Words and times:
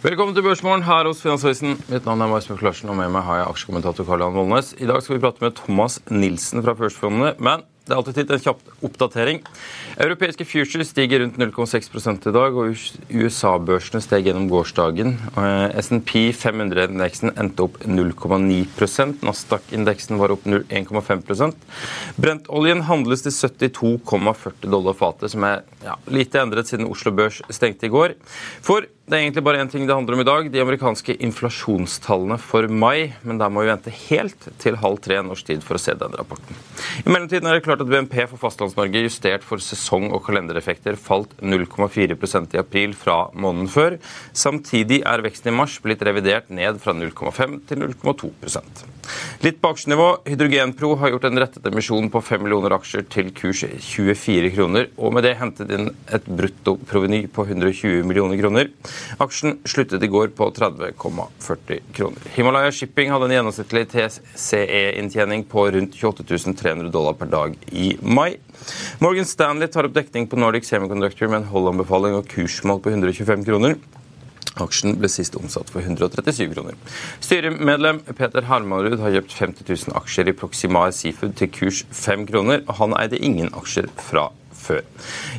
Velkommen 0.00 0.32
til 0.32 0.40
Børsmorgen 0.40 0.80
her 0.86 1.04
hos 1.04 1.18
Finansavisen. 1.20 1.74
Mitt 1.90 2.06
navn 2.08 2.22
er 2.24 2.30
Marius 2.30 2.62
Larsen, 2.64 2.88
og 2.88 2.96
med 2.96 3.10
meg 3.12 3.20
har 3.26 3.42
jeg 3.42 3.48
aksjekommentator 3.50 4.06
Karl 4.08 4.22
Johan 4.24 4.38
Vollnes. 4.38 4.70
I 4.80 4.86
dag 4.88 5.02
skal 5.04 5.18
vi 5.18 5.20
prate 5.20 5.44
med 5.44 5.58
Thomas 5.58 5.98
Nilsen 6.08 6.64
fra 6.64 6.72
Børsfondene, 6.78 7.34
men 7.36 7.66
det 7.84 7.92
er 7.92 7.98
alltid 7.98 8.16
tid 8.16 8.28
til 8.30 8.36
en 8.38 8.42
kjapp 8.44 8.84
oppdatering. 8.86 9.38
Europeiske 10.00 10.46
futures 10.48 10.92
stiger 10.94 11.20
rundt 11.20 11.36
0,6 11.42 12.28
i 12.30 12.32
dag, 12.32 12.56
og 12.56 12.80
USA-børsene 13.10 14.00
steg 14.04 14.28
gjennom 14.28 14.46
gårsdagen. 14.48 15.16
Eh, 15.34 15.76
S&P 15.82 16.30
500-indeksen 16.38 17.34
endte 17.34 17.66
opp 17.66 17.80
0,9% 17.84 19.26
Nasdaq-indeksen 19.26 20.20
var 20.22 20.32
opp 20.36 20.46
1,5% 20.48 21.58
Brentoljen 22.20 22.86
handles 22.88 23.26
til 23.26 23.36
72,40 23.36 24.70
dollar 24.70 24.96
fatet, 24.96 25.34
som 25.34 25.44
er 25.50 25.66
ja, 25.84 25.98
lite 26.08 26.40
endret 26.40 26.70
siden 26.70 26.88
Oslo 26.88 27.12
Børs 27.12 27.42
stengte 27.52 27.90
i 27.90 27.92
går. 27.92 28.16
For 28.64 28.86
det 29.10 29.18
er 29.18 29.24
egentlig 29.24 29.42
bare 29.42 29.58
én 29.58 29.70
ting 29.70 29.88
det 29.88 29.94
handler 29.96 30.14
om 30.14 30.20
i 30.22 30.26
dag. 30.28 30.48
De 30.54 30.60
amerikanske 30.62 31.16
inflasjonstallene 31.26 32.36
for 32.38 32.68
mai. 32.70 33.10
Men 33.26 33.40
der 33.40 33.50
må 33.50 33.64
vi 33.64 33.70
vente 33.72 33.94
helt 34.06 34.46
til 34.62 34.78
halv 34.78 35.00
tre 35.02 35.18
norsk 35.26 35.48
tid 35.48 35.64
for 35.66 35.74
å 35.74 35.82
se 35.82 35.96
den 35.98 36.14
rapporten. 36.14 36.58
I 37.02 37.10
mellomtiden 37.10 37.48
er 37.50 37.58
det 37.58 37.64
klart 37.64 37.82
at 37.82 37.90
BNP 37.90 38.14
for 38.30 38.38
Fastlands-Norge 38.38 39.02
justert 39.02 39.42
for 39.46 39.58
sesong- 39.58 40.12
og 40.14 40.22
kalendereffekter 40.28 40.94
falt 40.94 41.34
0,4% 41.42 42.54
i 42.54 42.60
april 42.62 42.94
fra 42.94 43.18
måneden 43.34 43.72
før. 43.72 43.98
Samtidig 44.30 45.00
er 45.02 45.26
veksten 45.26 45.50
i 45.50 45.56
mars 45.58 45.80
blitt 45.82 46.06
revidert 46.06 46.52
ned 46.54 46.78
fra 46.78 46.94
0,5 46.94 47.58
til 47.66 47.82
0,2 47.82 48.30
Litt 49.42 49.58
på 49.58 49.72
aksjenivå. 49.74 50.08
Hydrogenpro 50.28 50.92
har 51.00 51.10
gjort 51.14 51.26
en 51.26 51.42
rettet 51.42 51.66
emisjon 51.66 52.10
på 52.12 52.22
5 52.22 52.44
millioner 52.44 52.76
aksjer 52.76 53.06
til 53.10 53.32
kurs 53.34 53.64
24 53.66 54.52
kroner, 54.54 54.90
og 55.00 55.16
med 55.16 55.26
det 55.26 55.34
hentet 55.40 55.72
inn 55.74 55.90
et 56.12 56.26
bruttoproveny 56.28 57.24
på 57.32 57.48
120 57.48 58.06
millioner 58.06 58.38
kroner. 58.38 58.70
Aksjen 59.20 59.58
sluttet 59.68 60.02
i 60.02 60.10
går 60.10 60.32
på 60.36 60.50
30,40 60.56 61.80
kroner. 61.96 62.30
Himalaya 62.34 62.72
Shipping 62.74 63.12
hadde 63.12 63.28
en 63.28 63.36
gjennomsnittlig 63.36 63.86
TCE-inntjening 63.94 65.44
på 65.50 65.66
rundt 65.74 65.96
28 66.00 66.54
300 66.56 66.90
dollar 66.90 67.16
per 67.18 67.30
dag 67.32 67.56
i 67.72 67.92
mai. 68.02 68.36
Morgan 68.98 69.28
Stanley 69.28 69.68
tar 69.68 69.88
opp 69.88 69.96
dekning 69.96 70.28
på 70.30 70.38
Nordic 70.40 70.68
Semiconductor 70.68 71.30
med 71.30 71.42
en 71.42 71.50
holdanbefaling 71.52 72.18
og 72.18 72.28
kursmål 72.30 72.82
på 72.84 72.92
125 72.94 73.46
kroner. 73.48 73.80
Aksjen 74.60 74.96
ble 74.98 75.08
sist 75.10 75.36
omsatt 75.38 75.70
for 75.70 75.84
137 75.84 76.50
kroner. 76.54 76.76
Styremedlem 77.22 78.02
Peter 78.18 78.44
Hermanrud 78.48 78.98
har 79.02 79.14
kjøpt 79.14 79.36
50 79.38 79.68
000 79.70 79.96
aksjer 80.00 80.30
i 80.30 80.36
Proximar 80.36 80.90
Seafood 80.96 81.36
til 81.38 81.52
kurs 81.54 81.84
5 81.94 82.26
kroner. 82.30 82.64
og 82.66 82.80
Han 82.82 82.96
eide 82.98 83.20
ingen 83.22 83.52
aksjer 83.54 83.88
fra 84.10 84.30
før. 84.60 84.84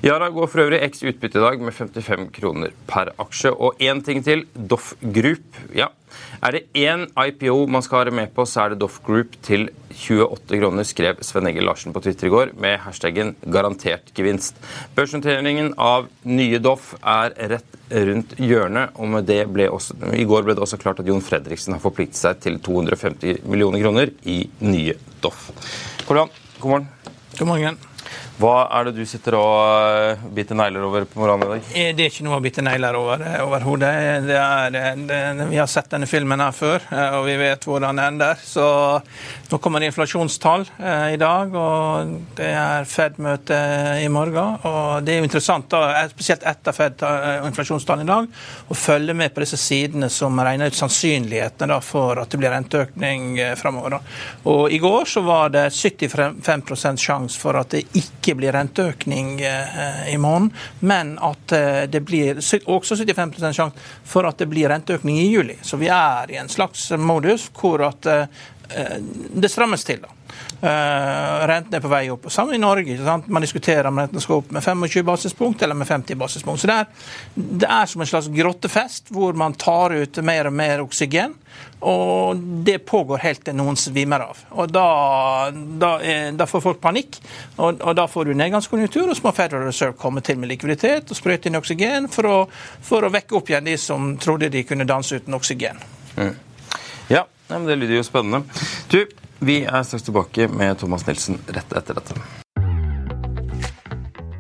Yara 0.06 0.30
går 0.34 0.52
for 0.52 0.66
øvrig 0.66 0.82
x 0.90 1.04
utbytte 1.06 1.40
i 1.40 1.46
dag 1.46 1.62
med 1.62 1.76
55 1.78 2.30
kroner 2.36 2.76
per 2.90 3.14
aksje. 3.22 3.54
Og 3.54 3.82
én 3.82 4.04
ting 4.06 4.24
til. 4.26 4.46
Doff 4.56 4.94
Group. 5.02 5.60
Ja, 5.76 5.92
er 6.42 6.56
det 6.56 6.62
én 6.78 7.06
IPO 7.14 7.66
man 7.70 7.84
skal 7.86 8.06
være 8.06 8.16
med 8.16 8.34
på, 8.36 8.46
så 8.50 8.66
er 8.66 8.74
det 8.74 8.82
Doff 8.82 9.00
Group 9.06 9.36
til 9.46 9.70
28 9.92 10.60
kroner, 10.62 10.88
skrev 10.88 11.20
Sven 11.26 11.50
Egil 11.52 11.68
Larsen 11.68 11.94
på 11.94 12.02
Twitter 12.04 12.28
i 12.28 12.34
går 12.34 12.54
med 12.60 12.80
hashtaggen 12.86 13.36
'garantert 13.46 14.14
gevinst'. 14.16 14.58
Børsnoteringen 14.96 15.74
av 15.78 16.08
nye 16.24 16.60
Doff 16.60 16.94
er 17.04 17.36
rett 17.54 17.78
rundt 17.92 18.36
hjørnet, 18.40 18.96
og 18.96 19.08
med 19.08 19.28
det 19.28 19.46
ble 19.52 19.70
også, 19.70 19.98
i 20.16 20.26
går 20.26 20.44
ble 20.48 20.56
det 20.56 20.64
også 20.64 20.80
klart 20.80 21.00
at 21.00 21.08
Jon 21.08 21.22
Fredriksen 21.22 21.74
har 21.74 21.84
forpliktet 21.84 22.18
seg 22.18 22.40
til 22.40 22.60
250 22.60 23.44
millioner 23.46 23.84
kroner 23.84 24.12
i 24.26 24.50
nye 24.62 24.98
Doff. 25.22 25.52
Hvordan? 26.08 26.30
God 26.60 26.70
morgen. 26.70 26.90
God 27.38 27.48
morgen. 27.48 27.91
Hva 28.42 28.64
er 28.74 28.88
det 28.88 28.96
du 28.98 29.04
sitter 29.06 29.36
og 29.38 29.58
eh, 29.62 30.22
biter 30.34 30.58
negler 30.58 30.86
over 30.88 31.06
på 31.06 31.20
morgenen 31.22 31.46
i 31.46 31.50
dag? 31.52 31.68
Eh, 31.78 31.90
det 31.94 32.06
er 32.06 32.10
ikke 32.10 32.26
noe 32.26 32.40
å 32.40 32.44
bite 32.44 32.64
negler 32.66 32.98
over 32.98 33.22
eh, 33.22 33.42
overhodet. 33.46 33.92
Vi 35.52 35.60
har 35.60 35.70
sett 35.70 35.92
denne 35.92 36.10
filmen 36.10 36.42
her 36.42 36.56
før, 36.56 36.82
og 37.20 37.28
vi 37.28 37.36
vet 37.38 37.68
hvordan 37.68 38.00
det 38.00 38.08
ender. 38.10 38.42
Så 38.42 38.66
nå 39.52 39.60
kommer 39.62 39.84
det 39.84 39.92
inflasjonstall 39.92 40.66
i 41.12 41.20
dag, 41.22 41.54
og 41.58 42.16
det 42.38 42.50
er 42.58 42.88
Fed-møte 42.90 43.60
i 44.02 44.10
morgen. 44.14 44.58
Og 44.68 45.06
det 45.06 45.16
er 45.16 45.22
jo 45.22 45.28
interessant, 45.28 45.70
da, 45.72 46.06
spesielt 46.12 46.46
etter 46.50 46.76
Fed 46.76 47.06
og 47.06 47.50
inflasjonstall 47.52 48.02
i 48.06 48.10
dag, 48.10 48.30
å 48.72 48.78
følge 48.78 49.16
med 49.18 49.36
på 49.36 49.44
disse 49.44 49.60
sidene 49.62 50.10
som 50.14 50.40
regner 50.42 50.72
ut 50.72 50.80
sannsynlighetene 50.80 51.78
for 51.86 52.24
at 52.24 52.32
det 52.32 52.42
blir 52.42 52.56
renteøkning 52.56 53.36
framover. 53.60 54.00
Og 54.50 54.72
i 54.74 54.82
går 54.82 55.10
så 55.12 55.26
var 55.26 55.54
det 55.54 55.68
75% 55.76 57.06
sjanse 57.06 57.42
for 57.42 57.60
at 57.60 57.76
det 57.76 57.86
ikke 57.92 58.31
ikke 58.32 58.40
blir 58.40 58.56
renteøkning 58.56 59.42
eh, 59.42 60.14
i 60.14 60.18
måneden, 60.18 60.52
men 60.80 61.18
at 61.20 61.52
eh, 61.52 61.84
det 61.92 62.04
blir 62.08 62.40
også 62.40 62.96
75 62.96 63.52
sjanse 63.52 63.90
for 64.08 64.28
at 64.28 64.40
det 64.40 64.48
blir 64.52 64.72
renteøkning 64.72 65.20
i 65.20 65.28
juli. 65.28 65.58
Så 65.62 65.78
vi 65.78 65.92
er 65.92 66.32
i 66.32 66.40
en 66.40 66.50
slags 66.50 66.92
modus 66.98 67.50
hvor 67.60 67.84
at 67.90 68.08
eh, 68.08 68.26
det 69.36 69.52
strammes 69.52 69.84
til. 69.84 70.02
da. 70.02 70.21
Uh, 70.62 71.48
renten 71.50 71.78
er 71.78 71.84
på 71.84 71.92
vei 71.92 72.04
opp. 72.14 72.30
Samme 72.32 72.56
i 72.56 72.62
Norge. 72.62 72.98
Man 73.26 73.46
diskuterer 73.46 73.90
om 73.90 74.00
renten 74.00 74.24
skal 74.24 74.42
opp 74.42 74.52
med 74.54 74.64
25 74.64 75.06
basispunkt 75.08 75.62
eller 75.62 75.78
med 75.78 75.90
50 75.90 76.20
basispunkt. 76.22 76.62
Så 76.62 76.70
det 76.70 76.80
er, 76.84 77.08
det 77.36 77.70
er 77.70 77.90
som 77.90 78.04
en 78.04 78.10
slags 78.10 78.30
grottefest 78.32 79.14
hvor 79.14 79.38
man 79.38 79.58
tar 79.58 79.96
ut 79.98 80.22
mer 80.26 80.52
og 80.52 80.58
mer 80.58 80.84
oksygen. 80.86 81.38
Og 81.82 82.38
det 82.38 82.78
pågår 82.86 83.24
helt 83.24 83.42
til 83.46 83.58
noen 83.58 83.78
svimmer 83.80 84.28
av. 84.28 84.44
Og 84.54 84.70
Da, 84.72 84.86
da, 85.52 85.90
da 86.38 86.46
får 86.48 86.62
folk 86.64 86.82
panikk, 86.82 87.18
og, 87.58 87.82
og, 87.82 87.96
da 87.98 88.06
får 88.08 88.30
du 88.30 88.36
nedgangskonjunktur, 88.38 89.10
og 89.10 89.18
så 89.18 89.26
må 89.26 89.34
Federal 89.36 89.66
Reserve 89.66 89.98
komme 90.00 90.22
til 90.22 90.38
med 90.40 90.52
likviditet 90.54 91.10
og 91.10 91.18
sprøyte 91.18 91.50
inn 91.50 91.58
oksygen 91.60 92.08
for 92.14 92.30
å, 92.30 92.38
for 92.86 93.04
å 93.04 93.12
vekke 93.12 93.36
opp 93.40 93.50
igjen 93.50 93.68
de 93.68 93.76
som 93.82 94.14
trodde 94.22 94.52
de 94.54 94.64
kunne 94.68 94.88
danse 94.88 95.18
uten 95.18 95.36
oksygen. 95.38 95.82
Mm. 96.16 96.36
Ja, 97.52 97.58
men 97.60 97.68
det 97.68 97.76
lyder 97.76 97.98
jo 98.00 98.04
spennende. 98.08 98.46
Du, 98.88 99.02
vi 99.44 99.58
er 99.68 99.84
straks 99.84 100.08
tilbake 100.08 100.48
med 100.48 100.80
Thomas 100.80 101.04
Nilsen 101.08 101.42
rett 101.52 101.76
etter 101.76 102.00
dette. 102.00 102.41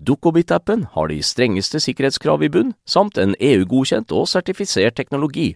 Dukkobit-appen 0.00 0.86
har 0.94 1.10
de 1.10 1.20
strengeste 1.22 1.80
sikkerhetskrav 1.82 2.42
i 2.42 2.50
bunn, 2.52 2.74
samt 2.86 3.18
en 3.18 3.36
EU-godkjent 3.38 4.12
og 4.16 4.28
sertifisert 4.30 4.96
teknologi. 4.98 5.54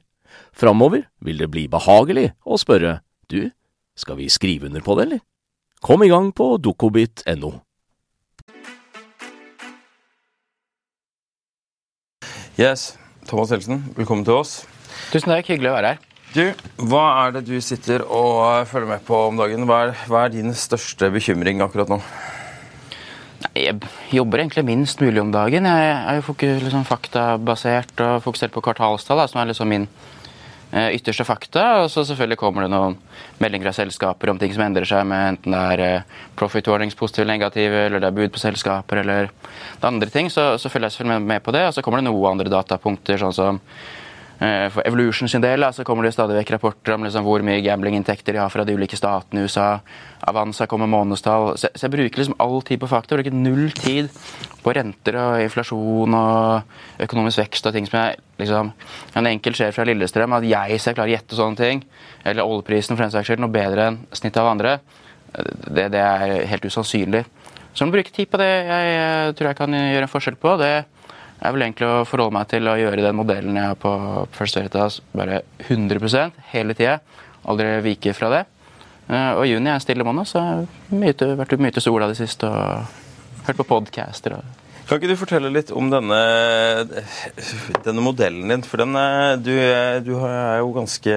Framover 0.55 1.07
vil 1.25 1.39
det 1.39 1.51
bli 1.51 1.67
behagelig 1.71 2.33
å 2.45 2.59
spørre 2.61 3.01
du, 3.31 3.51
skal 3.99 4.19
vi 4.19 4.31
skrive 4.33 4.67
under 4.71 4.83
på 4.85 4.97
det, 4.99 5.07
eller? 5.07 5.23
Kom 5.85 6.03
i 6.03 6.11
gang 6.11 6.33
på 6.35 6.57
dukkobit.no. 6.63 7.53
Yes, 12.55 12.95
Thomas 13.27 13.51
Helsen, 13.51 13.83
velkommen 13.97 14.25
til 14.27 14.39
oss. 14.39 14.61
Tusen 15.11 15.33
takk, 15.33 15.49
hyggelig 15.51 15.73
å 15.73 15.75
være 15.75 15.95
her. 15.95 16.03
Du, 16.35 16.65
Hva 16.91 17.03
er 17.25 17.35
det 17.37 17.45
du 17.47 17.57
sitter 17.63 18.03
og 18.07 18.67
følger 18.71 18.89
med 18.91 19.03
på 19.07 19.19
om 19.29 19.37
dagen? 19.39 19.67
Hva 19.69 19.81
er, 19.85 19.93
hva 20.11 20.25
er 20.27 20.33
din 20.35 20.55
største 20.59 21.11
bekymring 21.15 21.63
akkurat 21.63 21.91
nå? 21.91 22.01
Jeg 23.53 23.77
jobber 24.15 24.41
egentlig 24.41 24.65
minst 24.67 25.03
mulig 25.03 25.21
om 25.21 25.31
dagen. 25.35 25.69
Jeg 25.69 25.93
er 25.95 26.21
jo 26.21 26.35
liksom 26.65 26.87
faktabasert 26.89 28.01
og 28.01 28.23
fokusert 28.25 28.55
på 28.55 28.63
kvartalstall, 28.65 29.21
som 29.29 29.41
er 29.43 29.51
liksom 29.51 29.69
min 29.71 29.87
eh, 30.73 30.95
ytterste 30.97 31.27
fakta. 31.29 31.65
Og 31.83 31.91
så 31.93 32.07
selvfølgelig 32.09 32.41
kommer 32.41 32.65
det 32.65 32.73
noen 32.73 32.97
meldinger 33.43 33.71
av 33.71 33.77
selskaper 33.77 34.33
om 34.33 34.41
ting 34.41 34.55
som 34.55 34.65
endrer 34.65 34.89
seg, 34.89 35.05
med 35.11 35.35
enten 35.35 35.55
det 35.55 35.65
er 35.75 35.85
eh, 35.85 36.23
profit 36.39 36.71
warnings, 36.71 36.97
positive 36.99 37.27
eller 37.27 37.39
negative, 37.39 37.85
eller 37.89 38.03
det 38.03 38.11
er 38.11 38.17
bud 38.19 38.35
på 38.35 38.43
selskaper, 38.43 39.03
eller 39.05 39.29
det 39.29 39.91
andre 39.91 40.11
ting. 40.11 40.33
Så, 40.33 40.55
så 40.59 40.73
følger 40.73 40.89
jeg 40.89 40.99
selvfølgelig 40.99 41.29
med 41.35 41.45
på 41.45 41.55
det. 41.55 41.67
Og 41.69 41.77
så 41.77 41.85
kommer 41.85 42.03
det 42.03 42.09
noen 42.09 42.33
andre 42.33 42.53
datapunkter, 42.53 43.21
sånn 43.21 43.37
som 43.37 43.61
for 44.75 44.83
Evolution 44.87 45.29
sin 45.31 45.43
del 45.45 45.65
så 45.73 45.85
kommer 45.87 46.07
det 46.07 46.15
stadig 46.15 46.37
vekk 46.39 46.55
rapporter 46.57 46.95
om 46.95 47.05
liksom 47.07 47.25
hvor 47.27 47.43
mye 47.47 47.63
gamblinginntekter 47.65 48.35
de 48.35 48.41
har 48.43 48.51
fra 48.53 48.65
de 48.67 48.75
ulike 48.75 48.99
statene 48.99 49.43
i 49.43 49.49
USA. 49.49 49.79
Avanza 50.27 50.67
kommer 50.67 50.91
månedstall. 50.91 51.55
Så, 51.61 51.71
jeg 51.79 51.93
bruker 51.93 52.21
liksom 52.21 52.37
all 52.43 52.63
tid 52.67 52.81
på 52.83 52.89
fakta. 52.91 53.19
Bruker 53.19 53.37
null 53.37 53.71
tid 53.77 54.11
på 54.65 54.75
renter 54.75 55.19
og 55.21 55.45
inflasjon 55.45 56.17
og 56.19 57.05
økonomisk 57.07 57.43
vekst 57.45 57.69
og 57.69 57.77
ting 57.77 57.89
som 57.89 58.01
jeg 58.01 58.21
liksom 58.41 58.73
En 59.15 59.29
enkel 59.31 59.55
sjef 59.55 59.77
fra 59.77 59.85
Lillestrøm, 59.87 60.33
at 60.35 60.47
jeg 60.49 60.81
ser 60.83 60.97
klar 60.97 61.07
å 61.07 61.13
gjette 61.13 61.37
sånne 61.39 61.61
ting, 61.61 61.85
eller 62.27 62.43
oljeprisen 62.43 62.97
for 62.97 63.05
den 63.05 63.13
saks 63.15 63.29
skyld, 63.29 63.45
noe 63.45 63.55
bedre 63.55 63.85
enn 63.93 64.01
snittet 64.11 64.41
av 64.43 64.51
andre, 64.51 64.73
det, 65.71 65.85
det 65.95 66.01
er 66.03 66.43
helt 66.51 66.67
usannsynlig. 66.67 67.23
Så 67.75 67.87
man 67.87 67.95
bruke 67.95 68.11
tid 68.15 68.31
på 68.31 68.41
det 68.43 68.49
jeg, 68.51 68.91
jeg 68.91 69.37
tror 69.39 69.51
jeg 69.51 69.59
kan 69.61 69.79
gjøre 69.79 70.09
en 70.09 70.11
forskjell 70.11 70.41
på, 70.43 70.57
det 70.59 70.73
er 71.45 71.55
vel 71.55 71.65
egentlig 71.67 71.87
å 71.91 72.05
forholde 72.09 72.35
meg 72.39 72.49
til 72.51 72.69
å 72.71 72.77
gjøre 72.81 73.05
den 73.05 73.17
modellen 73.19 73.57
jeg 73.59 73.71
har 73.73 73.79
på 73.81 73.93
First 74.37 74.57
Veritas, 74.59 75.01
bare 75.17 75.43
100% 75.69 76.43
hele 76.55 76.75
tida. 76.79 76.99
Aldri 77.49 77.71
vike 77.85 78.15
fra 78.17 78.31
det. 78.33 78.43
Eh, 79.11 79.31
og 79.37 79.45
juni 79.49 79.69
er 79.69 79.77
en 79.77 79.85
stille 79.85 80.05
måned, 80.07 80.25
så 80.31 80.41
jeg 80.41 81.15
har 81.21 81.39
vært 81.43 81.57
mye 81.61 81.75
til 81.77 81.85
sola 81.85 82.09
de 82.09 82.17
siste 82.17 82.49
og 82.49 83.45
hørt 83.49 83.59
på 83.61 83.67
podcaster. 83.69 84.39
og 84.39 84.63
Kan 84.89 84.99
ikke 85.01 85.13
du 85.13 85.17
fortelle 85.21 85.51
litt 85.53 85.71
om 85.77 85.91
denne, 85.93 86.21
denne 87.85 88.05
modellen 88.05 88.49
din? 88.53 88.65
For 88.69 88.81
den, 88.81 88.97
er- 88.97 89.37
du, 89.41 89.53
du 90.07 90.15
er 90.25 90.59
jo 90.61 90.73
ganske 90.77 91.15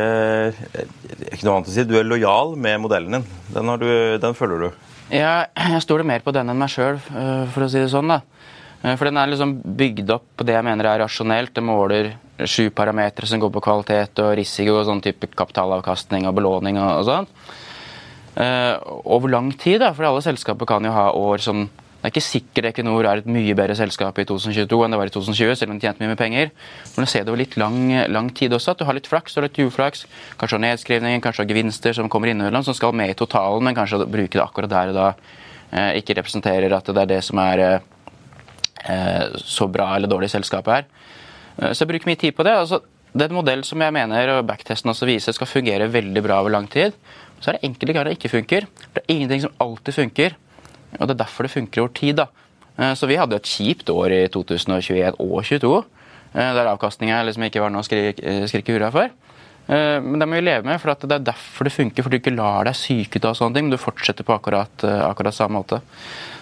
Ikke 1.31 1.44
noe 1.47 1.57
annet 1.57 1.71
å 1.71 1.75
si. 1.75 1.83
Du 1.88 1.95
er 2.00 2.07
lojal 2.07 2.56
med 2.59 2.81
modellen 2.83 3.18
din. 3.19 3.25
Den, 3.56 3.71
har 3.71 3.81
du, 3.81 3.89
den 4.24 4.35
følger 4.38 4.68
du. 4.68 4.69
Jeg, 5.13 5.47
jeg 5.56 5.83
stoler 5.85 6.03
mer 6.07 6.24
på 6.25 6.33
den 6.35 6.50
enn 6.51 6.59
meg 6.59 6.71
sjøl, 6.74 6.97
for 7.53 7.63
å 7.63 7.69
si 7.71 7.79
det 7.79 7.91
sånn. 7.94 8.12
da. 8.12 8.19
Eh, 8.83 8.95
For 8.95 9.09
den 9.09 9.18
er 9.18 9.31
liksom 9.31 9.57
bygd 9.77 10.12
opp 10.13 10.27
på 10.38 10.47
det 10.47 10.57
jeg 10.57 10.68
mener 10.68 10.89
er 10.89 11.03
rasjonelt. 11.03 11.53
Det 11.56 11.63
måler 11.65 12.13
sju 12.45 12.69
parametere 12.69 13.29
som 13.29 13.41
går 13.41 13.53
på 13.53 13.63
kvalitet 13.65 14.21
og 14.21 14.35
risiko 14.38 14.77
og 14.77 14.85
sånn 14.89 15.01
type 15.01 15.31
kapitalavkastning 15.38 16.27
og 16.29 16.38
belåning 16.38 16.77
og, 16.77 17.01
og 17.01 17.07
sånn. 17.07 17.31
Uh, 18.38 18.77
over 19.09 19.31
lang 19.33 19.50
tid, 19.57 19.79
da, 19.81 19.89
for 19.97 20.06
alle 20.06 20.21
selskaper 20.21 20.68
kan 20.69 20.85
jo 20.85 20.94
ha 20.94 21.09
år 21.18 21.41
som 21.41 21.65
Det 21.97 22.12
er 22.12 22.13
ikke 22.13 22.21
sikkert 22.21 22.65
Equinor 22.69 23.07
er 23.09 23.19
et 23.19 23.25
mye 23.25 23.56
bedre 23.57 23.74
selskap 23.75 24.19
i 24.21 24.24
2022 24.29 24.77
enn 24.85 24.94
det 24.94 25.00
var 25.01 25.09
i 25.09 25.13
2020, 25.15 25.56
selv 25.57 25.74
om 25.74 25.79
de 25.79 25.88
tjente 25.88 26.03
mye 26.03 26.12
med 26.12 26.19
penger. 26.19 26.51
Men 26.94 27.07
du 27.07 27.09
ser 27.09 27.25
det 27.25 27.33
over 27.33 27.41
litt 27.41 27.57
lang, 27.57 27.89
lang 28.13 28.29
tid 28.38 28.53
også, 28.53 28.75
at 28.75 28.79
du 28.79 28.85
har 28.85 28.95
litt 28.95 29.09
flaks 29.09 29.33
og 29.35 29.47
litt 29.47 29.57
uflaks. 29.65 30.06
Kanskje 30.38 30.62
nedskrivninger, 30.62 31.24
kanskje 31.25 31.47
gevinster 31.50 31.97
som 31.97 32.07
kommer 32.07 32.29
innimellom, 32.29 32.63
som 32.63 32.77
skal 32.77 32.94
med 32.95 33.12
i 33.12 33.18
totalen, 33.18 33.65
men 33.65 33.75
kanskje 33.75 34.06
bruke 34.06 34.38
det 34.38 34.45
akkurat 34.45 34.71
der 34.75 34.94
og 34.94 35.00
da 35.00 35.07
uh, 35.18 35.91
ikke 35.97 36.19
representerer 36.21 36.77
at 36.77 36.94
det 36.94 37.03
er 37.03 37.12
det 37.15 37.19
som 37.25 37.41
er 37.41 37.65
eh, 37.65 37.89
så 39.38 39.67
bra 39.72 39.96
eller 39.96 40.08
dårlig 40.12 40.29
selskapet 40.34 40.74
er. 40.74 40.86
Eh, 41.62 41.72
Så 41.74 41.84
jeg 41.86 41.91
bruker 41.94 42.08
mye 42.12 42.20
tid 42.22 42.36
på 42.38 42.44
det. 42.48 42.53
Altså, 42.56 42.82
det 43.13 43.25
er 43.25 43.29
en 43.32 43.39
modell 43.39 43.63
som 43.63 43.82
jeg 43.82 43.94
mener 43.94 44.29
og 44.38 44.46
backtesten 44.48 44.91
også 44.91 45.08
viser 45.10 45.34
skal 45.34 45.48
fungere 45.48 45.88
veldig 45.91 46.24
bra 46.24 46.39
over 46.41 46.51
lang 46.53 46.67
tid. 46.70 46.94
Så 47.41 47.50
er 47.50 47.58
det 47.58 47.63
enkelte 47.70 47.94
ganger 47.94 48.10
det 48.12 48.17
ikke 48.20 48.34
funker. 48.34 48.67
Det 48.94 49.03
er 49.03 49.13
ingenting 49.13 49.41
som 49.41 49.53
alltid 49.62 49.94
funker. 49.94 50.36
Og 51.00 51.08
det 51.08 51.15
er 51.15 51.24
derfor 51.25 51.44
det 51.44 51.51
funker 51.51 51.82
over 51.82 51.94
tid. 51.94 52.15
da. 52.15 52.27
Eh, 52.77 52.94
Så 52.94 53.08
vi 53.08 53.15
hadde 53.17 53.36
et 53.36 53.44
kjipt 53.44 53.89
år 53.89 54.12
i 54.12 54.27
2021 54.27 55.15
og 55.20 55.44
2022, 55.44 55.86
eh, 56.36 56.53
der 56.53 56.65
avkastninga 56.75 57.24
liksom 57.25 57.44
ikke 57.50 57.62
var 57.62 57.70
noe 57.70 57.82
å 57.82 57.86
skrike, 57.88 58.24
eh, 58.24 58.46
skrike 58.48 58.74
hurra 58.77 58.91
for. 58.91 59.10
Eh, 59.70 60.00
Men 60.00 60.20
det 60.20 60.27
må 60.27 60.36
vi 60.36 60.41
leve 60.41 60.63
med, 60.63 60.79
for 60.79 60.94
det 60.96 61.12
er 61.12 61.20
derfor 61.34 61.63
det 61.65 61.74
funker. 61.74 62.03
For 62.03 62.10
du 62.10 62.20
ikke 62.20 62.36
lar 62.36 62.63
deg 62.65 62.74
syke 62.75 63.17
ut 63.17 63.25
av 63.25 63.36
sånne 63.36 63.53
ting, 63.56 63.65
men 63.70 63.72
du 63.72 63.77
fortsetter 63.77 64.24
på 64.24 64.34
akkurat, 64.39 64.84
eh, 64.84 65.10
akkurat 65.10 65.34
samme 65.34 65.58
måte. 65.63 65.82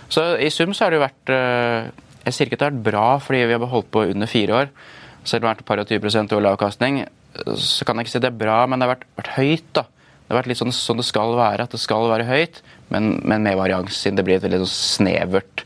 Så 0.09 0.37
i 0.39 0.49
sum 0.49 0.71
så 0.73 0.85
har 0.85 0.91
det 0.91 0.99
jo 0.99 1.07
vært 1.07 1.29
eh, 1.33 1.89
Jeg 2.25 2.33
sier 2.35 2.49
ikke 2.49 2.57
at 2.57 2.63
det 2.63 2.67
har 2.69 2.75
vært 2.75 2.85
bra 2.87 3.07
fordi 3.21 3.43
vi 3.45 3.57
har 3.57 3.71
holdt 3.71 3.91
på 3.93 4.05
under 4.11 4.29
fire 4.29 4.61
år. 4.63 4.71
Selv 5.25 5.41
om 5.43 5.45
det 5.45 5.49
har 5.49 5.55
vært 5.55 5.63
et 5.65 5.69
par 5.69 5.81
og 5.81 5.91
20 5.91 6.37
årlig 6.37 6.51
avkastning, 6.53 6.99
eh, 7.05 7.51
så 7.57 7.85
kan 7.85 7.97
jeg 7.97 8.07
ikke 8.07 8.15
si 8.15 8.23
det 8.23 8.31
er 8.31 8.39
bra, 8.39 8.63
men 8.69 8.79
det 8.81 8.87
har 8.87 8.95
vært, 8.95 9.07
vært 9.19 9.35
høyt. 9.37 9.69
da. 9.77 9.85
Det 10.25 10.33
har 10.33 10.39
vært 10.41 10.49
litt 10.49 10.61
sånn 10.61 10.73
som 10.73 10.97
det 10.97 11.05
skal 11.05 11.35
være, 11.37 11.67
at 11.67 11.73
det 11.75 11.79
skal 11.81 12.09
være 12.09 12.25
høyt, 12.25 12.61
men, 12.89 13.19
men 13.23 13.45
med 13.45 13.57
varians, 13.59 13.93
siden 14.01 14.17
det 14.17 14.25
blir 14.25 14.39
et 14.39 14.45
veldig 14.45 14.63
sånn 14.63 14.73
snevert 14.73 15.63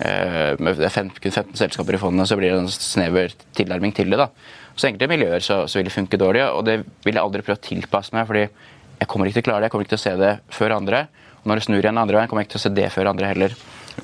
eh, 0.00 0.56
Med 0.60 0.80
det 0.80 0.88
15, 0.88 1.20
kun 1.20 1.32
15 1.32 1.60
selskaper 1.60 1.96
i 1.96 2.00
fondet, 2.00 2.28
så 2.28 2.36
blir 2.40 2.52
det 2.54 2.62
en 2.62 2.72
snever 2.72 3.34
tilnærming 3.56 3.92
til 3.96 4.08
det. 4.12 4.20
da. 4.20 4.30
Så 4.76 4.88
enkelte 4.88 5.10
miljøer 5.12 5.44
så, 5.44 5.62
så 5.68 5.80
vil 5.80 5.88
det 5.90 5.92
funke 5.96 6.20
dårlig, 6.20 6.46
og 6.48 6.64
det 6.68 6.78
vil 7.04 7.16
jeg 7.18 7.22
aldri 7.24 7.44
prøve 7.44 7.60
å 7.60 7.64
tilpasse 7.66 8.16
meg, 8.16 8.28
fordi 8.28 8.46
jeg 8.46 9.08
kommer 9.08 9.28
ikke 9.28 9.40
til 9.40 9.44
å 9.44 9.48
klare 9.50 9.60
det. 9.60 9.68
Jeg 9.68 9.74
kommer 9.74 9.84
ikke 9.86 9.94
til 9.96 10.00
å 10.00 10.06
se 10.06 10.16
det 10.20 10.32
før 10.56 10.76
andre. 10.76 11.02
Og 11.40 11.48
når 11.48 11.60
det 11.60 11.64
snur 11.66 11.80
igjen 11.80 12.00
andre 12.00 12.18
veien, 12.18 12.28
kommer 12.28 12.44
jeg 12.44 12.50
ikke 12.50 12.56
til 12.56 12.60
å 12.60 12.64
se 12.66 12.72
det 12.76 12.88
før 12.92 13.08
andre 13.12 13.28
heller. 13.30 13.54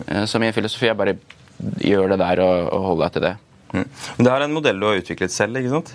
Eh, 0.09 0.25
Så 0.29 0.41
min 0.41 0.55
filosofi 0.57 0.89
er 0.89 0.97
bare 0.97 1.17
gjør 1.83 2.13
det 2.15 2.19
der 2.23 2.43
og, 2.45 2.73
og 2.73 2.89
hold 2.91 3.05
deg 3.05 3.13
til 3.17 3.27
det. 3.29 3.35
Men 3.77 4.25
det 4.27 4.33
er 4.33 4.45
en 4.47 4.55
modell 4.57 4.81
du 4.81 4.87
har 4.89 4.99
utviklet 5.01 5.33
selv, 5.35 5.59
ikke 5.61 5.73
sant? 5.75 5.95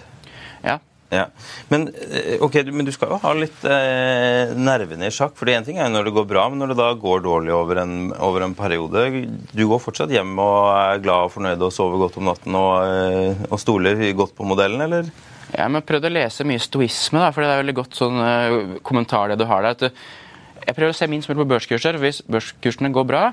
Ja. 0.65 0.77
Ja. 1.11 1.25
Men, 1.67 1.89
okay, 2.39 2.61
du- 2.63 2.71
men 2.71 2.85
du 2.87 2.91
skal 2.95 3.09
jo 3.11 3.17
ha 3.19 3.31
litt 3.35 3.65
eh, 3.67 4.53
nervene 4.55 5.09
i 5.09 5.11
sjakk. 5.11 5.33
for 5.35 5.49
én 5.51 5.65
ting 5.65 5.75
er 5.77 5.89
jo 5.89 5.95
når 5.97 6.05
det 6.07 6.13
går 6.15 6.27
bra, 6.29 6.45
men 6.49 6.61
når 6.63 6.71
det 6.71 6.77
da 6.79 6.93
går 6.95 7.23
dårlig 7.25 7.51
over 7.51 7.81
en, 7.81 8.13
over 8.23 8.45
en 8.45 8.53
periode 8.55 9.03
Du 9.51 9.65
går 9.67 9.81
fortsatt 9.83 10.13
hjem 10.13 10.31
og 10.39 10.69
er 10.71 11.01
glad 11.03 11.27
og 11.27 11.33
fornøyd 11.33 11.65
og 11.67 11.73
sover 11.75 11.99
godt 11.99 12.15
om 12.21 12.29
natten 12.31 12.55
og, 12.55 12.87
eh, 12.87 13.43
og 13.51 13.59
stoler 13.59 13.99
godt 14.15 14.35
på 14.37 14.47
modellen, 14.47 14.79
eller? 14.87 15.11
Jeg 15.51 15.67
har 15.67 15.83
prøvd 15.83 16.07
å 16.07 16.13
lese 16.15 16.45
mye 16.47 16.63
stoisme, 16.63 17.19
da, 17.19 17.31
for 17.35 17.43
det 17.43 17.49
er 17.51 17.59
veldig 17.65 17.75
godt 17.75 17.97
sånn 17.99 18.15
uh, 18.23 18.79
kommentar 18.87 19.27
det 19.33 19.39
du 19.41 19.43
har 19.49 19.65
der. 19.67 19.91
Jeg 20.63 20.75
prøver 20.77 20.93
å 20.93 20.95
se 20.95 21.09
minst 21.11 21.27
mulig 21.27 21.41
på 21.43 21.49
børskurser. 21.49 21.97
Hvis 21.99 22.21
børskursene 22.23 22.87
går 22.95 23.03
bra, 23.09 23.23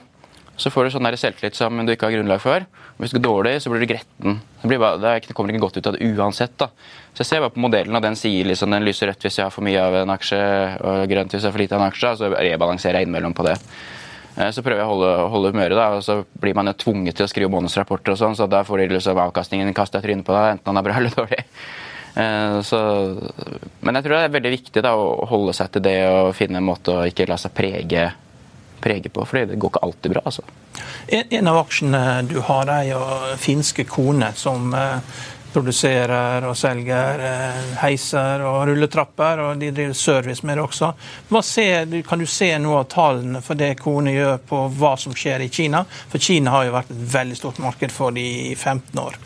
så 0.58 0.72
får 0.74 0.88
du 0.88 0.94
sånn 0.94 1.06
der 1.06 1.16
selvtillit 1.18 1.58
som 1.58 1.78
du 1.86 1.92
ikke 1.92 2.08
har 2.08 2.16
grunnlag 2.16 2.40
for. 2.42 2.64
Hvis 2.98 3.12
det 3.14 3.20
går 3.20 3.26
dårlig, 3.28 3.52
så 3.62 3.70
blir 3.70 3.84
du 3.84 3.90
gretten. 3.92 4.40
Det, 4.64 4.78
bare, 4.78 4.98
det, 4.98 5.34
kommer 5.36 5.54
ikke 5.54 5.62
godt 5.68 5.78
ut 5.78 5.86
av 5.86 5.94
det 5.94 6.08
uansett. 6.10 6.56
da. 6.58 6.66
Så 7.14 7.22
Jeg 7.22 7.30
ser 7.30 7.44
bare 7.44 7.54
på 7.54 7.62
modellen, 7.62 7.94
og 7.94 8.02
den 8.02 8.18
sier 8.18 8.48
liksom, 8.48 8.74
den 8.74 8.86
lyser 8.86 9.12
rødt 9.12 9.22
hvis 9.22 9.38
jeg 9.38 9.46
har 9.46 9.54
for 9.54 9.66
mye 9.66 9.78
av 9.78 10.00
en 10.00 10.14
aksje, 10.16 10.40
og 10.82 11.06
grønt 11.10 11.34
hvis 11.34 11.44
jeg 11.44 11.48
har 11.48 11.54
for 11.54 11.62
lite 11.62 11.78
av 11.78 11.84
en 11.84 11.92
aksje. 11.92 12.12
Så 12.18 12.32
rebalanserer 12.34 13.00
jeg 13.00 13.08
innimellom 13.08 13.36
på 13.38 13.46
det. 13.46 13.54
Eh, 14.38 14.50
så 14.54 14.62
prøver 14.62 14.82
jeg 14.82 14.86
å 14.86 14.92
holde, 14.92 15.12
holde 15.34 15.52
humøret, 15.54 15.78
da, 15.78 15.88
og 15.98 16.04
så 16.06 16.20
blir 16.42 16.56
man 16.58 16.70
jo 16.70 16.76
tvunget 16.78 17.18
til 17.18 17.26
å 17.26 17.30
skrive 17.30 17.52
månedsrapporter, 17.54 18.14
og 18.14 18.20
sånn, 18.20 18.38
så 18.38 18.46
da 18.50 18.62
får 18.66 18.82
de 18.82 18.94
liksom 18.96 19.18
avkastningen 19.28 19.74
kastet 19.76 20.02
i 20.02 20.08
trynet 20.08 20.26
på 20.26 20.34
deg, 20.34 20.56
enten 20.56 20.70
den 20.70 20.80
er 20.82 20.86
bra 20.86 20.98
eller 21.00 21.14
dårlig. 21.18 21.42
Eh, 22.18 22.60
så, 22.66 22.78
men 23.86 23.98
jeg 23.98 24.06
tror 24.06 24.16
det 24.16 24.22
er 24.26 24.38
veldig 24.38 24.54
viktig 24.58 24.82
da, 24.82 24.94
å 24.98 25.26
holde 25.30 25.54
seg 25.54 25.70
til 25.74 25.84
det 25.86 25.98
og 26.10 26.32
finne 26.38 26.58
en 26.62 26.66
måte 26.66 26.94
å 26.94 27.04
ikke 27.06 27.28
la 27.30 27.38
seg 27.40 27.54
prege, 27.54 28.08
prege 28.80 29.10
på, 29.12 29.24
for 29.26 29.40
det 29.40 29.58
går 29.58 29.74
ikke 29.74 29.86
alltid 29.86 30.14
bra. 30.16 30.22
altså. 30.24 30.44
En, 31.08 31.48
av 31.48 31.62
aksjene 31.64 32.04
du 32.28 32.38
har, 32.44 32.70
er 32.70 32.92
jo 32.92 33.00
finske 33.40 33.84
Kone, 33.88 34.30
som 34.36 34.72
eh, 34.76 35.18
produserer 35.52 36.44
og 36.48 36.56
selger 36.58 37.22
eh, 37.24 37.62
heiser 37.82 38.44
og 38.46 38.66
rulletrapper, 38.68 39.42
og 39.44 39.62
de 39.62 39.70
driver 39.74 39.96
service 39.96 40.44
med 40.46 40.58
det 40.58 40.66
også. 40.66 40.92
Ser, 41.42 41.88
kan 42.08 42.20
du 42.20 42.26
se 42.28 42.50
noe 42.60 42.82
av 42.82 42.90
tallene 42.92 43.42
for 43.44 43.58
det 43.58 43.74
Kone 43.80 44.14
gjør 44.14 44.42
på 44.50 44.66
hva 44.78 44.94
som 45.00 45.16
skjer 45.16 45.46
i 45.46 45.50
Kina? 45.52 45.84
For 46.12 46.22
Kina 46.22 46.54
har 46.54 46.68
jo 46.68 46.76
vært 46.76 46.92
et 46.94 47.02
veldig 47.16 47.40
stort 47.40 47.62
marked 47.64 47.94
for 47.94 48.14
de 48.14 48.26
i 48.52 48.54
15 48.54 49.02
år. 49.02 49.18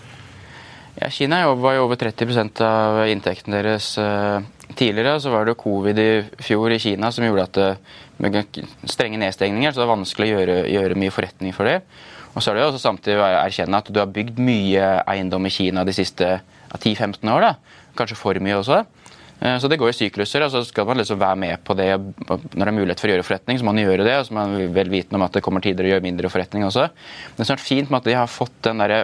Ja, 1.00 1.09
Kina 1.11 1.42
var 1.54 1.76
jo 1.78 1.87
over 1.87 1.97
30 1.97 2.62
av 2.62 3.06
inntekten 3.09 3.54
deres 3.56 3.94
uh, 3.99 4.44
tidligere. 4.79 5.19
Så 5.21 5.33
var 5.33 5.47
det 5.47 5.59
covid 5.61 5.99
i 5.99 6.11
fjor 6.43 6.73
i 6.73 6.81
Kina 6.83 7.12
som 7.12 7.26
gjorde 7.26 7.49
at 7.49 7.59
det, 7.59 7.69
med 8.23 8.38
strenge 8.91 9.21
nedstengninger 9.21 9.73
så 9.73 9.83
det 9.83 9.87
var 9.87 9.97
vanskelig 9.97 10.29
å 10.29 10.35
gjøre, 10.37 10.57
gjøre 10.71 10.99
mye 11.02 11.14
forretning 11.14 11.55
for 11.57 11.69
det. 11.69 11.81
Og 12.33 12.41
så 12.41 12.50
er 12.50 12.57
det 12.57 12.64
jo 12.64 12.71
også 12.71 12.83
samtidig 12.87 13.21
å 13.21 13.29
erkjenne 13.29 13.83
at 13.83 13.91
du 13.93 14.00
har 14.00 14.11
bygd 14.12 14.41
mye 14.41 14.88
eiendom 15.11 15.49
i 15.49 15.52
Kina 15.52 15.85
de 15.85 15.95
siste 15.97 16.38
10-15 16.79 17.29
år. 17.29 17.49
da. 17.49 17.81
Kanskje 17.99 18.17
for 18.17 18.38
mye 18.41 18.61
også. 18.61 18.83
Uh, 19.43 19.57
så 19.61 19.69
det 19.69 19.76
går 19.81 19.91
i 19.91 19.97
sykluser. 19.97 20.45
og 20.47 20.52
så 20.55 20.62
skal 20.64 20.87
man 20.88 21.02
liksom 21.02 21.21
være 21.21 21.37
med 21.37 21.64
på 21.64 21.76
det. 21.76 21.91
Når 21.99 22.55
det 22.55 22.69
er 22.71 22.79
mulighet 22.79 23.02
for 23.02 23.11
å 23.11 23.17
gjøre 23.17 23.26
forretning, 23.26 23.59
så 23.59 23.67
må 23.67 23.75
man 23.75 23.85
gjøre 23.85 24.07
det. 24.07 24.17
Og 24.19 24.26
så 24.26 24.33
er 24.33 24.38
man 24.38 24.75
vel 24.79 24.93
vitende 24.93 25.21
om 25.21 25.26
at 25.26 25.37
det 25.37 25.45
kommer 25.45 25.61
tider 25.61 25.85
å 25.85 25.93
gjøre 25.93 26.07
mindre 26.07 26.33
forretning 26.33 26.64
også. 26.64 26.88
Men 26.88 27.37
det 27.37 27.45
er 27.45 27.52
snart 27.52 27.67
fint 27.67 27.93
med 27.93 28.00
at 28.00 28.09
de 28.09 28.17
har 28.17 28.31
fått 28.31 28.57
den 28.64 28.81
der 28.81 28.97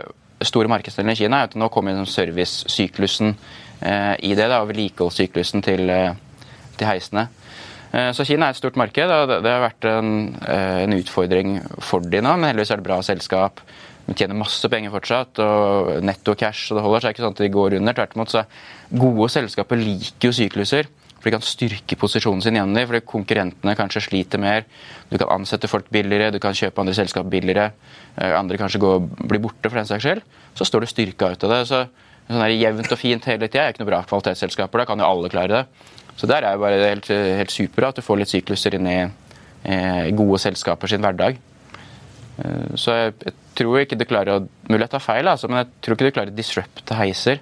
store 0.46 0.70
markedsdelen 0.70 1.12
i 1.12 1.18
Kina 1.18 1.42
er 1.42 1.48
at 1.48 1.56
nå 1.58 1.68
kommer 1.74 1.98
servicesyklusen 2.06 3.32
eh, 3.34 3.56
i 3.80 4.34
det. 4.34 4.48
da, 4.50 4.62
Vedlikeholdssyklusen 4.66 5.62
til, 5.62 5.90
eh, 5.90 6.14
til, 6.76 6.86
heisene. 6.86 7.28
Eh, 7.92 8.10
så 8.12 8.24
Kina 8.26 8.46
er 8.46 8.50
et 8.50 8.60
stort 8.60 8.76
marked. 8.76 9.10
og 9.10 9.28
Det, 9.42 9.50
har 9.50 9.70
vært 9.70 9.84
en, 9.88 10.36
eh, 10.46 10.82
en, 10.84 10.92
utfordring 10.92 11.60
for 11.80 12.00
de 12.00 12.20
nå, 12.20 12.36
men 12.36 12.50
heldigvis 12.50 12.70
er 12.70 12.76
det 12.76 12.88
bra 12.88 13.00
selskap. 13.02 13.60
De 14.06 14.14
tjener 14.14 14.34
masse 14.34 14.64
penger 14.68 14.90
fortsatt, 14.90 15.38
og 15.38 16.02
netto 16.02 16.34
cash, 16.34 16.72
og 16.72 16.78
det 16.78 16.84
holder 16.84 17.00
seg 17.00 17.14
ikke 17.14 17.24
sånn 17.24 17.36
at 17.36 17.42
de 17.44 17.48
går 17.48 17.76
under. 17.76 17.92
Tvert 17.92 18.16
imot 18.16 18.30
så 18.30 18.44
gode 18.90 19.28
selskaper 19.28 19.76
liker 19.76 20.28
jo 20.28 20.32
sykluser. 20.32 20.88
For 21.18 21.26
de 21.26 21.34
kan 21.34 21.42
styrke 21.42 21.96
posisjonen 21.98 22.40
sin 22.40 22.54
gjennom 22.54 22.74
dem, 22.74 22.86
fordi 22.86 23.02
konkurrentene 23.04 23.74
kanskje 23.74 24.04
sliter 24.06 24.38
mer. 24.38 24.64
Du 25.10 25.18
kan 25.18 25.28
ansette 25.34 25.68
folk 25.68 25.90
billigere, 25.90 26.30
du 26.30 26.38
kan 26.38 26.54
kjøpe 26.54 26.78
andre 26.78 26.94
selskap 26.94 27.26
billigere. 27.26 27.72
Eh, 28.16 28.38
andre 28.38 28.56
kanskje 28.56 28.80
går, 28.80 29.00
blir 29.26 29.42
borte 29.42 29.68
for 29.68 29.76
den 29.80 29.88
saks 29.88 30.04
skyld. 30.04 30.22
Så 30.54 30.64
står 30.64 30.80
du 30.80 30.86
styrka 30.86 31.32
ut 31.32 31.44
av 31.44 31.50
det. 31.50 31.66
så 31.66 31.88
sånn 32.28 32.44
der 32.44 32.54
Jevnt 32.56 32.92
og 32.92 33.00
fint 33.00 33.28
hele 33.30 33.48
tida 33.48 33.66
er 33.66 33.74
ikke 33.74 33.84
noe 33.84 33.90
bra 33.92 34.02
kvalitetsselskaper. 34.08 34.82
Da 34.82 34.88
kan 34.90 35.00
jo 35.00 35.08
alle 35.08 35.32
klare 35.32 35.52
det. 35.54 35.90
Så 36.18 36.28
der 36.28 36.44
er 36.44 36.56
jo 36.56 36.62
bare 36.64 36.80
helt, 36.82 37.08
helt 37.08 37.54
super 37.54 37.88
at 37.88 37.98
du 37.98 38.04
får 38.04 38.20
litt 38.20 38.32
sykluser 38.32 38.74
inn 38.76 38.88
i 38.90 38.98
eh, 39.02 40.08
gode 40.18 40.40
selskaper 40.42 40.90
sin 40.90 41.04
hverdag. 41.04 41.38
Eh, 42.38 42.74
så 42.78 42.96
jeg, 42.96 43.14
jeg, 43.24 43.36
tror 43.58 43.82
ikke 43.82 43.98
du 43.98 44.06
klarer 44.06 44.36
å 44.36 44.46
Mulig 44.68 44.84
jeg 44.84 44.92
tar 44.92 45.02
feil, 45.02 45.30
altså, 45.30 45.48
men 45.48 45.62
jeg 45.62 45.70
tror 45.80 45.96
ikke 45.96 46.08
du 46.10 46.14
klarer 46.16 46.32
å 46.34 46.36
disrupte 46.36 46.96
heiser. 46.98 47.38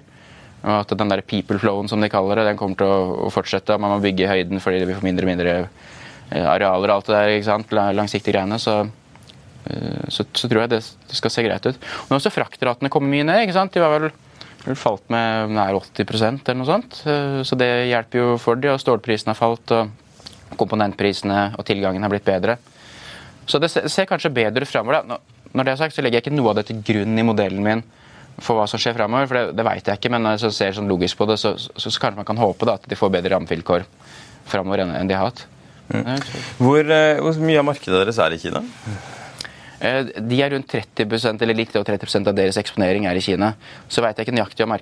Og 0.63 0.73
at 0.73 0.93
den 0.99 1.11
der 1.11 1.21
people 1.25 1.59
flowen 1.61 1.89
som 1.91 2.01
de 2.01 2.09
kaller 2.11 2.39
det, 2.39 2.47
den 2.49 2.59
kommer 2.59 2.79
til 2.79 2.87
å, 2.89 3.31
fortsette. 3.33 3.77
Man 3.81 3.93
må 3.93 3.99
bygge 4.03 4.25
i 4.25 4.29
høyden 4.31 4.63
fordi 4.63 4.85
vi 4.87 4.95
får 4.95 5.05
mindre 5.05 5.27
og 5.27 5.31
mindre 5.31 5.55
eh, 5.57 6.45
arealer 6.45 6.89
og 6.89 6.95
alt 6.95 7.09
det 7.09 7.17
der. 7.17 7.33
ikke 7.35 7.49
sant? 7.49 7.75
Langsiktige 7.97 8.33
greiene. 8.35 8.59
Så, 8.61 8.79
eh, 9.69 10.07
så, 10.13 10.25
så, 10.31 10.47
tror 10.47 10.63
jeg 10.63 10.73
det, 10.77 10.81
skal 11.19 11.33
se 11.33 11.45
greit 11.45 11.67
ut. 11.67 11.89
Men 12.07 12.17
også 12.17 12.33
fraktratene 12.33 12.91
kommer 12.93 13.13
mye 13.13 13.27
ned. 13.27 13.43
ikke 13.45 13.57
sant? 13.59 13.75
De 13.75 13.83
var 13.83 13.93
vel, 13.97 14.09
vel 14.67 14.79
falt 14.79 15.05
med 15.13 15.53
nær 15.55 15.77
80% 15.79 16.47
eller 16.47 16.59
noe 16.61 16.69
sånt. 16.69 17.01
Eh, 17.07 17.39
så 17.47 17.57
det 17.59 17.69
hjelper 17.89 18.21
jo 18.21 18.35
for 18.41 18.59
de, 18.59 18.73
og 18.73 18.81
stålprisen 18.83 19.33
har 19.33 19.39
falt. 19.39 19.73
og 19.75 20.55
Komponentprisene 20.57 21.57
og 21.59 21.65
tilgangen 21.67 22.03
har 22.03 22.11
blitt 22.11 22.27
bedre. 22.27 22.55
Så 23.47 23.59
det 23.63 23.71
ser 23.71 24.07
kanskje 24.07 24.31
bedre 24.33 24.63
ut 24.63 24.71
framover. 24.71 25.19
Når 25.51 25.63
det 25.65 25.73
er 25.73 25.79
sagt, 25.79 25.95
så 25.95 26.03
legger 26.03 26.19
jeg 26.19 26.27
ikke 26.27 26.37
noe 26.37 26.51
av 26.51 26.59
det 26.59 26.67
til 26.69 26.79
grunn 26.87 27.19
i 27.19 27.25
modellen 27.25 27.63
min 27.63 27.83
for 28.43 28.57
hva 28.57 28.67
som 28.69 28.81
skjer 28.81 28.95
framover. 28.97 29.27
For 29.29 29.39
det, 29.39 29.57
det 29.57 29.65
veit 29.67 29.89
jeg 29.89 29.99
ikke, 29.99 30.11
men 30.13 30.25
når 30.25 30.39
jeg 30.39 30.55
ser 30.55 30.77
sånn 30.77 30.89
logisk 30.91 31.19
på 31.19 31.27
det, 31.29 31.39
så, 31.41 31.55
så, 31.59 31.73
så, 31.75 31.93
kanskje 31.99 32.21
man 32.21 32.27
kan 32.27 32.41
håpe 32.41 32.67
da, 32.69 32.77
at 32.77 32.87
de 32.89 32.99
får 32.99 33.13
bedre 33.17 33.33
rammevilkår 33.35 33.87
framover 34.47 34.85
enn, 34.85 35.09
de 35.09 35.17
har 35.17 35.29
hatt. 35.29 35.45
Mm. 35.87 36.17
Hvor, 36.59 36.81
eh, 36.83 37.19
hvor, 37.23 37.39
mye 37.47 37.61
av 37.61 37.69
markedet 37.69 38.01
deres 38.01 38.19
er 38.19 38.35
i 38.35 38.41
Kina? 38.41 38.63
Eh, 39.79 40.07
de 40.17 40.39
er 40.41 40.53
rundt 40.55 40.71
30% 40.73 41.43
eller 41.45 41.57
litt 41.57 41.75
over 41.77 41.85
30% 41.91 42.29
av 42.31 42.35
deres 42.37 42.57
eksponering 42.57 43.05
er 43.09 43.19
i 43.19 43.21
Kina. 43.21 43.51
Så 43.89 44.01
veit 44.01 44.17
jeg 44.17 44.27
ikke 44.27 44.37
nøyaktig 44.37 44.65
hva 44.65 44.77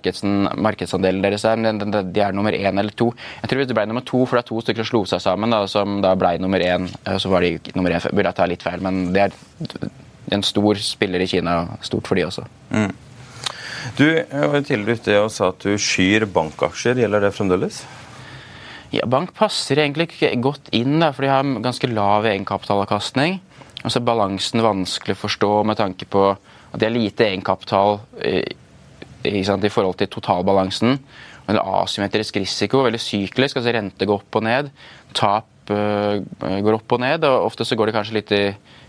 markedsandelen 0.67 1.23
deres 1.25 1.43
er, 1.47 1.59
men 1.59 1.81
de 1.83 2.23
er 2.23 2.35
nummer 2.35 2.55
én 2.55 2.79
eller 2.79 2.95
to. 2.95 3.09
Jeg 3.41 3.51
tror 3.51 3.65
det 3.65 3.75
ble 3.75 3.87
nummer 3.91 4.05
to, 4.07 4.23
for 4.23 4.39
det 4.39 4.45
er 4.45 4.51
to 4.53 4.61
stykker 4.63 4.87
som 4.87 4.91
slo 4.91 5.03
seg 5.11 5.23
sammen, 5.25 5.51
da, 5.51 5.65
som 5.71 5.99
da 6.05 6.15
ble 6.19 6.37
nummer 6.39 6.63
én. 6.63 6.87
Eh, 7.03 7.19
så 7.19 7.31
var 7.33 7.43
de 7.43 7.57
nummer 7.75 7.91
én. 7.91 8.07
Burde 8.11 8.31
jeg 8.31 8.39
ta 8.39 8.47
litt 8.49 8.63
feil, 8.63 8.83
men 8.85 9.09
det 9.15 9.27
er 9.27 9.35
en 10.35 10.45
stor 10.45 10.79
spiller 10.79 11.21
i 11.21 11.29
Kina. 11.29 11.59
Stort 11.85 12.07
for 12.07 12.17
de 12.17 12.25
også. 12.29 12.47
Mm. 12.71 12.93
Du 13.99 14.07
var 14.07 14.63
tidligere 14.65 14.97
ute 14.97 15.19
og 15.21 15.29
sa 15.29 15.51
at 15.51 15.61
du 15.61 15.75
skyr 15.77 16.25
bankaksjer. 16.33 17.03
Gjelder 17.03 17.27
det 17.27 17.35
fremdeles? 17.35 17.83
Ja, 18.95 19.03
Bank 19.09 19.33
passer 19.35 19.81
egentlig 19.81 20.07
ikke 20.07 20.31
godt 20.39 20.69
inn, 20.75 20.99
da, 21.01 21.11
for 21.11 21.25
de 21.25 21.31
har 21.31 21.47
ganske 21.63 21.89
lav 21.91 22.27
egenkapitalavkastning. 22.29 23.41
Så 23.87 24.01
er 24.01 24.07
balansen 24.07 24.63
vanskelig 24.65 25.15
å 25.15 25.23
forstå 25.23 25.51
med 25.69 25.79
tanke 25.79 26.07
på 26.09 26.27
at 26.33 26.77
de 26.79 26.87
har 26.87 26.93
lite 26.93 27.27
egenkapital 27.27 27.99
i, 28.25 28.39
i, 29.29 29.41
i 29.41 29.73
forhold 29.73 29.99
til 29.99 30.11
totalbalansen. 30.11 30.97
Og 31.45 31.51
en 31.53 31.61
asymmetrisk 31.61 32.39
risiko, 32.41 32.83
veldig 32.85 33.01
syklisk. 33.01 33.59
altså 33.59 33.75
Rente 33.75 34.07
går 34.09 34.23
opp 34.23 34.39
og 34.39 34.47
ned. 34.47 34.71
Tap 35.15 35.69
uh, 35.69 36.17
går 36.41 36.79
opp 36.79 36.97
og 36.97 37.03
ned. 37.05 37.27
og 37.29 37.51
Ofte 37.51 37.67
så 37.67 37.77
går 37.77 37.91
det 37.91 37.97
kanskje 37.99 38.17
litt 38.19 38.33
i 38.35 38.45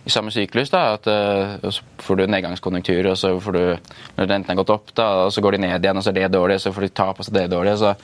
i 0.07 0.11
samme 0.11 0.31
syklus. 0.31 0.71
da, 0.71 0.95
at 0.95 1.07
uh, 1.11 1.71
Så 1.71 1.83
får 1.99 2.17
du 2.17 2.27
nedgangskonjunktur, 2.31 3.11
og 3.11 3.19
så 3.19 3.35
får 3.41 3.53
du 3.53 3.65
når 4.17 4.29
renten 4.31 4.53
har 4.53 4.61
gått 4.63 4.75
opp, 4.75 4.95
da, 4.95 5.09
og 5.27 5.33
så 5.35 5.43
går 5.43 5.57
de 5.57 5.65
ned 5.67 5.85
igjen, 5.85 5.99
og 5.99 6.05
så 6.05 6.13
er 6.13 6.21
det 6.21 6.35
dårlig, 6.35 6.61
så 6.63 6.73
får 6.73 6.87
de 6.87 6.93
tap, 6.95 7.19
og 7.19 7.27
så 7.27 7.33
er 7.33 7.41
det 7.41 7.51
dårlig. 7.51 7.79
så 7.79 7.95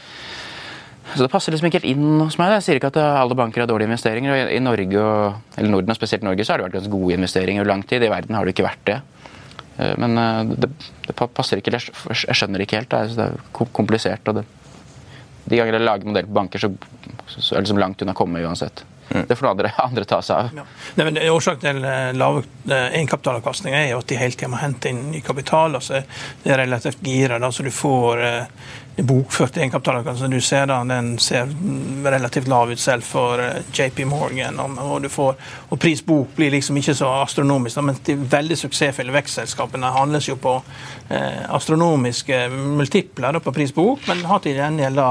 så 1.12 1.24
det 1.24 1.30
passer 1.32 1.52
liksom 1.52 1.68
ikke 1.68 1.80
helt 1.80 1.90
inn 1.92 2.20
hos 2.22 2.38
meg. 2.40 2.54
Jeg 2.56 2.64
sier 2.66 2.78
ikke 2.78 2.90
at 2.92 2.98
alle 3.02 3.36
banker 3.38 3.62
har 3.62 3.68
dårlige 3.70 3.90
investeringer. 3.90 4.32
og 4.32 4.52
I 4.54 4.60
Norge, 4.62 5.02
og, 5.02 5.56
eller 5.58 5.74
Norden 5.74 5.92
og 5.92 5.98
spesielt 5.98 6.24
Norge 6.26 6.46
så 6.46 6.54
har 6.54 6.62
det 6.62 6.68
vært 6.68 6.78
ganske 6.78 6.92
gode 6.92 7.18
investeringer 7.18 7.64
over 7.64 7.72
lang 7.72 7.84
tid. 7.88 8.04
I 8.06 8.12
verden 8.12 8.38
har 8.38 8.46
det 8.46 8.54
ikke 8.54 8.68
vært 8.68 8.86
det. 8.88 8.98
Eh, 9.76 9.94
men 10.00 10.18
eh, 10.18 10.54
det, 10.64 10.70
det 11.08 11.16
passer 11.20 11.60
ikke. 11.60 11.74
Jeg 11.76 12.38
skjønner 12.38 12.60
det 12.62 12.68
ikke 12.68 12.82
helt. 12.82 12.96
Det 13.16 13.26
er 13.28 13.68
komplisert. 13.76 14.32
og 14.32 14.40
det, 14.40 14.46
De 15.44 15.58
ganger 15.58 15.78
jeg 15.78 15.86
lager 15.86 16.08
modell 16.08 16.30
på 16.30 16.38
banker, 16.40 16.62
så, 16.62 16.72
så 17.34 17.54
er 17.54 17.60
det 17.60 17.66
liksom 17.66 17.82
langt 17.82 18.04
unna 18.04 18.16
å 18.16 18.20
komme 18.22 18.44
uansett. 18.44 18.84
Mm. 19.14 19.24
Det 19.28 19.36
får 19.36 19.46
andre, 19.46 19.72
andre 19.76 20.04
ta 20.04 20.22
seg 20.22 20.36
av. 20.36 20.52
Ja. 20.56 20.64
Nei, 20.96 21.08
men 21.08 21.18
Årsaken 21.30 21.60
til 21.60 22.18
lav 22.18 22.38
eh, 22.42 22.86
egenkapitalavkastning 22.98 23.74
er 23.76 23.90
jo 23.90 24.00
at 24.00 24.08
de 24.08 24.20
hele 24.20 24.36
tida 24.36 24.50
må 24.52 24.60
hente 24.62 24.92
inn 24.92 25.10
ny 25.12 25.20
kapital. 25.24 25.76
altså 25.76 26.02
Det 26.42 26.54
er 26.54 26.62
relativt 26.64 27.02
gira, 27.04 27.38
da, 27.42 27.52
så 27.52 27.66
du 27.66 27.70
får 27.74 28.24
eh, 28.24 28.66
bokført 28.96 29.56
egenkapitalavkastning. 29.56 30.32
Du 30.32 30.40
ser 30.40 30.66
da, 30.66 30.80
Den 30.84 31.18
ser 31.18 31.52
relativt 32.04 32.48
lav 32.48 32.72
ut 32.72 32.80
selv 32.80 33.04
for 33.04 33.40
JP 33.72 34.04
Morgan. 34.08 34.60
Og, 34.60 34.78
og, 34.80 35.02
du 35.02 35.08
får, 35.12 35.36
og 35.68 35.80
prisbok 35.80 36.36
blir 36.36 36.52
liksom 36.56 36.76
ikke 36.80 36.96
så 36.96 37.12
astronomisk. 37.22 37.76
Da, 37.76 37.86
men 37.88 38.00
de 38.04 38.16
veldig 38.36 38.58
suksessfulle 38.64 39.14
vekstselskapene 39.14 39.92
handles 39.96 40.28
jo 40.28 40.38
på 40.40 40.58
eh, 41.08 41.42
astronomiske 41.52 42.46
multipler 42.52 43.36
da, 43.36 43.44
på 43.44 43.52
prisbok, 43.52 44.06
men 44.08 44.24
har 44.28 44.44
til 44.44 44.56
gjengjeld 44.60 45.00
da 45.00 45.10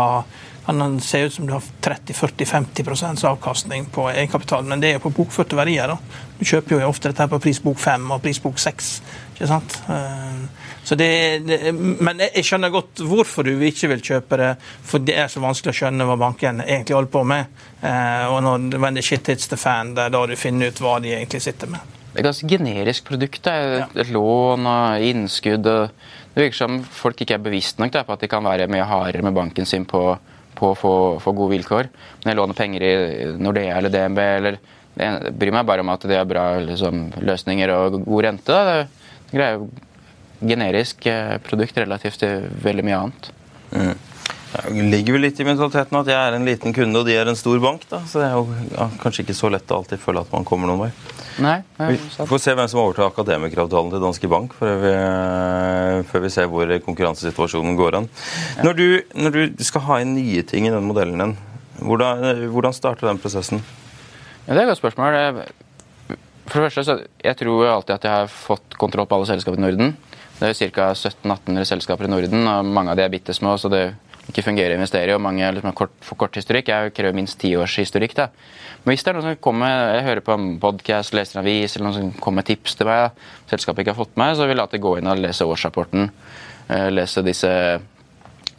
kan 0.66 1.00
se 1.02 1.24
ut 1.26 1.34
som 1.34 1.48
du 1.48 1.54
har 1.54 1.64
30-40-50% 1.82 3.26
avkastning 3.26 3.86
på 3.94 4.10
egenkapitalen, 4.12 4.70
men 4.70 4.84
det 4.84 4.92
er 4.92 5.00
jo 5.00 5.06
på 5.08 5.16
bokførte 5.22 5.58
verdier. 5.58 5.88
da. 5.88 5.98
Du 6.40 6.46
kjøper 6.46 6.78
jo 6.78 6.90
ofte 6.90 7.12
dette 7.12 7.28
på 7.30 7.40
prisbok 7.42 7.80
5 7.80 8.12
og 8.12 8.22
prisbok 8.22 8.60
6. 8.60 8.92
ikke 9.36 9.50
sant? 9.50 9.80
Eh, 9.90 10.44
så 10.84 10.96
det, 10.98 11.40
det, 11.46 11.60
men 11.74 12.22
jeg 12.24 12.46
skjønner 12.46 12.74
godt 12.74 13.04
hvorfor 13.06 13.46
du 13.46 13.62
ikke 13.66 13.92
vil 13.92 14.04
kjøpe 14.06 14.40
det, 14.42 14.52
for 14.60 15.04
det 15.06 15.18
er 15.22 15.30
så 15.30 15.42
vanskelig 15.44 15.74
å 15.74 15.80
skjønne 15.82 16.08
hva 16.10 16.18
banken 16.20 16.64
egentlig 16.66 16.98
holder 16.98 17.14
på 17.14 17.24
med. 17.30 17.62
Eh, 17.82 18.26
og 18.30 18.42
når 18.46 18.82
when 18.82 18.98
the 18.98 19.06
shit 19.06 19.30
hits 19.30 19.50
the 19.52 19.60
fan, 19.62 19.94
det 19.98 20.08
er 20.08 20.16
da 20.16 20.24
du 20.30 20.36
finner 20.40 20.72
ut 20.72 20.82
hva 20.82 20.98
de 21.02 21.14
egentlig 21.14 21.44
sitter 21.46 21.70
med. 21.74 21.98
et 22.16 22.26
ganske 22.26 22.48
generisk 22.48 23.06
produkt. 23.08 23.44
Det 23.44 23.54
er 23.54 23.78
et, 23.84 23.96
ja. 24.02 24.08
lån 24.14 24.68
og 24.68 25.06
innskudd. 25.06 25.64
Det 25.64 26.42
virker 26.42 26.58
som 26.58 26.82
folk 26.84 27.22
ikke 27.22 27.38
er 27.38 27.46
bevisst 27.46 27.80
nok 27.80 27.94
på 27.94 28.18
at 28.18 28.26
de 28.26 28.32
kan 28.32 28.44
være 28.44 28.68
mye 28.72 28.88
hardere 28.88 29.24
med 29.24 29.38
banken 29.38 29.66
sin 29.66 29.86
på, 29.86 30.18
på 30.62 30.72
å 30.72 30.78
få, 30.78 30.94
få 31.24 31.34
gode 31.38 31.56
vilkår. 31.56 31.90
Når 32.22 32.32
jeg 32.32 32.40
låner 32.40 32.58
penger 32.58 32.86
i 32.86 32.94
Nordea 33.42 33.80
eller 33.80 33.94
DNB 33.94 34.22
eller 34.28 34.62
Jeg 34.92 35.32
bryr 35.40 35.54
meg 35.56 35.66
bare 35.66 35.84
om 35.86 35.90
at 35.94 36.04
det 36.04 36.18
er 36.20 36.28
bra 36.28 36.46
liksom, 36.60 37.06
løsninger 37.24 37.72
og 37.72 38.02
god 38.04 38.26
rente. 38.26 38.52
Da. 38.52 38.82
Det, 39.32 39.40
er 39.40 39.54
jo 39.56 39.70
generisk 40.42 41.06
eh, 41.08 41.38
produkt 41.46 41.78
relativt 41.80 42.20
til 42.20 42.50
veldig 42.66 42.86
mye 42.86 42.98
annet. 42.98 43.30
Mm. 43.72 43.94
Det 44.52 44.84
ligger 44.92 45.16
vel 45.16 45.24
litt 45.30 45.40
i 45.40 45.48
mentaliteten 45.48 45.96
at 46.02 46.12
jeg 46.12 46.20
er 46.20 46.36
en 46.36 46.48
liten 46.48 46.76
kunde 46.76 47.00
og 47.00 47.08
de 47.08 47.16
er 47.16 47.32
en 47.32 47.40
stor 47.40 47.62
bank. 47.64 47.88
da, 47.90 48.02
Så 48.04 48.20
det 48.20 48.28
er 48.28 48.36
jo 48.36 48.90
kanskje 49.00 49.24
ikke 49.24 49.38
så 49.38 49.52
lett 49.54 49.72
å 49.72 49.80
alltid 49.80 50.04
føle 50.04 50.26
at 50.26 50.34
man 50.36 50.48
kommer 50.48 50.68
noen 50.68 50.90
vei. 50.90 50.92
Nei, 51.40 51.62
Vi 51.78 51.98
får 52.28 52.42
se 52.44 52.54
hvem 52.58 52.68
som 52.68 52.82
overtar 52.82 53.08
akademikeravtalen 53.08 53.94
til 53.94 54.04
Danske 54.04 54.30
Bank, 54.32 54.54
før 54.58 54.82
vi, 54.82 54.92
før 56.12 56.26
vi 56.26 56.32
ser 56.34 56.50
hvor 56.52 56.74
konkurransesituasjonen 56.86 57.78
går 57.80 58.02
an. 58.02 58.10
Når, 58.66 58.74
du, 58.76 58.86
når 59.16 59.38
du 59.38 59.64
skal 59.64 59.86
ha 59.88 60.02
inn 60.04 60.16
nye 60.18 60.44
ting 60.48 60.68
i 60.68 60.74
den 60.74 60.88
modellen 60.90 61.24
din, 61.24 61.38
hvordan, 61.82 62.46
hvordan 62.52 62.76
starter 62.76 63.08
den 63.08 63.22
prosessen? 63.22 63.64
Ja, 64.48 64.54
Det 64.54 64.60
er 64.60 64.64
et 64.66 64.74
godt 64.74 64.84
spørsmål. 64.84 65.44
For 66.52 66.60
det 66.60 66.68
første, 66.68 66.84
så 66.84 67.00
Jeg 67.24 67.38
tror 67.38 67.68
alltid 67.70 67.96
at 67.96 68.04
jeg 68.04 68.12
har 68.12 68.28
fått 68.28 68.78
kontroll 68.78 69.08
på 69.08 69.16
alle 69.16 69.30
selskaper 69.30 69.58
i 69.58 69.62
Norden. 69.62 69.98
Det 70.40 70.50
er 70.50 70.72
ca. 70.74 70.92
17-18 70.94 71.64
selskaper 71.70 72.06
i 72.06 72.12
Norden, 72.12 72.48
og 72.48 72.66
mange 72.66 72.92
av 72.92 72.98
de 72.98 73.04
er 73.04 73.14
bitte 73.14 73.34
små. 73.34 73.58
så 73.58 73.70
det 73.70 73.94
ikke 74.32 74.46
fungerer 74.46 74.76
å 74.76 74.80
investere 74.80 75.12
i, 75.12 75.16
og 75.16 75.22
mange 75.22 75.48
liksom, 75.56 75.74
kort, 75.78 75.94
for 76.06 76.20
kort 76.20 76.36
historikk. 76.38 76.70
Jeg 76.72 76.94
krever 76.98 77.16
minst 77.18 77.40
ti 77.42 77.56
års 77.56 77.76
historikk. 77.78 78.16
da. 78.16 78.28
Men 78.82 78.96
hvis 78.96 79.04
det 79.06 79.12
er 79.12 79.18
noen 79.20 79.28
som 79.28 79.42
kommer, 79.46 79.70
jeg 79.94 80.06
hører 80.08 80.24
på 80.26 80.34
en 80.34 80.46
podcast, 80.62 81.14
leser 81.14 81.38
en 81.38 81.44
avis, 81.44 81.76
eller 81.76 81.86
noen 81.86 81.98
som 82.00 82.14
kommer 82.18 82.42
med 82.42 82.48
tips 82.50 82.80
til 82.80 82.90
meg, 82.90 83.20
selskapet 83.52 83.84
ikke 83.84 83.94
har 83.94 84.00
fått 84.00 84.16
med, 84.18 84.34
så 84.40 84.48
vil 84.50 84.58
jeg 84.58 84.64
alltid 84.64 84.82
gå 84.82 84.94
inn 84.98 85.10
og 85.12 85.22
lese 85.22 85.46
årsrapporten. 85.46 86.10
Lese 86.90 87.22
disse 87.22 87.52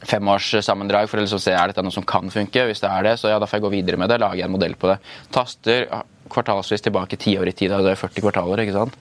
femårssammendrag 0.07 1.09
for 1.11 1.19
å 1.19 1.25
liksom 1.25 1.43
se 1.43 1.55
er 1.55 1.71
dette 1.71 1.83
noe 1.83 1.95
som 1.95 2.07
kan 2.07 2.31
funke. 2.31 2.69
Hvis 2.69 2.83
det 2.85 2.91
er 2.91 3.07
det, 3.07 3.17
så 3.19 3.33
ja, 3.33 3.41
da 3.43 3.49
får 3.51 3.59
jeg 3.59 3.65
gå 3.67 3.73
videre 3.75 3.99
med 3.99 4.13
det. 4.13 4.21
Lage 4.23 4.45
en 4.47 4.53
modell 4.55 4.77
på 4.79 4.93
det. 4.93 4.99
Taster 5.35 5.89
kvartalsvis 6.33 6.87
tilbake 6.87 7.19
ti 7.19 7.35
år 7.39 7.51
i 7.51 7.55
tid. 7.59 7.75
Det 7.75 7.95
er 7.95 7.99
40 7.99 8.23
kvartaler. 8.23 8.63
ikke 8.63 8.77
sant? 8.77 8.99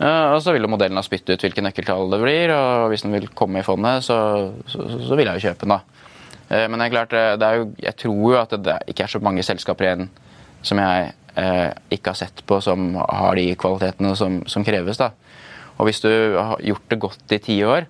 Og 0.00 0.38
så 0.42 0.54
vil 0.56 0.64
jo 0.66 0.70
modellen 0.72 0.98
ha 0.98 1.04
spyttet 1.04 1.36
ut 1.36 1.44
hvilke 1.44 1.62
nøkkeltall 1.62 2.10
det 2.10 2.20
blir, 2.22 2.54
og 2.56 2.88
hvis 2.90 3.04
den 3.04 3.14
vil 3.14 3.28
komme 3.36 3.60
i 3.60 3.66
fondet, 3.66 4.02
så, 4.06 4.16
så, 4.66 4.86
så 5.06 5.18
vil 5.18 5.28
jeg 5.28 5.38
jo 5.38 5.50
kjøpe 5.50 5.66
den. 5.66 5.76
da. 5.76 6.66
Men 6.72 6.80
det 6.80 6.86
er 6.88 6.94
klart, 6.96 7.14
det 7.38 7.46
er 7.46 7.60
jo, 7.60 7.68
jeg 7.84 7.98
tror 8.00 8.22
jo 8.24 8.38
at 8.40 8.54
det 8.64 8.78
ikke 8.90 9.04
er 9.06 9.12
så 9.12 9.20
mange 9.22 9.44
selskaper 9.46 9.86
igjen 9.86 10.08
som 10.66 10.80
jeg 10.80 11.12
eh, 11.40 11.68
ikke 11.94 12.12
har 12.12 12.20
sett 12.20 12.42
på 12.46 12.60
som 12.64 12.92
har 13.00 13.38
de 13.38 13.46
kvalitetene 13.58 14.14
som, 14.18 14.40
som, 14.50 14.64
kreves. 14.66 15.00
da. 15.00 15.12
Og 15.78 15.88
hvis 15.88 16.02
du 16.04 16.10
har 16.36 16.60
gjort 16.64 16.90
det 16.90 17.00
godt 17.00 17.36
i 17.36 17.40
ti 17.42 17.60
år, 17.64 17.86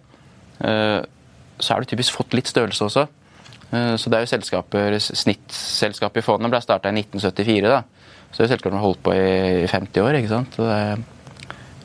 eh, 0.65 1.01
så 1.61 1.75
har 1.75 1.83
du 1.83 1.91
typisk 1.91 2.17
fått 2.17 2.37
litt 2.39 2.51
størrelse 2.51 2.87
også. 2.87 3.07
Eh, 3.71 3.95
så 4.01 4.11
det 4.11 4.19
er 4.19 4.27
jo 4.27 4.33
selskaper, 4.35 4.99
Snittselskapet 5.01 6.23
i 6.23 6.27
fondet 6.27 6.53
ble 6.53 6.63
starta 6.63 6.93
i 6.93 7.01
1974. 7.03 7.67
da. 7.69 7.83
Så 8.31 8.43
det 8.43 8.47
er 8.47 8.55
selskaper 8.55 8.75
som 8.75 8.81
har 8.81 8.87
holdt 8.87 9.03
på 9.07 9.17
i 9.17 9.67
50 9.71 10.07
år. 10.07 10.21
ikke 10.21 10.35
sant? 10.35 10.57
Det 10.57 10.77
er, 10.77 11.05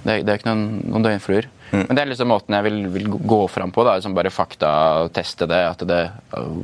det 0.06 0.20
det 0.26 0.34
er 0.34 0.40
ikke 0.40 0.52
noen, 0.52 0.82
noen 0.86 1.08
døgnfluer. 1.08 1.50
Mm. 1.72 1.84
Men 1.88 1.98
det 1.98 2.02
er 2.04 2.10
liksom 2.12 2.30
måten 2.30 2.56
jeg 2.56 2.66
vil, 2.68 2.80
vil 2.94 3.08
gå 3.16 3.40
fram 3.52 3.74
på. 3.74 3.84
da, 3.88 3.96
liksom 3.98 4.16
Bare 4.18 4.32
faktateste 4.34 5.48
det, 5.50 5.62
det, 5.90 6.02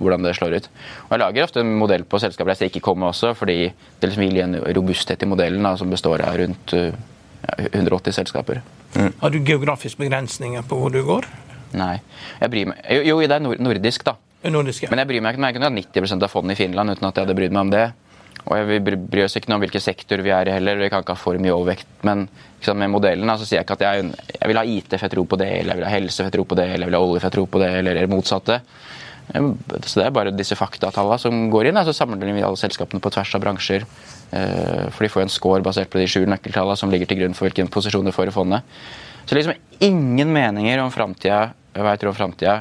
hvordan 0.01 0.25
det 0.25 0.35
slår 0.37 0.57
ut. 0.57 0.69
Og 1.07 1.15
Jeg 1.15 1.23
lager 1.23 1.47
ofte 1.47 1.63
en 1.63 1.73
modell 1.79 2.05
på 2.05 2.21
selskaper 2.21 2.53
jeg 2.53 2.61
ser 2.61 2.71
ikke 2.71 2.85
komme 2.91 3.09
også, 3.09 3.33
fordi 3.37 3.57
det 3.71 4.09
liksom 4.09 4.25
vil 4.25 4.37
gi 4.39 4.45
en 4.45 4.59
robusthet 4.77 5.23
i 5.25 5.29
modellen 5.29 5.65
da, 5.65 5.75
som 5.79 5.91
består 5.91 6.23
av 6.25 6.37
rundt 6.41 6.75
ja, 6.75 7.55
180 7.71 8.19
selskaper. 8.21 8.61
Mm. 8.95 9.13
Har 9.21 9.33
du 9.33 9.39
geografiske 9.39 10.03
begrensninger 10.03 10.67
på 10.67 10.77
hvor 10.77 10.93
du 10.93 11.01
går? 11.07 11.27
Nei. 11.77 11.95
Jeg 12.41 12.51
bryr 12.51 12.69
meg, 12.73 12.83
jo, 12.97 13.01
jo, 13.13 13.19
det 13.23 13.37
er 13.37 13.63
nordisk, 13.63 14.05
da. 14.07 14.17
Nordisk, 14.51 14.83
ja. 14.83 14.91
Men 14.91 15.03
jeg 15.03 15.11
bryr 15.11 15.23
meg 15.23 15.35
ikke 15.35 15.41
om 15.41 15.47
jeg 15.47 15.57
kunne 15.57 15.69
hatt 15.69 15.93
90 15.93 16.25
av 16.25 16.31
fondet 16.31 16.57
i 16.57 16.63
Finland 16.63 16.95
uten 16.95 17.07
at 17.07 17.17
jeg 17.17 17.27
hadde 17.27 17.37
brydd 17.37 17.53
meg 17.55 17.67
om 17.67 17.73
det. 17.73 17.85
Og 18.49 18.67
Vi 18.67 18.79
bryr 18.81 19.25
oss 19.25 19.37
ikke 19.37 19.51
noe 19.51 19.59
om 19.59 19.65
hvilken 19.65 19.83
sektor 19.83 20.23
vi 20.25 20.33
er 20.33 20.49
i 20.49 20.55
heller. 20.55 20.79
Vi 20.81 20.89
kan 20.91 21.03
ikke 21.03 21.15
ha 21.15 21.19
for 21.19 21.37
mye 21.41 21.53
overvekt. 21.53 21.89
Men 22.07 22.25
liksom, 22.57 22.79
med 22.81 22.91
modellen 22.93 23.33
så 23.37 23.45
sier 23.45 23.59
jeg 23.59 23.67
ikke 23.67 23.77
at 23.79 23.85
jeg, 23.85 24.09
jeg, 24.33 24.49
vil 24.49 24.59
ha 24.61 24.65
IT, 24.65 24.95
for 24.95 25.05
jeg 25.05 25.13
tror 25.15 25.29
på 25.29 25.39
det, 25.41 25.51
eller 25.59 25.75
jeg 25.75 25.81
vil 25.81 25.87
ha 25.87 25.93
helse, 25.93 26.17
for 26.17 26.29
jeg 26.29 26.37
tror 26.37 26.49
på 26.49 26.57
det, 26.59 26.67
eller 26.71 26.85
jeg 26.85 26.91
vil 26.91 26.97
ha 26.97 27.05
olje, 27.05 27.21
for 27.21 27.29
jeg 27.29 27.37
tror 27.37 27.51
på 27.53 27.61
det, 27.61 27.71
eller 27.81 28.01
det 28.01 28.09
motsatte. 28.11 28.59
Så 29.31 30.01
det 30.01 30.07
er 30.07 30.15
bare 30.15 30.33
disse 30.35 30.57
faktatallene 30.59 31.21
som 31.21 31.45
går 31.53 31.69
inn. 31.69 31.79
Så 31.87 31.95
sammenligner 31.95 32.39
vi 32.39 32.43
alle 32.47 32.59
selskapene 32.59 33.03
på 33.03 33.13
tvers 33.13 33.37
av 33.37 33.45
bransjer. 33.45 33.87
For 34.31 35.05
de 35.05 35.11
får 35.11 35.25
en 35.25 35.31
score 35.31 35.63
basert 35.63 35.91
på 35.91 36.01
de 36.01 36.09
sju 36.09 36.25
nøkkeltallene 36.27 36.79
som 36.79 36.91
ligger 36.91 37.09
til 37.09 37.21
grunn 37.21 37.37
for 37.37 37.47
hvilken 37.47 37.71
posisjon 37.71 38.07
du 38.07 38.13
får 38.15 38.31
i 38.31 38.35
fondet. 38.35 38.77
Så 39.25 39.37
liksom 39.37 39.53
ingen 39.79 40.33
meninger 40.33 40.81
om 40.81 40.91
framtida, 40.91 41.51
hva 41.77 41.93
jeg 41.93 42.01
tror 42.01 42.11
om 42.11 42.17
framtida, 42.17 42.55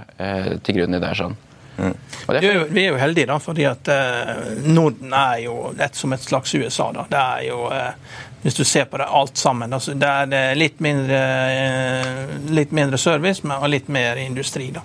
til 0.62 0.78
grunn 0.78 0.98
i 0.98 1.02
det. 1.02 1.14
sånn. 1.18 1.38
Mm. 1.80 1.94
Er 2.28 2.44
jo, 2.44 2.64
vi 2.68 2.84
er 2.84 2.92
jo 2.92 2.98
heldige, 3.00 3.26
da, 3.30 3.38
fordi 3.40 3.64
at 3.68 3.88
eh, 3.88 4.34
Norden 4.68 5.14
er 5.16 5.38
jo 5.46 5.56
et, 5.72 5.96
som 5.96 6.12
et 6.12 6.22
slags 6.22 6.54
USA. 6.54 6.90
da. 6.92 7.06
Det 7.10 7.22
er 7.22 7.46
jo, 7.48 7.62
eh, 7.72 8.18
Hvis 8.42 8.54
du 8.56 8.64
ser 8.64 8.84
på 8.88 8.96
det 8.96 9.04
alt 9.04 9.36
sammen, 9.36 9.72
altså, 9.72 9.92
det 9.94 10.08
er 10.08 10.54
litt 10.56 10.80
mindre, 10.80 11.18
eh, 11.52 12.38
litt 12.56 12.72
mindre 12.72 12.98
service 12.98 13.44
men, 13.44 13.58
og 13.58 13.68
litt 13.68 13.88
mer 13.88 14.16
industri. 14.16 14.70
da. 14.70 14.80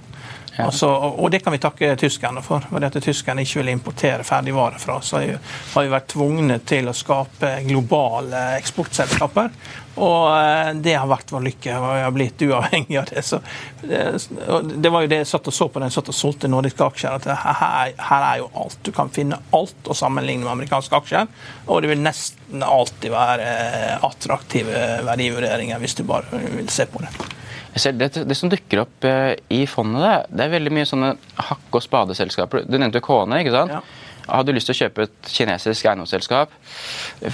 Ja. 0.58 0.65
Altså, 0.65 0.88
og 0.88 1.31
det 1.31 1.41
kan 1.43 1.51
vi 1.51 1.60
takke 1.60 1.95
tyskerne 1.99 2.41
for. 2.43 2.63
for 2.69 2.84
at 2.84 2.95
Tyskerne 3.03 3.43
ikke 3.43 3.60
vil 3.60 3.73
importere 3.73 4.23
ferdigvarer 4.23 4.79
fra 4.79 4.99
oss. 5.01 5.12
Har 5.12 5.84
vi 5.84 5.91
vært 5.91 6.08
tvungne 6.13 6.62
til 6.63 6.88
å 6.88 6.95
skape 6.95 7.58
globale 7.67 8.43
eksportselskaper. 8.62 9.51
Og 9.95 10.23
eh, 10.36 10.71
det 10.84 10.95
har 10.97 11.08
vært 11.10 11.31
vår 11.31 11.45
lykke. 11.45 11.75
og 11.77 11.86
Vi 11.88 12.03
har 12.03 12.15
blitt 12.15 12.43
uavhengig 12.47 12.97
av 12.99 13.08
det. 13.12 13.23
Så 13.25 13.39
det, 13.81 14.01
det 14.84 14.91
var 14.91 15.05
jo 15.05 15.12
det 15.12 15.21
jeg 15.23 15.29
satt 15.31 15.47
og 15.51 15.55
så 15.55 15.69
på 15.69 15.81
da 15.81 15.89
jeg 15.89 15.97
satt 15.97 16.12
og 16.12 16.17
solgte 16.17 16.51
nordiske 16.51 16.89
aksjer. 16.89 17.15
at 17.19 17.29
her, 17.45 17.93
her, 18.10 18.27
er 18.31 18.41
jo 18.43 18.49
alt. 18.65 18.79
Du 18.84 18.91
kan 18.95 19.13
finne 19.13 19.39
alt 19.55 19.91
å 19.91 19.97
sammenligne 19.97 20.43
med 20.43 20.55
amerikanske 20.58 20.99
aksjer. 20.99 21.31
Og 21.67 21.81
det 21.84 21.93
vil 21.93 22.03
nesten 22.03 22.65
alltid 22.65 23.15
være 23.15 23.49
attraktive 24.05 24.86
verdivurderinger 25.08 25.81
hvis 25.81 25.97
du 25.99 26.05
bare 26.08 26.43
vil 26.60 26.69
se 26.73 26.88
på 26.91 27.03
det. 27.03 27.13
Det, 27.75 28.23
det, 28.23 28.36
som 28.36 28.49
dukker 28.49 28.86
opp 28.86 29.03
eh, 29.03 29.34
i 29.51 29.65
fondet, 29.67 30.29
det 30.31 30.45
er 30.45 30.53
veldig 30.53 30.71
mye 30.77 30.88
sånne 30.88 31.10
hakk- 31.49 31.75
og 31.75 31.84
spadeselskaper. 31.84 32.63
Du 32.69 32.77
nevnte 32.79 33.01
jo 33.01 33.08
Kone. 33.10 33.41
ikke 33.43 33.51
sant? 33.51 33.73
Ja. 33.75 33.81
Har 34.25 34.45
du 34.45 34.51
lyst 34.55 34.69
til 34.69 34.75
å 34.75 34.79
kjøpe 34.79 35.05
et 35.05 35.29
kinesisk 35.29 35.85
eiendomsselskap? 35.85 36.53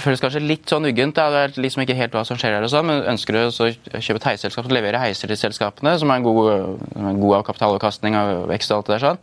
Føles 0.02 0.20
kanskje 0.22 0.42
litt 0.44 0.68
sånn 0.68 0.88
uggent. 0.90 1.16
Det 1.16 1.42
er 1.44 1.54
liksom 1.60 1.84
ikke 1.84 1.96
helt 1.96 2.16
hva 2.16 2.24
som 2.28 2.40
skjer 2.40 2.58
her, 2.58 2.66
og 2.66 2.72
sånn, 2.72 2.88
men 2.88 3.06
ønsker 3.14 3.36
du 3.36 3.40
å 3.46 3.70
kjøpe 3.96 4.20
et 4.20 4.28
heisselskap 4.32 4.66
som 4.66 4.74
leverer 4.76 5.00
heiser 5.00 5.32
til 5.32 5.40
selskapene, 5.40 5.94
som 6.00 6.12
er 6.12 6.20
en 6.20 6.26
god, 6.26 6.84
en 7.00 7.22
god 7.22 7.46
kapitalavkastning 7.48 8.18
og 8.18 8.46
vekst 8.52 8.74
og 8.74 8.82
alt 8.82 8.90
det 8.90 8.98
der, 8.98 9.06
sånn, 9.06 9.22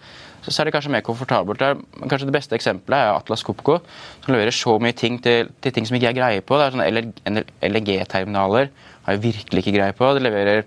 så 0.50 0.62
er 0.62 0.70
det 0.70 0.74
kanskje 0.74 0.94
mer 0.96 1.06
komfortabelt. 1.06 1.62
Der. 1.62 1.80
Kanskje 2.02 2.30
Det 2.30 2.36
beste 2.36 2.58
eksempelet 2.58 3.04
er 3.04 3.14
Atlas 3.14 3.44
Copco, 3.46 3.80
som 4.24 4.34
leverer 4.34 4.56
så 4.56 4.78
mye 4.82 4.96
ting 4.98 5.20
til, 5.22 5.52
til 5.62 5.76
ting 5.76 5.86
som 5.86 5.98
ikke 6.00 6.14
er 6.14 6.20
greie 6.20 6.42
på. 6.46 6.58
Det 6.58 6.66
er 6.66 6.78
sånne 6.78 7.42
LNG-terminaler 7.70 8.72
har 9.06 9.18
jeg 9.18 9.24
virkelig 9.24 9.64
ikke 9.64 9.76
greie 9.78 9.96
på. 9.98 10.14
Det 10.16 10.26
leverer 10.26 10.64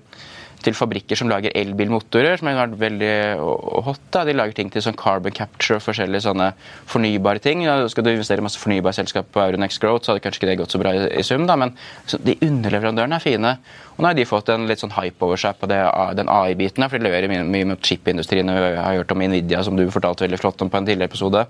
til 0.65 0.77
fabrikker 0.77 1.19
som 1.19 1.31
lager 1.31 1.55
elbilmotorer, 1.59 2.39
som 2.39 2.49
har 2.49 2.59
vært 2.61 2.79
veldig 2.81 3.13
hot. 3.87 4.03
Da. 4.15 4.25
De 4.29 4.35
lager 4.37 4.57
ting 4.57 4.71
til 4.73 4.85
sånn 4.85 4.99
carbon 4.99 5.35
capture 5.37 5.79
og 5.79 5.85
forskjellige 5.85 6.25
sånne 6.27 6.51
fornybare 6.91 7.43
ting. 7.43 7.65
Da 7.67 7.89
skal 7.93 8.07
du 8.07 8.13
investere 8.13 8.43
i 8.43 8.47
masse 8.47 8.61
fornybare 8.61 8.97
selskap 8.97 9.31
på 9.35 9.43
Euronext 9.45 9.83
Growth, 9.83 10.07
så 10.07 10.13
hadde 10.13 10.25
kanskje 10.25 10.43
ikke 10.43 10.51
det 10.53 10.59
gått 10.63 10.75
så 10.75 10.83
bra 10.83 10.95
i, 10.97 11.09
i 11.21 11.25
sum, 11.27 11.47
da, 11.49 11.59
men 11.61 11.75
de 12.13 12.37
underleverandørene 12.39 13.19
er 13.19 13.25
fine. 13.25 13.57
Og 13.97 14.05
nå 14.05 14.11
har 14.11 14.19
de 14.19 14.29
fått 14.29 14.53
en 14.55 14.69
litt 14.71 14.83
sånn 14.83 14.95
hype 14.97 15.27
over 15.27 15.41
seg 15.41 15.59
på 15.61 15.69
det, 15.71 15.81
den 16.19 16.31
AI-biten, 16.33 16.87
for 16.89 16.99
de 16.99 17.09
leverer 17.09 17.33
mye, 17.33 17.43
mye 17.49 17.73
med 17.73 17.83
chipindustrien. 17.85 18.53
Jeg 18.53 18.79
har 18.79 19.03
hørt 19.03 19.13
om 19.15 19.23
Nvidia, 19.23 19.65
som 19.67 19.79
du 19.79 19.85
fortalte 19.93 20.27
veldig 20.27 20.41
flott 20.41 20.65
om 20.65 20.73
på 20.73 20.81
en 20.81 20.89
tidligere 20.89 21.13
episode. 21.13 21.45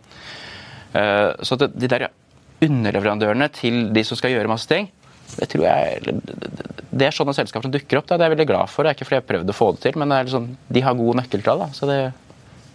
Uh, 0.92 1.30
så 1.40 1.56
de 1.60 1.88
der 1.88 2.10
underleverandørene 2.62 3.48
til 3.54 3.86
de 3.94 4.04
som 4.06 4.18
skal 4.18 4.34
gjøre 4.34 4.50
masse 4.50 4.68
ting, 4.70 4.90
det 5.38 5.48
tror 5.52 5.64
jeg 5.64 6.14
det 6.92 7.06
er 7.08 7.14
sånne 7.16 7.32
selskaper 7.36 7.64
som 7.66 7.72
dukker 7.72 8.00
opp. 8.00 8.08
Da. 8.08 8.18
Det 8.18 8.26
er 8.26 8.30
jeg 8.30 8.36
veldig 8.36 8.48
glad 8.50 8.70
for. 8.70 8.84
Det 8.84 8.92
er 8.92 8.98
ikke 8.98 9.08
fordi 9.08 9.18
jeg 9.18 9.24
har 9.24 9.30
prøvd 9.30 9.52
å 9.52 9.56
få 9.56 9.68
det 9.74 9.84
til, 9.86 9.96
men 10.00 10.12
det 10.12 10.18
liksom, 10.26 10.48
de 10.76 10.82
har 10.84 10.98
gode 10.98 11.18
nøkkeltall. 11.22 11.62
Da. 11.64 11.68
Så 11.76 11.88
det, 11.88 11.98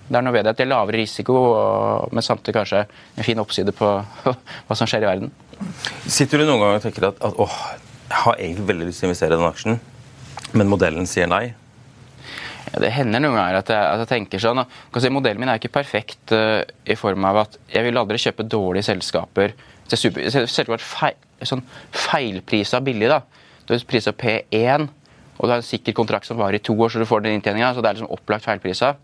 det, 0.07 0.15
er 0.17 0.25
noe 0.25 0.33
ved 0.33 0.47
det 0.47 0.53
at 0.55 0.61
det 0.61 0.65
er 0.65 0.71
lavere 0.71 1.01
risiko, 1.03 1.35
og, 1.51 2.15
men 2.17 2.25
samtidig 2.25 2.55
kanskje 2.57 2.81
en 2.87 3.27
fin 3.27 3.43
oppside 3.43 3.75
på 3.77 3.91
hva 4.67 4.79
som 4.79 4.89
skjer 4.89 5.05
i 5.05 5.11
verden. 5.11 5.31
Sitter 6.09 6.41
du 6.41 6.47
noen 6.47 6.63
gang 6.63 6.79
og 6.79 6.83
tenker 6.85 7.11
at, 7.11 7.21
at 7.21 7.39
åh, 7.45 7.61
jeg 8.07 8.23
har 8.23 8.41
egentlig 8.41 8.67
veldig 8.71 8.89
lyst 8.89 9.03
til 9.03 9.07
å 9.07 9.11
investere 9.11 9.37
i 9.37 9.37
den 9.37 9.51
aksjen, 9.51 9.79
men 10.57 10.71
modellen 10.71 11.09
sier 11.09 11.29
nei? 11.29 11.45
Ja, 12.67 12.81
det 12.83 12.91
hender 12.97 13.21
noen 13.23 13.37
ganger 13.37 13.61
at 13.61 13.69
jeg, 13.71 13.83
at 13.93 14.01
jeg 14.03 14.11
tenker 14.11 14.41
sånn. 14.43 14.63
Si, 14.97 15.11
modellen 15.13 15.39
min 15.43 15.51
er 15.51 15.59
ikke 15.59 15.71
perfekt 15.77 16.33
uh, 16.35 16.65
i 16.87 16.97
form 16.99 17.25
av 17.29 17.43
at 17.45 17.61
jeg 17.71 17.85
vil 17.85 17.99
aldri 17.99 18.19
kjøpe 18.21 18.47
dårlige 18.49 18.89
selskaper. 18.89 19.53
Selskap 19.87 20.81
feil, 20.83 21.15
sånn 21.45 21.63
feilprisa 21.91 22.81
billig. 22.81 23.09
da. 23.11 23.21
Du 23.67 23.73
har 23.73 23.83
prisa 23.87 24.13
P1, 24.15 24.87
og 25.37 25.43
du 25.43 25.51
har 25.51 25.59
en 25.59 25.65
sikker 25.65 25.93
kontrakt 25.93 26.25
som 26.25 26.37
varer 26.39 26.57
i 26.57 26.63
to 26.63 26.73
år, 26.73 26.89
så 26.89 26.99
du 26.99 27.05
får 27.05 27.25
den 27.25 27.37
inntjeninga. 27.37 27.73
Så 27.75 27.83
det 27.83 27.89
er 27.89 27.99
liksom 27.99 28.13
opplagt 28.15 28.47
feilprisa. 28.47 28.95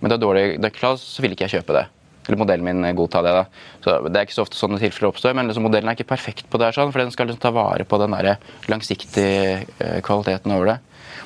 Men 0.00 0.10
det 0.10 0.18
er 0.18 0.22
dårlig 0.22 0.72
klart, 0.76 1.00
så 1.02 1.24
vil 1.24 1.34
ikke 1.34 1.48
jeg 1.48 1.60
kjøpe 1.60 1.76
det. 1.76 1.86
eller 2.28 2.38
modellen 2.38 2.64
min 2.64 2.94
godta 2.94 3.22
det. 3.22 3.32
da. 3.32 3.44
Så 3.82 4.08
Det 4.08 4.16
er 4.16 4.26
ikke 4.26 4.36
så 4.36 4.42
ofte 4.42 4.56
sånne 4.56 4.78
tilfeller 4.78 5.08
oppstår, 5.08 5.34
men 5.34 5.48
liksom, 5.48 5.64
modellen 5.64 5.88
er 5.88 5.96
ikke 5.96 6.12
perfekt 6.12 6.46
på 6.50 6.58
det, 6.58 6.74
sånn, 6.74 6.92
for 6.92 7.00
den 7.00 7.10
skal 7.10 7.26
liksom 7.26 7.40
ta 7.40 7.50
vare 7.50 7.84
på 7.84 7.98
den 7.98 8.12
der 8.12 8.36
langsiktige 8.68 9.66
eh, 9.80 10.00
kvaliteten 10.00 10.52
over 10.52 10.66
det. 10.66 10.78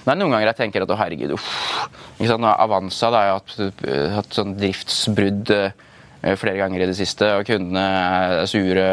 Men 0.04 0.06
det 0.06 0.14
er 0.14 0.20
noen 0.22 0.32
ganger 0.32 0.46
jeg 0.46 0.60
tenker 0.62 0.84
at 0.84 0.90
å 0.94 0.96
herregud, 0.96 1.34
uff. 1.34 1.50
Ikke 2.16 2.30
sant? 2.30 2.46
Avanza 2.46 3.10
har 3.10 3.34
hatt, 3.34 3.54
uh, 3.58 4.14
hatt 4.16 4.32
sånn 4.32 4.56
driftsbrudd 4.56 5.52
flere 6.40 6.56
ganger 6.56 6.84
i 6.84 6.88
det 6.88 6.96
siste, 6.96 7.26
og 7.36 7.44
kundene 7.44 7.84
er 7.84 8.46
sure. 8.48 8.86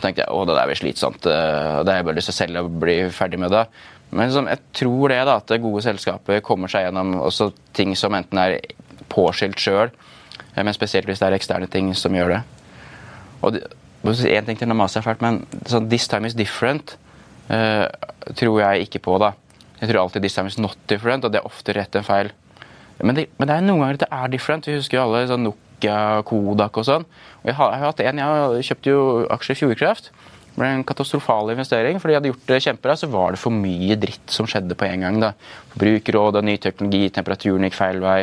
Tenkte 0.00 0.24
jeg 0.24 0.32
å, 0.32 0.44
det 0.48 0.56
der 0.56 0.68
blir 0.70 0.78
slitsomt, 0.78 1.26
uh, 1.28 1.80
det 1.84 1.92
har 1.92 2.00
jeg 2.00 2.06
bare 2.08 2.16
lyst 2.16 2.30
til 2.30 2.36
å 2.36 2.38
selge 2.38 2.62
og 2.64 2.78
bli 2.82 2.94
ferdig 3.12 3.40
med 3.42 3.52
det. 3.52 3.66
Men 4.10 4.26
liksom, 4.26 4.48
jeg 4.50 4.62
tror 4.80 5.12
det 5.12 5.18
da, 5.28 5.36
at 5.38 5.52
gode 5.62 5.82
selskapet 5.84 6.44
kommer 6.46 6.72
seg 6.72 6.86
gjennom 6.86 7.12
også 7.20 7.50
ting 7.76 7.92
som 7.98 8.16
enten 8.16 8.40
er 8.42 8.56
påskilt 9.12 9.60
sjøl, 9.60 9.92
men 10.56 10.74
spesielt 10.74 11.06
hvis 11.06 11.20
det 11.22 11.28
er 11.28 11.36
eksterne 11.36 11.68
ting 11.70 11.92
som 11.94 12.16
gjør 12.16 12.34
det. 12.34 12.40
Og 13.46 13.60
en 13.60 14.48
ting 14.48 14.58
til 14.58 14.70
når 14.70 14.80
maset 14.80 14.98
er 14.98 15.06
fælt, 15.06 15.22
men 15.22 15.44
sånn, 15.68 15.86
'this 15.88 16.08
time 16.10 16.26
is 16.26 16.34
different' 16.34 16.96
tror 18.34 18.60
jeg 18.60 18.88
ikke 18.88 19.02
på. 19.04 19.18
da. 19.18 19.32
Jeg 19.80 19.90
tror 19.90 20.02
alltid 20.02 20.22
'this 20.22 20.34
time 20.34 20.46
is 20.46 20.58
not 20.58 20.76
different', 20.88 21.24
og 21.24 21.32
det 21.32 21.40
er 21.40 21.46
ofte 21.46 21.72
rett 21.72 21.94
en 21.94 22.04
feil. 22.04 22.32
Men 23.02 23.16
det, 23.16 23.28
men 23.38 23.48
det 23.48 23.56
er 23.56 23.64
noen 23.64 23.80
ganger 23.80 23.96
at 23.96 24.00
det 24.00 24.12
er 24.12 24.28
different. 24.28 24.66
Vi 24.66 24.76
husker 24.76 24.98
jo 24.98 25.04
alle 25.06 25.28
sånn 25.28 25.46
Nokia, 25.80 26.22
Kodak 26.24 26.76
og 26.76 26.84
sånn. 26.84 27.06
Og 27.40 27.48
jeg 27.48 27.56
har, 27.56 27.72
jeg 27.72 27.80
har 27.80 27.88
hatt 27.88 28.02
en, 28.04 28.20
jeg 28.20 28.68
kjøpte 28.68 28.92
jo 28.92 29.02
aksjer 29.32 29.56
i 29.56 29.60
Fjordkraft. 29.60 30.10
Det 30.50 30.58
ble 30.58 30.68
en 30.74 30.84
katastrofal 30.84 31.52
investering, 31.54 32.00
fordi 32.00 32.12
jeg 32.12 32.20
hadde 32.20 32.32
gjort 32.32 32.48
det 32.50 32.62
kjempebra, 32.64 32.96
så 32.98 33.08
var 33.08 33.32
det 33.32 33.40
for 33.40 33.54
mye 33.54 33.96
dritt 33.96 34.32
som 34.34 34.48
skjedde 34.50 34.76
på 34.76 34.88
en 34.88 35.06
gang. 35.06 35.20
da. 35.22 35.32
Forbrukerråd, 35.72 36.42
ny 36.44 36.56
teknologi, 36.58 37.10
temperaturen 37.14 37.64
gikk 37.64 37.78
feil 37.78 38.00
vei. 38.02 38.18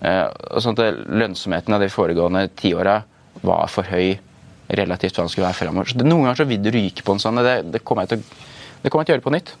Eh, 0.00 0.28
og 0.54 0.62
sånn 0.62 0.78
at 0.78 1.02
Lønnsomheten 1.10 1.74
av 1.74 1.82
de 1.82 1.90
foregående 1.92 2.46
tiåra 2.56 3.02
var 3.42 3.68
for 3.72 3.90
høy 3.90 4.14
relativt 4.70 5.18
hva 5.18 5.26
den 5.26 5.34
skulle 5.34 5.50
være 5.50 5.60
fremover. 5.60 5.90
Så 5.90 6.00
Noen 6.00 6.24
ganger 6.24 6.40
så 6.40 6.48
vil 6.48 6.62
du 6.62 6.70
ryke 6.72 7.04
på 7.04 7.16
en 7.16 7.20
sånn. 7.20 7.42
Det, 7.44 7.58
det 7.74 7.84
kommer 7.84 8.06
jeg 8.06 8.14
til, 8.14 8.48
det 8.80 8.92
kommer 8.92 9.04
jeg 9.04 9.10
til 9.10 9.16
å 9.16 9.18
gjøre 9.18 9.28
på 9.28 9.34
nytt. 9.34 9.54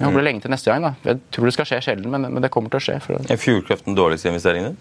Jeg 0.00 0.08
håper 0.08 0.22
det 0.22 0.26
lenge 0.26 0.42
til 0.44 0.52
neste 0.52 0.72
gang. 0.72 0.84
da. 0.84 0.92
Jeg 1.04 1.20
tror 1.32 1.48
det 1.48 1.54
skal 1.56 1.66
skje 1.68 1.80
sjelden, 1.84 2.12
men, 2.12 2.28
men, 2.32 2.42
det 2.42 2.50
kommer 2.52 2.72
til 2.72 2.80
å 2.80 2.84
skje. 2.84 3.00
Er 3.20 3.40
Fjordkraft 3.40 3.88
den 3.88 3.96
dårligste 3.98 4.32
investeringen 4.32 4.72
din? 4.72 4.78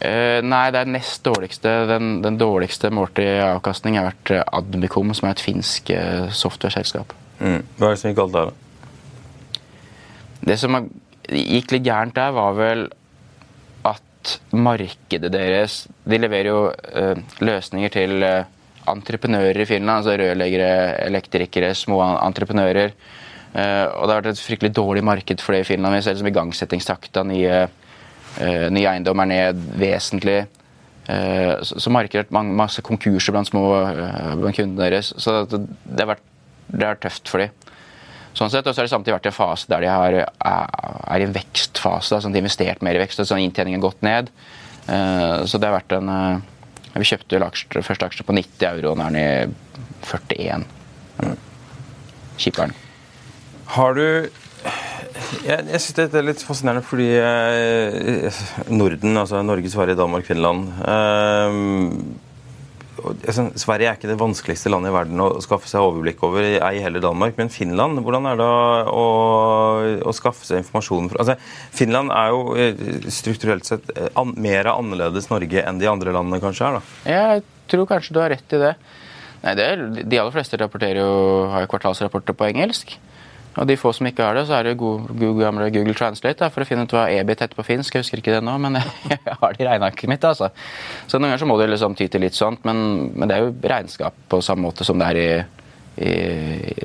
Uh, 0.00 0.40
nei, 0.40 0.70
det 0.72 0.80
er 0.80 0.88
nest 0.88 1.20
dårligste. 1.26 1.72
Den, 1.90 2.20
den 2.24 2.38
dårligste 2.40 2.88
målt 2.94 3.20
i 3.20 3.26
avkastning 3.44 3.98
har 3.98 4.06
vært 4.08 4.30
eh, 4.32 4.44
Admicom, 4.56 5.12
som 5.16 5.28
er 5.28 5.34
et 5.36 5.42
finsk 5.44 5.92
uh, 5.92 6.30
software-selskap. 6.32 7.12
Mm. 7.36 7.58
Hva 7.76 7.90
er 7.90 7.92
det 7.92 8.00
som 8.00 8.08
gikk 8.08 8.20
galt 8.22 8.36
der, 8.36 8.48
da? 8.48 9.58
Det 10.48 10.56
som 10.56 10.78
gikk 11.28 11.74
litt 11.74 11.84
gærent 11.84 12.16
der, 12.16 12.32
var 12.32 12.56
vel 12.56 12.86
at 13.90 14.32
markedet 14.56 15.28
deres 15.32 15.82
De 16.08 16.16
leverer 16.20 16.48
jo 16.48 16.62
uh, 16.72 17.36
løsninger 17.44 17.92
til 17.92 18.24
entreprenører 18.88 19.60
i 19.60 19.68
Finland, 19.68 20.00
altså 20.00 20.16
rørleggere, 20.16 20.70
elektrikere, 21.10 21.74
små 21.76 22.00
entreprenører. 22.16 22.96
Og 23.52 23.58
det 23.60 24.14
har 24.14 24.22
vært 24.22 24.28
et 24.30 24.40
fryktelig 24.40 24.70
dårlig 24.74 25.02
marked 25.04 25.42
for 25.44 25.54
det 25.54 25.60
i 25.62 25.68
Finland. 25.68 25.94
Vi 25.94 26.02
ser 26.06 26.16
liksom 26.16 26.30
igangsettingstakta, 26.30 27.22
nye, 27.28 27.60
nye 28.38 28.86
eiendom 28.92 29.22
er 29.24 29.30
ned 29.30 29.62
vesentlig. 29.80 30.44
Uh, 31.10 31.58
så, 31.66 31.90
markerer 31.90 32.28
markedet 32.28 32.36
har 32.36 32.52
masse 32.60 32.82
konkurser 32.86 33.34
blant 33.34 33.48
små 33.48 33.64
blant 34.38 34.56
kundene 34.56 34.84
deres. 34.84 35.12
Så 35.18 35.40
det, 35.50 35.64
det, 35.84 36.04
har 36.04 36.12
vært, 36.12 36.26
det 36.70 36.92
tøft 37.02 37.32
for 37.32 37.42
dem. 37.42 37.56
Sånn 38.36 38.52
sett, 38.52 38.66
og 38.68 38.76
så 38.76 38.80
har 38.80 38.86
det 38.86 38.92
samtidig 38.92 39.16
vært 39.16 39.26
i 39.26 39.32
en 39.32 39.34
fase 39.34 39.70
der 39.72 39.82
de 39.82 39.90
har, 39.90 40.16
er 40.22 41.22
i 41.22 41.26
en 41.26 41.34
vekstfase. 41.34 42.12
Da, 42.14 42.20
sånn 42.22 42.30
de 42.30 42.38
har 42.38 42.46
investert 42.46 42.84
mer 42.86 42.94
i 42.94 43.02
vekst, 43.02 43.18
og 43.18 43.26
sånn 43.26 43.42
inntjeningen 43.42 43.82
gått 43.82 44.04
ned. 44.06 44.30
så 44.86 45.58
det 45.58 45.66
har 45.66 45.80
vært 45.80 45.96
en 45.98 46.12
Vi 46.94 47.08
kjøpte 47.10 47.40
aksjer, 47.46 47.82
første 47.86 48.06
aksje 48.06 48.26
på 48.26 48.34
90 48.38 48.68
euro, 48.68 48.92
og 48.92 49.00
nå 49.00 49.08
er 49.08 49.16
den 49.16 49.18
i 49.18 50.06
41. 50.06 51.34
Kjipperen. 52.40 52.72
Har 53.74 53.94
du 53.94 54.30
Jeg, 55.44 55.66
jeg 55.66 55.82
syns 55.82 55.96
dette 55.98 56.18
er 56.20 56.26
litt 56.26 56.42
fascinerende 56.44 56.86
fordi 56.86 57.10
eh, 57.18 58.40
Norden, 58.70 59.16
altså 59.20 59.40
Norge, 59.46 59.70
Sverige, 59.72 59.98
Danmark, 59.98 60.26
Finland 60.28 60.68
eh, 60.84 62.28
altså, 63.04 63.46
Sverige 63.58 63.88
er 63.88 63.98
ikke 63.98 64.10
det 64.10 64.18
vanskeligste 64.20 64.70
landet 64.72 64.92
i 64.92 64.94
verden 64.94 65.22
å 65.22 65.28
skaffe 65.44 65.68
seg 65.70 65.84
overblikk 65.84 66.22
over, 66.26 66.44
ei 66.44 66.82
heller 66.82 67.02
Danmark. 67.04 67.36
Men 67.38 67.52
Finland, 67.52 68.00
hvordan 68.04 68.28
er 68.30 68.40
det 68.40 68.48
å, 68.92 69.04
å 70.06 70.14
skaffe 70.16 70.46
seg 70.46 70.62
informasjon 70.62 71.10
fra 71.12 71.24
altså, 71.24 71.36
Finland 71.76 72.14
er 72.14 72.34
jo 72.34 72.56
eh, 72.60 73.10
strukturelt 73.12 73.68
sett 73.68 73.92
eh, 73.96 74.10
an, 74.20 74.34
mer 74.40 74.70
annerledes 74.72 75.30
Norge 75.32 75.64
enn 75.64 75.80
de 75.80 75.90
andre 75.90 76.16
landene 76.16 76.42
kanskje 76.42 76.68
er? 76.68 76.80
da? 76.80 76.98
Jeg 77.10 77.46
tror 77.72 77.88
kanskje 77.90 78.16
du 78.16 78.22
har 78.22 78.34
rett 78.34 78.56
i 78.56 78.64
det. 78.64 78.74
Nei, 79.40 79.54
det 79.56 79.68
er, 79.72 79.86
De 80.02 80.20
aller 80.20 80.34
fleste 80.34 80.58
rapporterer 80.60 81.00
jo, 81.00 81.12
har 81.52 81.64
jo 81.64 81.72
kvartalsrapporter 81.72 82.36
på 82.36 82.50
engelsk. 82.50 82.98
Og 83.58 83.66
de 83.66 83.76
få 83.78 83.90
som 83.94 84.06
ikke 84.06 84.22
har 84.22 84.36
det, 84.38 84.44
så 84.46 84.54
er 84.58 84.68
det 84.68 84.76
Google, 84.78 85.32
gamle 85.40 85.66
Google 85.74 85.94
Translate 85.98 86.38
da, 86.38 86.50
for 86.54 86.62
å 86.62 86.68
finne 86.68 86.84
ut 86.86 86.94
hva 86.94 87.08
EBIT 87.10 87.42
heter 87.42 87.58
på 87.58 87.66
finsk. 87.66 87.96
Jeg 87.96 88.04
husker 88.04 88.22
ikke 88.22 88.36
det 88.36 88.44
nå, 88.46 88.54
men 88.62 88.78
jeg 89.10 89.18
har 89.26 89.56
det 89.56 89.64
i 89.64 89.68
regnearket 89.68 90.10
mitt. 90.12 90.24
altså. 90.24 90.52
Så 91.10 91.18
noen 91.18 91.30
ganger 91.30 91.42
så 91.42 91.50
må 91.50 91.58
du 91.58 91.66
liksom 91.66 91.96
ty 91.98 92.06
til 92.10 92.22
litt 92.22 92.38
sånt, 92.38 92.62
men, 92.68 93.10
men, 93.10 93.26
det 93.26 93.36
er 93.36 93.46
jo 93.46 93.54
regnskap 93.74 94.16
på 94.30 94.42
samme 94.44 94.68
måte 94.68 94.86
som 94.86 95.02
det 95.02 95.10
er 95.10 95.20
i, 95.20 95.28
i, 96.06 96.14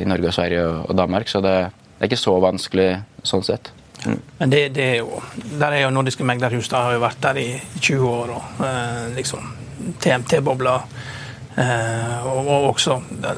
i 0.01 0.09
Norge 0.09 0.31
og 0.31 0.37
Sverige 0.39 0.67
og, 0.67 0.77
og 0.89 1.01
Danmark, 1.03 1.29
så 1.29 1.43
det, 1.45 1.57
det, 1.69 1.99
er 2.01 2.09
ikke 2.09 2.23
så 2.23 2.37
vanskelig 2.41 2.89
sånn 3.25 3.45
sett. 3.45 3.69
Mm. 4.05 4.21
Men 4.39 4.51
det, 4.51 4.63
det, 4.75 4.85
er 4.85 4.97
jo 4.99 5.21
Der 5.57 5.71
er 5.71 5.85
jo 5.85 5.93
Nordiske 5.93 6.25
meglerhus, 6.27 6.67
da 6.69 6.83
har 6.87 6.97
jo 6.97 7.05
vært 7.05 7.21
der 7.23 7.39
i 7.41 7.49
20 7.77 8.09
år, 8.09 8.33
og 8.39 8.65
eh, 8.65 9.05
liksom 9.19 9.53
TMT-bobler 10.01 10.81
Eh, 10.81 11.14
og, 11.55 12.39
og, 12.41 12.65
også 12.73 12.97
det, 13.15 13.29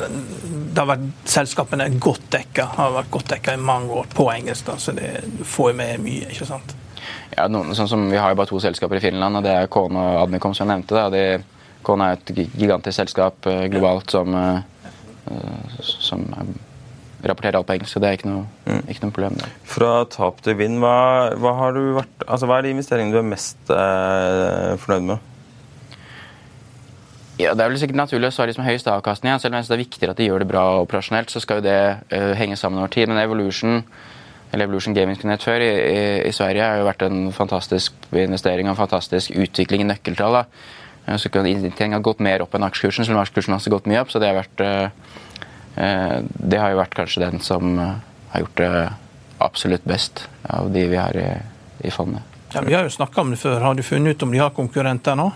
har 0.80 0.88
vært 0.89 1.03
Selskapene 1.30 1.86
er 1.86 1.99
godt 2.01 2.32
dekka, 2.34 2.65
har 2.73 2.95
vært 2.95 3.12
godt 3.13 3.32
dekka 3.36 3.53
i 3.53 3.62
mange 3.62 3.93
år 3.93 4.10
på 4.10 4.25
engelsk, 4.34 4.65
da, 4.65 4.77
så 4.82 4.95
det 4.97 5.12
får 5.45 5.75
med 5.77 6.01
mye. 6.01 6.32
ikke 6.32 6.47
sant? 6.49 6.73
Ja, 7.36 7.45
noen, 7.51 7.75
sånn 7.77 7.89
som 7.91 8.08
Vi 8.10 8.17
har 8.17 8.34
jo 8.34 8.39
bare 8.39 8.49
to 8.49 8.62
selskaper 8.63 8.97
i 8.97 9.03
Finland, 9.03 9.38
og 9.38 9.45
det 9.45 9.53
er 9.53 9.69
Kone 9.71 10.01
og 10.01 10.23
Admicom, 10.23 10.56
som 10.58 10.65
jeg 10.65 10.80
nevnte. 10.80 10.97
Da. 10.97 11.38
Kone 11.86 12.10
er 12.10 12.17
et 12.17 12.34
gigantisk 12.58 12.97
selskap 12.97 13.45
uh, 13.45 13.67
globalt 13.71 14.12
som, 14.12 14.34
uh, 14.34 15.77
som 15.86 16.25
rapporterer 17.23 17.60
alt 17.60 17.67
på 17.67 17.77
engelsk, 17.77 17.93
så 17.93 18.01
det 18.01 18.10
er 18.10 18.19
ikke 18.19 18.32
noe, 18.32 18.45
mm. 18.65 18.84
ikke 18.88 19.06
noe 19.06 19.15
problem. 19.15 19.38
Der. 19.41 19.53
Fra 19.67 19.91
tap 20.12 20.41
til 20.45 20.58
vinn, 20.60 20.77
hva, 20.84 20.97
hva, 21.39 21.53
har 21.62 21.77
du 21.77 21.82
vært, 21.97 22.13
altså, 22.25 22.49
hva 22.49 22.60
er 22.60 22.67
de 22.67 22.75
investeringene 22.75 23.15
du 23.15 23.21
er 23.21 23.30
mest 23.30 23.73
eh, 23.73 24.73
fornøyd 24.82 25.10
med? 25.12 25.34
Ja, 27.38 27.54
Det 27.54 27.62
er 27.63 27.69
vel 27.69 27.78
sikkert 27.78 28.00
naturlig 28.00 28.32
å 28.32 28.34
svare 28.34 28.50
liksom 28.50 28.63
som 28.63 28.69
høyest 28.71 28.88
avkastning. 28.89 29.38
Selv 29.39 29.54
om 29.54 29.62
det 29.62 29.76
er 29.76 29.84
viktigere 29.84 30.13
at 30.15 30.17
de 30.17 30.26
gjør 30.26 30.41
det 30.41 30.50
bra 30.50 30.63
operasjonelt, 30.82 31.30
så 31.30 31.41
skal 31.43 31.60
jo 31.60 31.67
det 31.67 31.82
uh, 32.10 32.34
henge 32.38 32.58
sammen 32.58 32.82
over 32.82 32.89
tid. 32.93 33.12
Men 33.12 33.21
Evolution 33.21 33.84
eller 34.52 34.65
Evolution 34.65 34.95
Gaming 34.95 35.19
Connect 35.19 35.43
før 35.45 35.62
i, 35.62 35.69
i, 35.69 36.02
i, 36.26 36.32
Sverige 36.34 36.65
har 36.65 36.80
jo 36.80 36.88
vært 36.88 37.04
en 37.06 37.28
fantastisk 37.36 37.93
investering 38.15 38.69
og 38.69 38.73
en 38.73 38.80
fantastisk 38.80 39.36
utvikling 39.36 39.84
i 39.84 39.89
nøkkeltall. 39.91 40.39
da. 40.39 41.17
Så 41.17 41.30
så 41.30 41.43
Inntjeningen 41.43 42.00
har 42.00 42.04
gått 42.04 42.23
mer 42.23 42.41
opp 42.41 42.56
enn 42.56 42.65
aksjekursen, 42.67 43.06
selv 43.06 43.19
om 43.19 43.21
aksjekursen 43.21 43.54
har 43.54 43.73
gått 43.76 43.89
mye 43.91 44.02
opp. 44.02 44.10
Så 44.12 44.19
det 44.23 44.32
har, 44.32 44.39
vært, 44.39 44.63
uh, 45.78 46.23
det 46.26 46.62
har 46.63 46.73
jo 46.73 46.82
vært 46.82 46.97
kanskje 46.97 47.21
den 47.28 47.43
som 47.43 47.78
har 47.78 48.43
gjort 48.43 48.58
det 48.63 48.71
absolutt 49.45 49.86
best 49.86 50.26
av 50.50 50.71
de 50.73 50.88
vi 50.89 50.97
har 50.97 51.13
i, 51.21 51.30
i 51.86 51.93
fondet. 51.93 52.26
Ja, 52.56 52.63
Vi 52.65 52.73
har 52.73 52.88
jo 52.88 52.89
snakka 52.89 53.21
om 53.21 53.30
det 53.30 53.38
før. 53.38 53.60
Har 53.62 53.76
du 53.76 53.84
funnet 53.84 54.15
ut 54.15 54.23
om 54.23 54.32
de 54.34 54.41
har 54.41 54.56
konkurrenter 54.56 55.19
nå? 55.19 55.30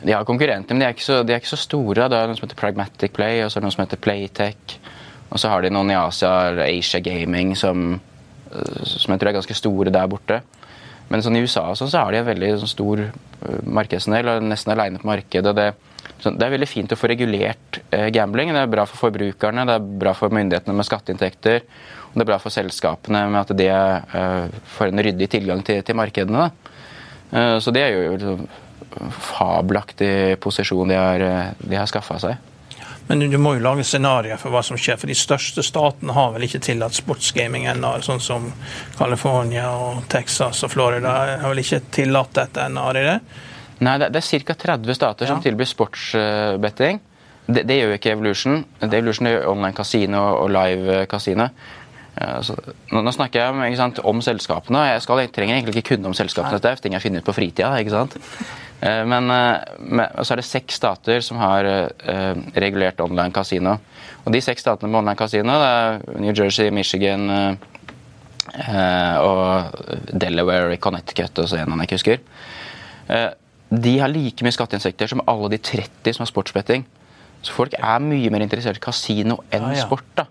De 0.00 0.14
har 0.14 0.24
konkurrenter, 0.24 0.74
men 0.74 0.80
de 0.80 0.88
er 0.88 0.94
ikke 0.96 1.04
så, 1.04 1.20
de 1.26 1.34
er 1.34 1.42
ikke 1.42 1.52
så 1.52 1.60
store. 1.60 2.08
Det 2.08 2.16
er 2.16 2.30
noe 2.30 2.38
som 2.38 2.46
heter 2.46 2.58
Pragmatic 2.60 3.12
Play, 3.16 3.42
og 3.44 3.50
så 3.50 3.58
er 3.58 3.62
det 3.62 3.68
noe 3.68 3.76
som 3.76 3.84
heter 3.84 4.00
Playtech. 4.00 4.78
Og 5.30 5.42
så 5.42 5.50
har 5.52 5.62
de 5.62 5.72
noen 5.72 5.92
i 5.92 5.98
Asia, 5.98 6.32
Asia 6.64 7.02
Gaming, 7.04 7.52
som, 7.58 8.00
eh, 8.50 8.80
som 8.84 9.12
jeg 9.12 9.20
tror 9.20 9.30
er 9.30 9.38
ganske 9.38 9.58
store 9.58 9.92
der 9.94 10.08
borte. 10.10 10.40
Men 11.10 11.24
sånn 11.26 11.36
i 11.36 11.42
USA 11.42 11.66
så, 11.74 11.88
så 11.90 12.04
har 12.04 12.14
de 12.14 12.20
en 12.20 12.28
veldig 12.28 12.50
sånn, 12.62 12.70
stor 12.70 13.00
uh, 13.02 13.62
markedsandel 13.66 14.28
og 14.30 14.44
nesten 14.46 14.76
aleine 14.76 15.00
på 15.02 15.08
markedet. 15.10 15.52
Det, 15.58 15.66
så, 16.22 16.30
det, 16.30 16.44
er 16.46 16.54
veldig 16.54 16.68
fint 16.70 16.94
å 16.94 16.98
få 16.98 17.10
regulert 17.10 17.80
eh, 17.90 18.06
gambling. 18.14 18.52
Det 18.54 18.62
er 18.62 18.70
bra 18.70 18.84
for 18.86 19.08
forbrukerne, 19.08 19.66
det 19.66 19.74
er 19.74 19.88
bra 20.04 20.14
for 20.14 20.30
myndighetene 20.34 20.76
med 20.78 20.86
skatteinntekter. 20.86 21.66
Og 22.10 22.14
det 22.14 22.24
er 22.24 22.30
bra 22.30 22.38
for 22.42 22.54
selskapene 22.54 23.24
med 23.26 23.40
at 23.42 23.52
de 23.58 23.68
eh, 23.74 24.58
får 24.76 24.92
en 24.92 25.02
ryddig 25.08 25.30
tilgang 25.34 25.64
til, 25.66 25.82
til 25.86 25.98
markedene. 25.98 26.50
så 27.62 27.70
det 27.70 27.82
er 27.82 27.92
jo 27.94 28.14
liksom, 28.14 28.46
fabelaktig 29.30 30.38
posisjon 30.42 30.90
de 30.90 30.98
har, 30.98 31.26
de 31.58 31.76
har 31.78 31.90
skaffa 31.90 32.18
seg. 32.22 32.46
Men 33.10 33.24
du 33.26 33.38
må 33.42 33.56
jo 33.56 33.62
lage 33.64 33.82
scenarioer 33.82 34.38
for 34.38 34.54
hva 34.54 34.60
som 34.62 34.78
skjer, 34.78 34.94
for 35.00 35.10
de 35.10 35.16
største 35.18 35.64
statene 35.66 36.14
har 36.14 36.28
vel 36.30 36.44
ikke 36.46 36.60
tillatt 36.62 36.94
sportsgaming 36.94 37.64
ennå, 37.72 37.96
sånn 38.06 38.22
som 38.22 38.46
California 38.94 39.66
og 39.74 40.04
Texas 40.12 40.62
og 40.62 40.70
Florida 40.70 41.16
har 41.42 41.48
vel 41.48 41.62
ikke 41.64 41.80
tillatt 41.90 42.36
dette 42.38 42.68
ennå, 42.68 42.84
har 42.86 42.94
de 42.94 43.02
det? 43.08 43.16
Nei, 43.82 43.96
det, 43.98 44.12
er 44.14 44.44
ca. 44.46 44.54
30 44.62 44.94
stater 44.94 45.26
ja. 45.26 45.32
som 45.32 45.42
tilbyr 45.42 45.66
sportsbetting. 45.66 47.02
Det, 47.50 47.64
det, 47.66 47.80
gjør 47.80 47.96
ikke 47.96 48.14
Evolution. 48.14 48.62
Det 48.78 48.94
Evolution 48.94 49.26
gjør 49.32 49.50
online 49.56 49.74
kasino 49.74 50.22
og 50.44 50.54
live 50.54 51.02
kasino. 51.10 51.50
Altså, 52.20 52.54
nå, 52.92 53.00
nå, 53.02 53.10
snakker 53.16 53.42
jeg 53.42 53.78
sant, 53.80 53.98
om 54.06 54.22
selskapene. 54.22 54.86
Jeg, 54.92 55.02
skal, 55.02 55.24
jeg 55.24 55.34
trenger 55.34 55.58
egentlig 55.58 55.80
ikke 55.80 55.96
kunne 55.96 56.12
om 56.12 56.14
selskapene. 56.14 56.60
Dette 56.60 56.76
er 56.76 56.84
ting 56.84 56.94
jeg 56.94 57.08
finner 57.08 57.24
ut 57.24 57.26
på 57.26 57.34
fritida. 57.34 57.72
ikke 57.82 57.96
sant? 57.96 58.20
Eh, 58.80 59.02
men, 59.08 59.30
men 59.30 60.22
så 60.24 60.34
er 60.34 60.40
det 60.40 60.48
seks 60.48 60.80
stater 60.80 61.24
som 61.24 61.40
har 61.40 61.68
regulert 62.56 63.00
online 63.04 63.34
kasino. 63.34 63.78
Og 64.24 64.32
de 64.34 64.42
seks 64.44 64.64
statene 64.64 64.90
med 64.90 65.02
online 65.02 65.18
kasino, 65.20 65.58
det 65.60 65.70
er 65.74 66.20
New 66.20 66.32
Jersey, 66.34 66.70
Michigan 66.74 67.28
og 68.50 69.76
Delaware, 70.10 70.76
Connecticut 70.82 71.38
og 71.38 71.48
så 71.48 71.60
en 71.60 71.76
jeg 71.76 71.86
ikke 71.86 71.98
husker. 72.00 73.36
De 73.70 73.92
har 74.00 74.10
like 74.10 74.44
mye 74.44 74.54
skatteinntekter 74.56 75.12
som 75.12 75.22
alle 75.30 75.52
de 75.52 75.60
30 75.62 76.16
som 76.16 76.24
har 76.24 76.30
sportsbetting. 76.32 76.84
Så 77.40 77.54
folk 77.54 77.76
er 77.78 78.02
mye 78.04 78.32
mer 78.32 78.44
interessert 78.44 78.80
i 78.80 78.82
kasino 78.82 79.38
enn 79.54 79.70
ja. 79.70 79.84
sport. 79.84 80.08
da. 80.18 80.26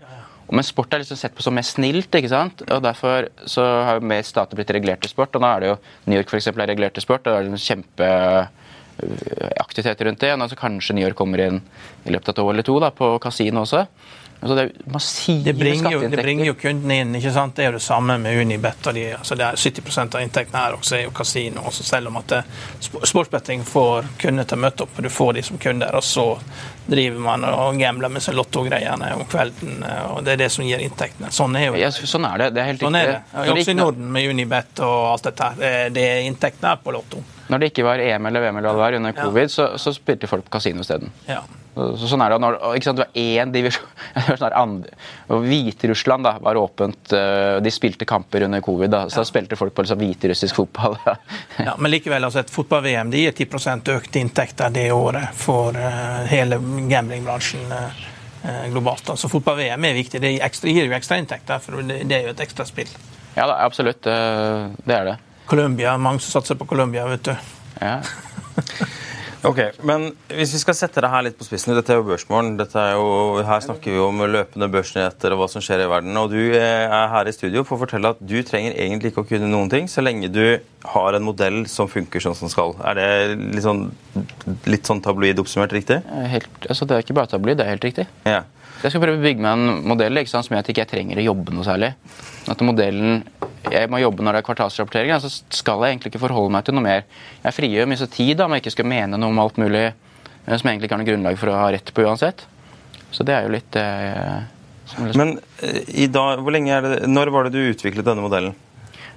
Men 0.51 0.63
sport 0.65 0.93
er 0.93 0.99
liksom 1.03 1.17
sett 1.19 1.35
på 1.37 1.43
som 1.45 1.53
mer 1.55 1.65
snilt, 1.67 2.15
ikke 2.15 2.29
sant? 2.31 2.61
og 2.65 2.83
derfor 2.85 3.27
så 3.49 3.61
har 3.85 3.93
jo 3.99 4.09
mer 4.11 4.23
stater 4.25 4.55
blitt 4.57 4.73
regulert 4.75 5.01
til 5.03 5.11
sport. 5.11 5.35
og 5.35 5.41
nå 5.43 5.47
er 5.49 5.59
det 5.59 5.67
jo 5.69 5.77
New 6.05 6.17
York 6.17 6.29
for 6.31 6.39
eksempel, 6.39 6.61
er 6.63 6.71
regulert 6.73 6.95
til 6.97 7.05
sport. 7.05 7.23
og 7.27 7.31
det 7.33 7.39
er 7.39 7.45
en 7.49 7.67
kjempeaktivitet 7.67 9.99
rundt 10.07 10.23
det. 10.25 10.31
og 10.33 10.49
så 10.49 10.55
Kanskje 10.59 10.93
New 10.95 11.05
York 11.05 11.17
kommer 11.19 11.39
inn 11.45 11.57
i 12.05 12.09
løpet 12.15 12.27
av 12.29 12.33
et 12.33 12.43
år 12.45 12.51
eller 12.53 12.65
to 12.65 12.75
da, 12.81 12.89
på 12.89 13.05
kasino 13.21 13.57
også. 13.65 13.81
Altså 14.41 14.55
det, 14.55 14.65
det, 15.43 15.53
bringer 15.53 15.91
jo, 15.91 15.99
det 16.07 16.21
bringer 16.21 16.45
jo 16.47 16.53
kundene 16.55 17.01
inn. 17.01 17.15
ikke 17.19 17.31
sant? 17.35 17.57
Det 17.57 17.65
er 17.65 17.73
jo 17.73 17.75
det 17.75 17.83
samme 17.83 18.15
med 18.23 18.39
Unibet. 18.39 18.87
og 18.87 18.95
de, 18.95 19.03
altså 19.17 19.35
det 19.35 19.43
er 19.45 19.59
70% 19.59 20.15
av 20.15 20.23
inntektene 20.23 20.61
her 20.63 20.77
også 20.77 20.95
er 20.95 21.01
jo 21.03 21.11
kasino. 21.15 21.65
Også 21.67 21.83
selv 21.83 22.07
om 22.07 22.19
at 22.21 22.31
det, 22.31 22.39
sportsbetting 22.87 23.65
får 23.67 24.07
kunder 24.21 24.47
til 24.47 24.55
å 24.55 24.61
møte 24.63 24.85
opp, 24.85 24.95
og 24.95 25.03
du 25.03 25.11
får 25.11 25.33
de 25.35 25.43
som 25.49 25.59
kunder. 25.59 25.97
Og 25.99 26.07
så 26.07 26.25
driver 26.87 27.19
man 27.25 27.43
og 27.49 27.81
gambler 27.81 28.15
med 28.15 28.23
seg 28.23 28.39
lottogreiene 28.39 29.11
om 29.17 29.25
kvelden. 29.27 29.83
og 30.13 30.23
Det 30.23 30.37
er 30.37 30.43
det 30.45 30.51
som 30.55 30.63
gir 30.63 30.87
inntektene. 30.87 31.33
Sånn 31.35 31.59
er 31.59 31.67
jo 31.67 31.75
ja, 31.81 31.91
sånn 31.91 32.31
er 32.31 32.45
det. 32.45 32.51
Det 32.55 32.63
er 32.63 32.71
helt 32.71 32.87
sånn. 32.87 32.95
Er 32.95 33.11
det. 33.11 33.21
Også 33.57 33.75
i 33.75 33.79
Norden 33.81 34.07
med 34.15 34.31
Unibet 34.31 34.79
og 34.87 34.99
alt 35.17 35.27
dette 35.27 35.51
her. 35.51 35.91
Det 35.91 36.09
er 36.15 36.23
inntektene 36.29 36.77
her 36.77 36.79
på 36.85 36.95
Lotto. 36.95 37.25
Når 37.49 37.59
det 37.59 37.73
ikke 37.73 37.83
var 37.87 37.99
EM 37.99 38.29
eller 38.29 38.43
VM 38.45 38.59
eller 38.59 38.69
hva 38.69 38.77
det 38.77 38.85
var 38.85 38.95
under 39.01 39.15
covid, 39.17 39.49
ja. 39.49 39.51
så, 39.51 39.71
så 39.81 39.91
spilte 39.95 40.29
folk 40.29 40.47
kasino 40.53 40.85
isteden. 40.85 41.11
Ja. 41.27 41.41
Så 41.99 42.09
sånn 42.11 42.23
er 42.23 42.33
det. 42.33 42.39
Når, 42.43 42.57
ikke 42.77 42.87
sant, 42.89 42.99
det 42.99 43.05
var 43.07 43.19
én 43.21 43.53
divisjon 43.53 43.87
sånn 44.41 44.75
Hviterussland 45.45 46.27
da, 46.27 46.35
var 46.43 46.59
åpent. 46.59 47.13
Eh, 47.15 47.57
de 47.63 47.73
spilte 47.73 48.07
kamper 48.09 48.45
under 48.47 48.63
covid. 48.65 48.91
da, 48.91 49.01
så 49.09 49.19
ja. 49.19 49.23
da 49.23 49.29
spilte 49.29 49.59
folk 49.59 49.75
på 49.75 49.85
liksom, 49.85 50.01
hviterussisk 50.01 50.59
fotball. 50.61 50.97
ja, 51.67 51.75
Men 51.77 51.93
likevel, 51.93 52.25
altså, 52.27 52.43
et 52.43 52.53
fotball-VM 52.53 53.13
gir 53.13 53.35
10 53.35 53.93
økte 53.95 54.21
inntekter 54.21 54.73
det 54.73 54.89
året 54.95 55.35
for 55.37 55.77
uh, 55.77 56.25
hele 56.29 56.59
gamblingbransjen 56.89 57.71
uh, 57.71 58.05
globalt. 58.71 59.05
Så 59.05 59.17
altså, 59.17 59.31
fotball-VM 59.35 59.89
er 59.89 59.97
viktig. 59.97 60.21
Det 60.23 60.35
ekstra, 60.45 60.73
gir 60.73 60.89
jo 60.89 60.97
ekstrainntekter, 60.97 61.63
for 61.63 61.81
det, 61.81 62.03
det, 62.09 62.19
er 62.19 62.29
jo 62.29 62.35
et 62.35 62.45
ekstra 62.45 62.67
spill. 62.69 62.91
Ja, 63.35 63.45
da, 63.45 63.59
absolutt. 63.63 64.03
Det 64.03 64.95
er 64.95 65.13
det. 65.13 65.19
Colombia, 65.49 65.95
mange 65.97 66.21
som 66.21 66.39
satser 66.39 66.57
på 66.59 66.67
Colombia, 66.69 67.07
vet 67.09 67.29
du. 67.29 67.35
Ja. 67.79 67.99
Ok, 69.47 69.59
men 69.87 70.09
Hvis 70.27 70.51
vi 70.51 70.59
skal 70.59 70.75
sette 70.75 70.99
det 71.03 71.09
her 71.11 71.23
litt 71.23 71.37
på 71.39 71.45
spissen 71.47 71.71
Dette 71.77 71.93
er 71.93 71.99
jo 72.01 72.07
Børsmorgen. 72.09 72.57
Er 72.59 73.47
her 73.47 73.63
snakker 73.63 73.93
vi 73.95 74.01
om 74.03 74.19
løpende 74.27 74.67
børsnyheter 74.71 75.31
og 75.31 75.39
hva 75.39 75.47
som 75.51 75.63
skjer 75.63 75.85
i 75.85 75.89
verden. 75.89 76.17
Og 76.19 76.33
Du 76.33 76.39
er 76.57 76.89
her 77.13 77.29
i 77.29 77.35
studio 77.35 77.63
for 77.63 77.77
å 77.77 77.83
fortelle 77.85 78.11
at 78.11 78.19
du 78.19 78.35
trenger 78.43 78.75
egentlig 78.75 79.13
ikke 79.13 79.23
å 79.23 79.29
kunne 79.29 79.47
noen 79.51 79.71
ting 79.71 79.87
så 79.91 80.03
lenge 80.03 80.31
du 80.33 80.59
har 80.91 81.15
en 81.15 81.23
modell 81.23 81.63
som 81.71 81.87
funker 81.91 82.23
sånn 82.23 82.35
som 82.35 82.51
skal. 82.51 82.75
Er 82.83 82.99
det 82.99 83.09
litt 83.55 83.63
sånn, 83.63 83.87
litt 84.67 84.87
sånn 84.87 85.03
tabloid 85.03 85.39
oppsummert 85.39 85.75
riktig? 85.75 86.01
Helt, 86.33 86.51
altså 86.67 86.87
det 86.87 86.97
er 86.97 87.07
ikke 87.07 87.17
bare 87.19 87.31
tabloid, 87.31 87.59
det 87.59 87.67
er 87.67 87.75
helt 87.77 87.87
riktig. 87.87 88.07
Ja. 88.27 88.43
Jeg 88.79 88.93
skal 88.93 89.01
prøve 89.03 89.19
å 89.19 89.23
bygge 89.23 89.43
meg 89.43 89.57
en 89.57 89.87
modell 89.91 90.21
sant, 90.23 90.47
som 90.47 90.53
gjør 90.53 90.61
at 90.63 90.69
jeg 90.69 90.77
ikke 90.77 90.91
trenger 90.93 91.19
å 91.19 91.25
jobbe 91.25 91.55
noe 91.55 91.67
særlig. 91.67 91.89
At 92.47 92.61
modellen 92.63 93.23
jeg 93.67 93.89
må 93.91 93.99
jobbe 93.99 94.23
når 94.23 94.37
det 94.37 94.41
er 94.41 94.47
kvartalsrapportering, 94.47 95.11
så 95.19 95.31
skal 95.31 95.83
jeg 95.83 95.95
egentlig 95.95 96.13
ikke 96.13 96.21
forholde 96.23 96.53
meg 96.55 96.63
til 96.67 96.77
noe 96.77 96.85
mer. 96.85 97.03
Jeg 97.43 97.57
frigjør 97.57 97.89
mye 97.91 98.07
tid 98.13 98.37
da, 98.39 98.47
om 98.47 98.55
jeg 98.55 98.63
ikke 98.63 98.75
skal 98.77 98.87
mene 98.87 99.19
noe 99.19 99.33
om 99.33 99.41
alt 99.43 99.59
mulig 99.59 99.83
eh, 99.89 100.55
som 100.55 100.63
jeg 100.63 100.71
egentlig 100.71 100.87
ikke 100.87 100.95
har 100.95 101.03
noe 101.03 101.09
grunnlag 101.09 101.41
for 101.41 101.51
å 101.51 101.59
ha 101.59 101.67
rett 101.75 101.91
på 101.93 102.05
uansett. 102.07 102.45
Så 103.11 103.25
det 103.27 103.35
er 103.35 103.45
jo 103.45 103.53
litt 103.57 103.75
eh, 103.79 104.39
liksom... 104.93 105.19
Men 105.19 105.35
eh, 105.65 105.83
i 106.05 106.07
dag, 106.13 106.39
er 106.39 106.87
det, 106.87 106.95
når 107.11 107.33
var 107.35 107.49
det 107.49 107.57
du 107.57 107.73
utviklet 107.73 108.07
denne 108.07 108.23
modellen? 108.23 108.55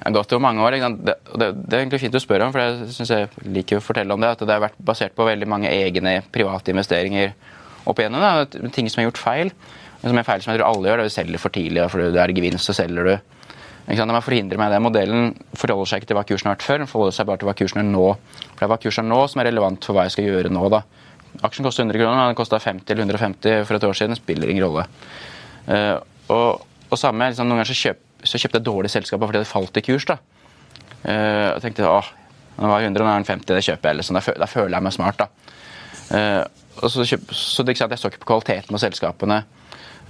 Det 0.02 0.08
har 0.08 0.16
gått 0.18 0.34
over 0.34 0.42
mange 0.42 0.66
år. 0.66 0.74
Det, 0.82 1.16
det, 1.38 1.50
det, 1.54 1.76
er 1.76 1.80
egentlig 1.84 2.02
fint 2.02 2.18
å 2.18 2.22
spørre 2.22 2.48
om, 2.48 2.54
for 2.54 2.64
jeg 2.64 2.90
synes 2.96 3.14
jeg 3.14 3.50
liker 3.54 3.78
å 3.78 3.84
fortelle 3.84 4.14
om 4.16 4.22
det. 4.22 4.32
At 4.34 4.42
det 4.42 4.56
har 4.56 4.64
vært 4.64 4.80
basert 4.82 5.14
på 5.14 5.28
veldig 5.28 5.46
mange 5.46 5.70
egne 5.70 6.18
private 6.34 6.74
investeringer 6.74 7.36
opp 7.86 8.00
igjennom. 8.02 8.22
Da. 8.22 8.68
Ting 8.74 8.90
som 8.90 9.02
er 9.02 9.08
gjort 9.10 9.22
feil. 9.22 9.52
Som 10.02 10.18
er 10.18 10.26
feil 10.26 10.42
som 10.42 10.52
jeg 10.52 10.58
tror 10.58 10.68
alle 10.68 10.90
gjør, 10.90 11.02
det 11.02 11.06
er 11.06 11.12
å 11.12 11.14
selge 11.14 11.40
for 11.42 11.54
tidlig. 11.54 11.84
For 11.92 12.02
det 12.02 12.22
er 12.22 12.34
gevinst, 12.34 12.66
så 12.66 12.74
selger 12.76 13.06
du. 13.06 13.14
Ikke 13.82 13.98
sant? 13.98 14.14
Man 14.14 14.24
forhindrer 14.24 14.60
meg 14.60 14.72
det. 14.72 14.80
Modellen 14.82 15.32
forholder 15.58 15.90
seg 15.90 16.02
ikke 16.02 16.12
til 16.12 16.18
hva 16.18 16.26
kursen 16.26 16.50
har 16.50 16.56
vært 16.56 16.66
før, 16.66 16.82
den 16.82 16.90
forholder 16.90 17.16
seg 17.16 17.28
bare 17.28 17.42
til 17.42 17.48
hva 17.50 17.54
kursen 17.58 17.82
er 17.82 17.88
nå. 17.88 18.08
For 18.42 18.58
Det 18.60 18.66
er 18.66 18.72
hva 18.72 18.80
kursen 18.82 19.06
er 19.06 19.10
nå 19.10 19.22
som 19.30 19.42
er 19.42 19.48
relevant 19.50 19.88
for 19.88 19.98
hva 19.98 20.06
jeg 20.06 20.14
skal 20.16 20.28
gjøre 20.28 20.52
nå. 20.54 20.64
da. 20.72 20.82
Aksjen 21.40 21.66
koster 21.66 21.86
100 21.86 21.98
kroner, 21.98 22.28
den 22.28 22.38
kosta 22.38 22.60
50 22.60 22.92
eller 22.92 23.08
150 23.08 23.66
for 23.66 23.78
et 23.78 23.86
år 23.88 23.98
siden. 23.98 24.14
Det 24.14 24.20
spiller 24.20 24.52
ingen 24.52 24.66
rolle. 24.66 24.86
Uh, 25.66 25.96
og, 26.28 26.64
og, 26.90 26.96
samme, 27.00 27.30
liksom, 27.32 27.48
Noen 27.48 27.62
ganger 27.62 27.72
så, 27.72 27.78
kjøp, 27.78 28.02
så 28.22 28.40
kjøpte 28.42 28.60
jeg 28.60 28.66
dårlige 28.68 28.94
selskaper 28.94 29.30
fordi 29.30 29.42
det 29.42 29.50
falt 29.50 29.80
i 29.80 29.84
kurs. 29.86 30.06
da. 30.10 30.18
Uh, 31.02 31.48
og 31.56 31.62
tenkte 31.64 31.88
åh, 31.88 32.10
den 32.58 32.70
var 32.70 32.84
100, 32.84 33.02
nå 33.02 33.10
er 33.10 33.22
den 33.24 33.30
50, 33.32 33.54
det 33.56 33.64
kjøper 33.66 33.94
jeg. 33.96 34.06
Sånn. 34.06 34.20
Da, 34.20 34.50
føler 34.50 34.76
jeg 34.76 34.86
meg 34.86 34.94
smart. 34.94 35.24
da. 35.24 35.30
Og 36.71 36.71
så, 36.80 37.04
så 37.04 37.62
det, 37.66 37.78
Jeg 37.78 37.98
så 37.98 38.08
ikke 38.08 38.22
på 38.24 38.30
kvaliteten 38.32 38.72
på 38.72 38.80
selskapene. 38.80 39.42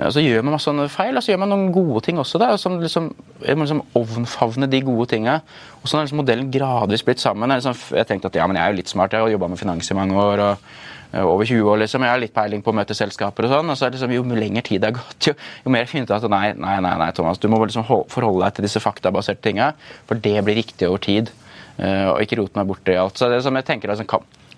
Og 0.01 0.13
så 0.15 0.23
gjør 0.25 0.45
man 0.45 0.55
masse 0.55 0.65
sånne 0.65 0.87
feil, 0.89 1.17
og 1.19 1.25
så 1.25 1.33
gjør 1.33 1.43
man 1.43 1.51
noen 1.53 1.73
gode 1.75 2.01
ting 2.07 2.21
også. 2.21 2.41
Da, 2.41 2.55
som 2.61 2.79
liksom, 2.81 3.11
man 3.43 3.67
liksom 3.67 3.83
ovnfavne 3.99 4.69
de 4.73 4.81
gode 4.87 5.11
tingene. 5.13 5.43
Og 5.83 5.91
sånn 5.91 6.01
har 6.01 6.07
liksom 6.07 6.23
modellen 6.23 6.49
gradvis 6.55 7.05
blitt 7.05 7.21
sammen. 7.21 7.53
Jeg, 7.53 7.61
liksom, 7.61 7.99
jeg 7.99 8.09
tenkte 8.09 8.33
at 8.33 8.41
ja, 8.41 8.49
men 8.49 8.57
jeg 8.57 8.65
er 8.65 8.73
jo 8.73 8.81
litt 8.81 8.93
smart, 8.93 9.13
jeg 9.13 9.25
har 9.25 9.35
jobba 9.35 9.53
med 9.53 9.61
finans 9.61 9.93
i 9.93 9.99
mange 9.99 10.17
år. 10.17 10.47
og 10.47 10.91
over 11.13 11.45
20 11.45 11.69
år, 11.69 11.77
liksom. 11.83 12.03
Jeg 12.07 12.09
har 12.15 12.21
litt 12.23 12.33
peiling 12.33 12.63
på 12.65 12.73
å 12.73 12.77
møte 12.77 12.95
selskaper 12.97 13.45
og 13.45 13.53
sånn. 13.53 13.69
og 13.71 13.77
så 13.77 13.85
er 13.85 13.93
det 13.93 13.99
liksom, 14.01 14.15
Jo 14.17 14.23
lenger 14.25 14.65
tid 14.65 14.81
det 14.81 14.89
har 14.89 14.97
gått, 14.97 15.27
jo, 15.29 15.35
jo 15.67 15.73
mer 15.75 15.85
finner 15.91 16.09
du 16.09 16.15
at 16.17 16.25
nei, 16.33 16.55
nei, 16.57 16.79
nei, 16.81 16.93
nei, 17.03 17.11
Thomas, 17.13 17.39
du 17.39 17.51
må 17.53 17.61
liksom 17.61 17.85
forholde 17.85 18.47
deg 18.47 18.57
til 18.57 18.65
disse 18.65 18.81
faktabaserte 18.81 19.45
tinga, 19.45 19.75
for 20.09 20.17
det 20.17 20.39
blir 20.47 20.57
riktig 20.57 20.89
over 20.89 21.03
tid. 21.05 21.29
Uh, 21.77 22.15
og 22.15 22.23
ikke 22.25 22.39
rote 22.41 22.57
meg 22.57 22.69
bort 22.69 22.89
i 22.89 22.97
alt. 23.01 23.17
Så 23.19 23.29
det 23.29 23.39
er 23.41 23.45
som 23.45 23.57
jeg 23.57 23.69
tenker, 23.69 23.93
altså, 23.93 24.07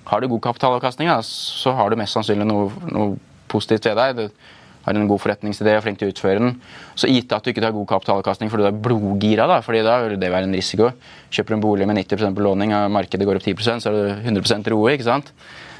Har 0.09 0.21
du 0.21 0.29
god 0.29 0.43
kapitalavkastning, 0.51 1.09
da, 1.09 1.21
så 1.25 1.73
har 1.77 1.91
du 1.91 1.97
mest 2.01 2.17
sannsynlig 2.17 2.47
noe, 2.49 2.69
noe 2.93 3.15
positivt 3.49 3.89
ved 3.89 4.01
deg. 4.01 4.19
Du, 4.19 4.45
har 4.85 4.99
en 5.01 5.09
god 5.09 5.23
forretningsidé 5.23 5.75
og 5.79 5.85
flink 5.85 6.01
til 6.01 6.11
å 6.11 6.13
utføre 6.13 6.41
den. 6.43 6.57
Så 6.99 7.09
gitt 7.09 7.33
at 7.33 7.45
du 7.45 7.53
ikke 7.53 7.63
tar 7.65 7.75
god 7.75 7.89
kapitalavkastning 7.89 8.51
fordi 8.53 8.67
du 8.67 8.71
er 8.71 8.81
blodgira, 8.87 9.47
da, 9.49 9.61
fordi 9.65 9.81
da 9.87 9.99
vil 10.05 10.19
det 10.21 10.33
være 10.33 10.49
en 10.49 10.57
risiko. 10.57 10.91
Kjøper 11.33 11.55
du 11.55 11.59
en 11.59 11.65
bolig 11.65 11.89
med 11.89 12.03
90% 12.03 12.37
belåning 12.37 12.75
og 12.77 12.93
markedet 12.93 13.29
går 13.29 13.41
opp 13.41 13.47
10% 13.49 13.85
så 13.85 13.93
er 13.93 13.97
det 13.97 14.35
100 14.35 14.75
roe. 14.75 14.93
ikke 14.93 15.09
sant? 15.09 15.33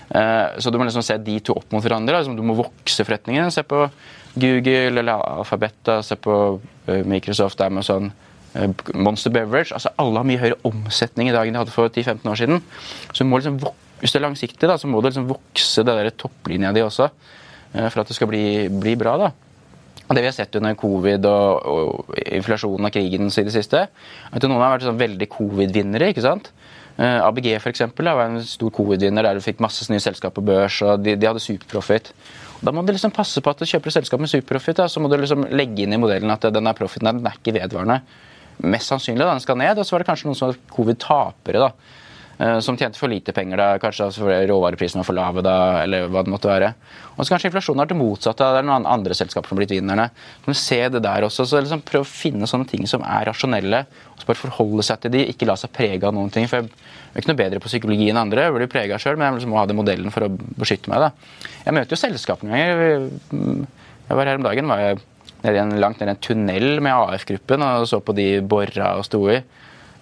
Eh, 0.09 0.57
så 0.59 0.73
du 0.73 0.81
må 0.81 0.89
liksom 0.89 1.05
se 1.05 1.19
de 1.21 1.39
to 1.45 1.57
opp 1.61 1.73
mot 1.73 1.85
hverandre. 1.85 2.17
Altså, 2.17 2.33
du 2.37 2.45
må 2.47 2.57
vokse 2.57 3.05
forretningen. 3.05 3.53
Se 3.53 3.65
på 3.69 3.87
Google 4.35 5.01
eller 5.03 5.21
Alphabet, 5.21 5.93
se 6.05 6.17
på 6.17 6.39
eh, 6.89 7.05
Microsoft, 7.05 7.61
Amazon, 7.61 8.13
eh, 8.55 8.71
Monster 8.95 9.33
Beverage. 9.37 9.75
altså 9.77 9.93
Alle 10.01 10.21
har 10.21 10.29
mye 10.33 10.41
høyere 10.41 10.61
omsetning 10.65 11.29
i 11.29 11.37
dag 11.37 11.49
enn 11.49 11.57
de 11.57 11.61
hadde 11.61 11.77
for 11.77 11.93
10-15 11.93 12.31
år 12.31 12.41
siden. 12.41 12.65
Så 13.13 13.21
du 13.21 13.29
må 13.29 13.41
liksom, 13.43 13.61
Hvis 14.01 14.13
det 14.13 14.21
er 14.21 14.27
langsiktig, 14.27 14.69
da, 14.69 14.77
så 14.81 14.91
må 14.91 15.01
det 15.01 15.13
liksom 15.13 15.31
vokse 15.31 15.85
det 15.87 15.97
der 15.97 16.15
topplinja 16.19 16.75
di 16.75 16.83
også. 16.85 17.09
Eh, 17.75 17.89
for 17.89 18.03
at 18.03 18.11
det 18.11 18.17
skal 18.19 18.31
bli, 18.31 18.45
bli 18.69 18.95
bra. 19.01 19.17
da. 19.21 19.33
Det 20.05 20.21
vi 20.21 20.29
har 20.29 20.37
sett 20.37 20.57
under 20.59 20.75
covid 20.77 21.25
og, 21.25 21.65
og 21.65 22.17
inflasjonen 22.21 22.91
og 22.91 22.93
krigen 22.93 23.31
i 23.31 23.45
det 23.47 23.55
siste, 23.55 23.87
at 23.89 24.45
noen 24.45 24.61
har 24.61 24.75
vært 24.75 24.85
sånn 24.85 25.01
veldig 25.01 25.29
covid-vinnere. 25.33 26.11
ikke 26.13 26.25
sant? 26.25 26.51
Uh, 26.95 27.25
ABG 27.27 27.49
for 27.59 27.73
eksempel, 27.73 28.07
var 28.07 28.29
en 28.29 28.45
stor 28.47 28.71
covid-vinner 28.71 29.27
der 29.27 29.35
du 29.35 29.43
fikk 29.43 29.63
masse 29.65 29.89
nye 29.91 30.03
selskap 30.03 30.37
på 30.37 30.45
børs. 30.45 30.77
og 30.85 31.01
De, 31.03 31.17
de 31.19 31.31
hadde 31.31 31.43
superprofit. 31.43 32.13
Da 32.65 32.73
må 32.73 32.85
du 32.85 32.93
liksom 32.93 33.15
passe 33.17 33.41
på 33.43 33.51
at 33.51 33.59
du 33.61 33.67
kjøper 33.67 33.97
selskap 33.97 34.21
med 34.23 34.31
superprofit. 34.31 34.85
Så 34.93 35.01
må 35.03 35.09
du 35.11 35.17
liksom 35.19 35.49
legge 35.51 35.85
inn 35.85 35.97
i 35.97 36.01
modellen 36.01 36.31
at 36.37 36.45
denne 36.55 36.77
profiten 36.77 37.11
den 37.11 37.27
er 37.27 37.41
ikke 37.41 37.57
vedvarende. 37.57 37.99
Mest 38.63 38.93
sannsynlig 38.93 39.25
da, 39.25 39.33
den 39.33 39.43
skal 39.43 39.59
ned. 39.59 39.81
Og 39.81 39.89
så 39.89 39.97
var 39.97 40.05
det 40.05 40.11
kanskje 40.13 40.29
noen 40.29 40.39
som 40.39 40.53
var 40.53 40.61
covid-tapere. 40.77 41.65
da. 41.65 41.73
Eh, 42.39 42.59
som 42.61 42.77
tjente 42.77 42.99
for 42.99 43.11
lite 43.13 43.33
penger, 43.33 43.61
da, 43.61 43.67
kanskje 43.79 44.09
altså 44.09 44.27
råvareprisene 44.49 45.03
var 45.03 45.07
for 45.07 45.17
lave, 45.17 45.45
da, 45.47 45.57
eller 45.85 46.09
hva 46.11 46.25
det 46.27 46.33
måtte 46.33 46.51
være. 46.51 46.73
Og 47.15 47.23
så 47.23 47.35
kanskje 47.35 47.51
inflasjonen 47.51 47.85
har 47.85 47.91
det 47.91 47.99
motsatte. 47.99 48.49
Det 48.57 48.63
er 48.63 48.67
noen 48.67 48.89
andre 48.91 49.15
selskaper 49.15 49.51
som 49.51 49.57
har 49.57 49.63
blitt 49.63 49.77
vinnerne. 49.77 50.09
Men 50.47 50.59
se 50.59 50.81
det 50.91 51.05
der 51.05 51.29
også, 51.29 51.47
så 51.47 51.63
liksom 51.63 51.85
Prøv 51.85 52.03
å 52.03 52.09
finne 52.09 52.49
sånne 52.51 52.67
ting 52.67 52.89
som 52.91 53.05
er 53.07 53.29
rasjonelle, 53.29 53.85
og 54.15 54.21
så 54.21 54.29
bare 54.31 54.41
forholde 54.41 54.87
seg 54.87 55.05
til 55.05 55.15
de, 55.15 55.25
ikke 55.31 55.47
la 55.47 55.55
seg 55.61 55.73
prege 55.75 56.09
av 56.09 56.15
noen 56.17 56.33
ting. 56.35 56.49
for 56.51 56.65
jeg 56.65 57.21
er 57.21 57.23
ikke 57.23 57.31
noe 57.31 57.39
bedre 57.39 57.63
på 57.63 57.71
psykologi 57.71 58.09
enn 58.11 58.19
andre, 58.19 58.49
jeg 58.49 58.55
blir 58.57 58.71
prega 58.73 58.99
sjøl, 58.99 59.15
men 59.15 59.29
jeg 59.29 59.37
liksom 59.37 59.53
må 59.55 59.61
ha 59.61 59.67
den 59.71 59.79
modellen 59.79 60.11
for 60.11 60.27
å 60.27 60.33
beskytte 60.35 60.91
meg. 60.91 61.05
da. 61.05 61.51
Jeg 61.67 61.77
møter 61.77 61.95
jo 61.95 62.01
selskapene 62.01 62.51
ganger. 62.51 63.69
Jeg 64.09 64.19
var 64.19 64.27
her 64.27 64.41
om 64.41 64.47
dagen 64.49 64.73
var 64.73 64.83
jeg 64.83 64.99
nede 65.45 65.55
i 65.55 65.61
en, 65.61 65.77
langt 65.79 66.01
ned 66.01 66.11
i 66.11 66.15
en 66.17 66.25
tunnel 66.25 66.81
med 66.83 66.97
AF-gruppen 66.97 67.63
og 67.63 67.87
så 67.89 68.01
på 68.03 68.17
de 68.17 68.29
bora 68.41 68.97
og 68.99 69.07
sto 69.07 69.23
i. 69.31 69.39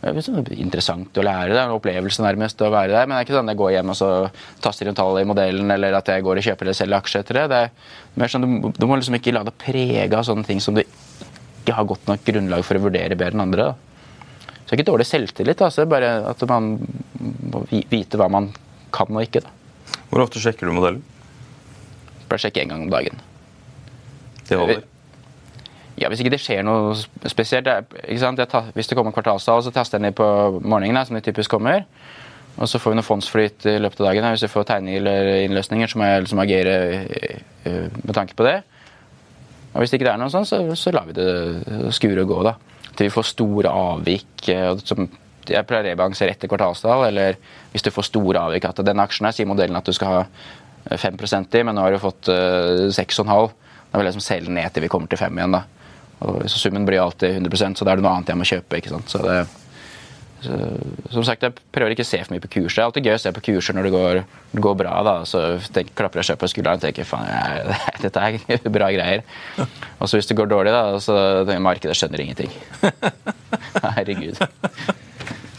Det 0.02 0.10
er 0.10 0.56
interessant 0.58 1.14
å 1.14 1.22
lære. 1.22 1.52
Det 1.52 1.60
er 1.60 1.68
en 1.68 1.76
opplevelse 1.76 2.24
nærmest 2.24 2.62
å 2.66 2.72
være 2.74 2.90
der. 2.90 3.06
Men 3.06 3.14
det 3.14 3.20
er 3.20 3.26
ikke 3.28 3.36
sånn 3.36 3.46
at 3.46 3.54
jeg 3.54 3.60
går 3.60 3.74
hjem 3.76 3.92
og 3.92 3.98
så 4.00 4.08
taster 4.64 4.90
inn 4.90 4.98
tallet 4.98 5.22
i 5.22 5.28
modellen, 5.30 5.70
eller 5.70 5.94
at 5.94 6.10
jeg 6.10 6.24
går 6.26 6.40
og 6.40 6.46
kjøper 6.48 6.66
eller 6.66 6.78
selger 6.78 6.98
aksjer 6.98 7.22
etter 7.22 7.38
det. 7.38 7.44
det 7.52 7.60
er 7.68 8.18
mer 8.18 8.32
sånn, 8.32 8.48
du, 8.48 8.66
du 8.74 8.86
må 8.90 8.98
liksom 8.98 9.18
ikke 9.20 9.36
la 9.36 9.44
deg 9.46 9.54
prege 9.62 10.18
av 10.18 10.26
sånne 10.26 10.48
ting 10.48 10.62
som 10.64 10.74
du 10.74 10.82
ikke 10.82 11.76
har 11.78 11.86
godt 11.86 12.10
nok 12.10 12.26
grunnlag 12.26 12.66
for 12.66 12.80
å 12.80 12.82
vurdere 12.88 13.14
bedre 13.14 13.38
enn 13.38 13.44
andre. 13.46 13.70
Da. 13.70 14.42
Så 14.42 14.64
det 14.64 14.74
er 14.74 14.80
ikke 14.80 14.90
dårlig 14.90 15.06
selvtillit. 15.06 15.62
Altså, 15.62 15.86
bare 15.86 16.12
at 16.32 16.46
man 16.50 16.72
må 17.54 17.62
vite 17.70 18.18
hva 18.18 18.26
man 18.32 18.50
kan 18.94 19.14
og 19.14 19.22
ikke. 19.22 19.46
da. 19.46 20.00
Hvor 20.10 20.26
ofte 20.26 20.42
sjekker 20.42 20.66
du 20.66 20.74
modellen? 20.74 21.06
Bare 22.26 22.42
sjekke 22.42 22.66
én 22.66 22.74
gang 22.74 22.88
om 22.88 22.90
dagen. 22.90 23.22
Det 24.48 24.58
holder? 24.58 24.82
Ja, 26.02 26.08
Hvis 26.10 26.22
ikke 26.24 26.32
det 26.34 26.40
skjer 26.42 26.64
noe 26.66 26.96
spesielt. 27.30 27.68
Tar, 28.50 28.72
hvis 28.74 28.90
det 28.90 28.96
kommer 28.98 29.14
kvartalstall, 29.14 29.62
så 29.62 29.70
taster 29.74 30.00
jeg 30.00 30.08
ned 30.08 30.16
på 30.18 30.26
morgenen, 30.58 31.04
som 31.06 31.14
det 31.14 31.22
typisk 31.28 31.52
kommer. 31.54 31.84
Og 32.58 32.68
så 32.68 32.80
får 32.82 32.92
vi 32.92 32.98
noe 32.98 33.06
fondsflyt 33.06 33.66
i 33.70 33.78
løpet 33.80 34.02
av 34.02 34.08
dagen. 34.10 34.26
Hvis 34.34 34.44
jeg 34.44 34.52
får 34.52 34.66
tegninger 34.68 35.00
eller 35.00 35.30
innløsninger, 35.46 35.88
så 35.88 36.00
må 36.00 36.08
jeg 36.08 36.24
liksom 36.24 36.42
agere 36.42 36.74
eh, 37.06 37.86
med 38.02 38.14
tanke 38.16 38.36
på 38.36 38.46
det. 38.48 38.58
Og 39.72 39.80
Hvis 39.80 39.92
det 39.94 40.00
ikke 40.00 40.10
er 40.12 40.20
noe 40.20 40.32
sånn, 40.32 40.48
så, 40.48 40.60
så 40.76 40.92
lar 40.92 41.06
vi 41.08 41.16
det 41.16 41.28
skure 41.96 42.26
og 42.26 42.32
gå. 42.34 42.40
da. 42.50 42.56
Til 42.92 43.08
vi 43.08 43.14
får 43.14 43.28
store 43.30 43.72
avvik. 43.72 44.48
Eh, 44.52 44.72
som 44.84 45.06
jeg 45.48 45.66
pleier 45.66 45.86
å 45.86 45.90
rebalansere 45.90 46.34
etter 46.34 46.50
kvartalstall, 46.50 47.06
eller 47.08 47.38
hvis 47.72 47.86
du 47.86 47.90
får 47.94 48.10
store 48.10 48.42
avvik 48.48 48.66
at 48.68 48.82
den 48.84 49.00
aksjen 49.02 49.26
her 49.26 49.34
sier 49.34 49.48
modellen 49.50 49.78
at 49.78 49.88
du 49.88 49.94
skal 49.96 50.18
ha 50.18 50.98
5% 50.98 51.56
i, 51.56 51.62
men 51.66 51.78
nå 51.78 51.86
har 51.86 51.94
du 51.94 52.02
fått 52.02 52.26
6,5 52.26 53.26
Da 53.26 53.98
vil 53.98 54.06
jeg 54.06 54.12
liksom 54.12 54.24
selge 54.24 54.54
ned 54.54 54.72
til 54.72 54.82
vi 54.82 54.90
kommer 54.90 55.10
til 55.10 55.18
5 55.20 55.38
igjen. 55.38 55.56
da. 55.56 55.81
Så 56.46 56.58
Summen 56.62 56.86
blir 56.88 57.02
alltid 57.02 57.38
100% 57.42 57.78
så 57.80 57.84
da 57.86 57.92
er 57.94 58.00
det 58.00 58.06
noe 58.06 58.14
annet 58.16 58.32
jeg 58.32 58.40
må 58.40 58.46
kjøpe. 58.48 58.78
ikke 58.80 58.92
sant? 58.94 59.10
Så 59.12 59.20
det, 59.24 59.40
så, 60.42 60.56
som 61.14 61.22
sagt, 61.26 61.44
Jeg 61.46 61.54
prøver 61.74 61.94
ikke 61.94 62.02
å 62.02 62.08
se 62.08 62.18
for 62.24 62.34
mye 62.34 62.42
på 62.42 62.50
kurser. 62.56 62.80
Det 62.80 62.82
er 62.82 62.88
alltid 62.88 63.06
gøy 63.06 63.14
å 63.14 63.20
se 63.22 63.32
på 63.36 63.44
kurser 63.46 63.76
når 63.78 63.86
det 63.86 63.92
går, 63.94 64.22
det 64.56 64.64
går 64.66 64.74
bra. 64.80 64.94
da, 65.06 65.14
Så 65.28 65.42
tenk, 65.74 65.92
klapper 65.98 66.18
jeg 66.22 66.32
seg 66.32 66.40
på 66.40 66.50
skulderen 66.50 66.80
og 66.80 66.86
tenker 66.86 67.06
faen, 67.06 67.70
dette 68.02 68.26
er 68.26 68.66
bra 68.78 68.90
greier. 68.94 69.22
Og 70.00 70.08
så 70.10 70.18
hvis 70.18 70.30
det 70.30 70.38
går 70.40 70.50
dårlig, 70.50 70.74
da, 70.74 70.98
så 70.98 71.14
tenker 71.44 71.58
jeg 71.60 71.66
markedet 71.68 71.98
skjønner 72.00 72.24
ingenting. 72.26 72.50
Herregud. 73.96 74.42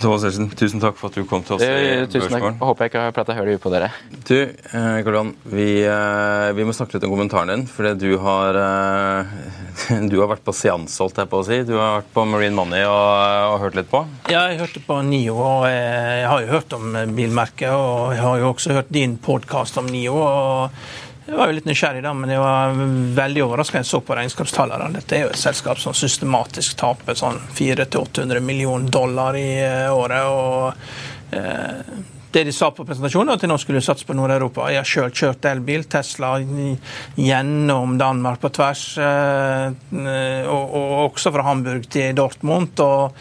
Thomas 0.03 0.25
Elsen, 0.27 0.49
tusen 0.59 0.81
takk 0.83 0.97
for 0.99 1.11
at 1.11 1.15
du 1.15 1.23
kom 1.27 1.43
til 1.47 1.55
oss. 1.55 1.63
i 1.63 2.03
Tusen 2.11 2.33
takk. 2.33 2.43
Jeg 2.49 2.59
håper 2.59 2.85
jeg 2.85 2.91
ikke 2.91 3.03
har 3.05 3.13
prata 3.15 3.35
høl 3.37 3.51
på 3.61 3.71
dere. 3.71 3.89
Du, 4.27 4.35
eh, 4.35 4.97
Karl 5.05 5.31
vi, 5.47 5.67
eh, 5.87 6.49
vi, 6.57 6.65
må 6.67 6.75
snakke 6.75 6.97
litt 6.97 7.05
om 7.07 7.13
kommentaren 7.13 7.53
din. 7.53 7.63
For 7.71 7.93
du 7.95 8.17
har, 8.19 8.59
eh, 8.59 10.01
du 10.11 10.17
har 10.19 10.31
vært 10.33 10.43
på 10.43 10.55
seanse, 10.55 10.99
holdt 10.99 11.23
jeg 11.23 11.31
på 11.31 11.39
å 11.39 11.47
si. 11.47 11.61
Du 11.69 11.77
har 11.77 12.01
vært 12.01 12.11
på 12.15 12.27
Marine 12.27 12.57
Money 12.57 12.83
og, 12.83 13.53
og 13.53 13.57
hørt 13.63 13.79
litt 13.79 13.91
på? 13.93 14.03
Ja, 14.27 14.43
jeg 14.51 14.59
hørte 14.65 14.83
på 14.83 14.99
NIO. 15.07 15.37
og 15.39 15.69
Jeg 15.71 16.27
har 16.27 16.43
jo 16.43 16.51
hørt 16.51 16.75
om 16.75 16.99
bilmerket. 17.15 17.71
Og 17.71 18.13
jeg 18.17 18.25
har 18.25 18.43
jo 18.43 18.51
også 18.51 18.77
hørt 18.81 18.91
din 18.91 19.15
podkast 19.23 19.79
om 19.79 19.87
NIO. 19.87 20.19
og 20.19 21.11
jeg 21.25 21.37
var 21.37 21.47
jo 21.47 21.55
litt 21.55 21.67
nysgjerrig, 21.69 22.01
da, 22.03 22.11
men 22.17 22.33
jeg 22.33 22.41
var 22.43 22.79
veldig 23.19 23.43
overraska 23.45 23.79
jeg 23.79 23.87
så 23.87 24.01
på 24.03 24.15
regnskapstallene. 24.17 24.91
Dette 24.97 25.15
er 25.15 25.25
jo 25.25 25.31
et 25.31 25.39
selskap 25.39 25.79
som 25.79 25.95
systematisk 25.95 26.75
taper 26.81 27.15
sånn 27.15 27.39
400-800 27.55 28.43
millioner 28.43 28.91
dollar 28.91 29.37
i 29.39 29.47
eh, 29.63 29.87
året. 29.93 30.27
og 30.27 31.37
eh, 31.37 32.01
det 32.33 32.43
de 32.47 32.51
sa 32.55 32.71
på 32.73 32.81
presentasjonen, 32.85 33.35
at 33.35 33.43
de 33.43 33.47
nå 33.47 33.55
skulle 33.61 33.81
satse 33.85 34.07
på 34.09 34.15
Nord-Europa. 34.17 34.65
Jeg 34.73 34.81
har 34.81 34.89
sjøl 34.89 35.11
kjørt 35.13 35.45
elbil, 35.45 35.83
Tesla, 35.85 36.31
gjennom 37.13 37.93
Danmark 38.01 38.41
på 38.41 38.49
tvers. 38.57 38.81
Eh, 38.97 40.47
og, 40.49 40.63
og, 40.63 40.93
også 41.11 41.29
fra 41.35 41.45
Hamburg 41.45 41.85
til 41.93 42.15
Dortmund. 42.17 42.81
og 42.81 43.13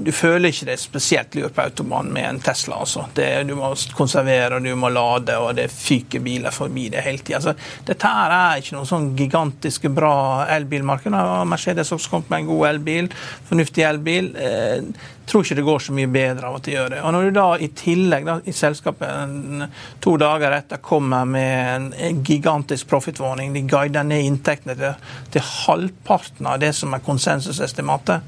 Du 0.00 0.08
føler 0.16 0.48
ikke 0.48 0.70
det 0.70 0.78
spesielt 0.80 1.34
lurt 1.36 1.52
på 1.52 1.64
automaten 1.66 2.12
med 2.14 2.24
en 2.24 2.40
Tesla. 2.40 2.78
altså. 2.80 3.04
Det, 3.14 3.26
du 3.48 3.54
må 3.58 3.74
konservere, 3.96 4.60
du 4.64 4.70
må 4.76 4.88
lade, 4.88 5.36
og 5.36 5.54
det 5.58 5.68
fyker 5.72 6.24
biler 6.24 6.54
forbi 6.54 6.88
det 6.94 7.04
hele 7.04 7.20
tida. 7.20 7.36
Altså, 7.36 7.54
dette 7.88 8.14
her 8.14 8.34
er 8.36 8.62
ikke 8.62 8.78
noe 8.78 8.88
sånn 8.88 9.10
gigantisk 9.18 9.90
bra 9.92 10.46
elbilmarked. 10.56 11.12
Mercedes 11.48 11.92
har 11.92 12.00
også 12.00 12.14
kommet 12.14 12.32
med 12.32 12.44
en 12.44 12.50
god 12.52 12.66
elbil, 12.72 13.12
fornuftig 13.50 13.84
elbil. 13.88 14.32
Eh, 14.40 15.14
tror 15.28 15.44
ikke 15.44 15.58
det 15.58 15.64
går 15.66 15.82
så 15.82 15.94
mye 15.96 16.10
bedre 16.10 16.48
av 16.48 16.58
at 16.58 16.66
de 16.66 16.74
gjør 16.74 16.92
det. 16.94 17.00
Og 17.04 17.12
Når 17.14 17.26
du 17.26 17.36
da 17.36 17.46
i 17.60 17.68
tillegg 17.76 18.26
da, 18.26 18.38
i 18.48 18.54
selskapet 18.56 19.66
to 20.04 20.14
dager 20.20 20.54
etter 20.56 20.80
kommer 20.84 21.28
med 21.28 21.92
en 21.98 22.22
gigantisk 22.24 22.88
profitwarning, 22.90 23.52
de 23.56 23.64
guider 23.68 24.06
ned 24.06 24.24
inntektene 24.24 24.76
til, 24.78 25.10
til, 25.34 25.44
halvparten 25.68 26.48
av 26.48 26.60
det 26.62 26.72
som 26.76 26.94
er 26.94 27.04
konsensusestimatet, 27.04 28.24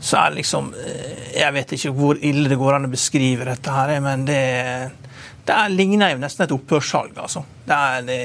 så 0.00 0.22
er 0.22 0.32
det 0.32 0.40
liksom 0.40 0.72
eh, 0.74 0.79
Jeg 1.34 1.54
vet 1.56 1.74
ikke 1.76 1.94
hvor 1.96 2.20
ille 2.20 2.48
det 2.50 2.58
går 2.60 2.76
an 2.76 2.88
å 2.88 2.92
beskrive 2.92 3.48
dette 3.48 3.74
her, 3.74 3.94
men 4.04 4.24
det, 4.28 4.42
det 5.46 5.58
ligner 5.74 6.14
jo 6.14 6.22
nesten 6.22 6.46
et 6.46 6.56
opphørssalg, 6.56 7.18
altså. 7.20 7.44
Det 7.66 7.76
er 7.76 8.08
det 8.08 8.20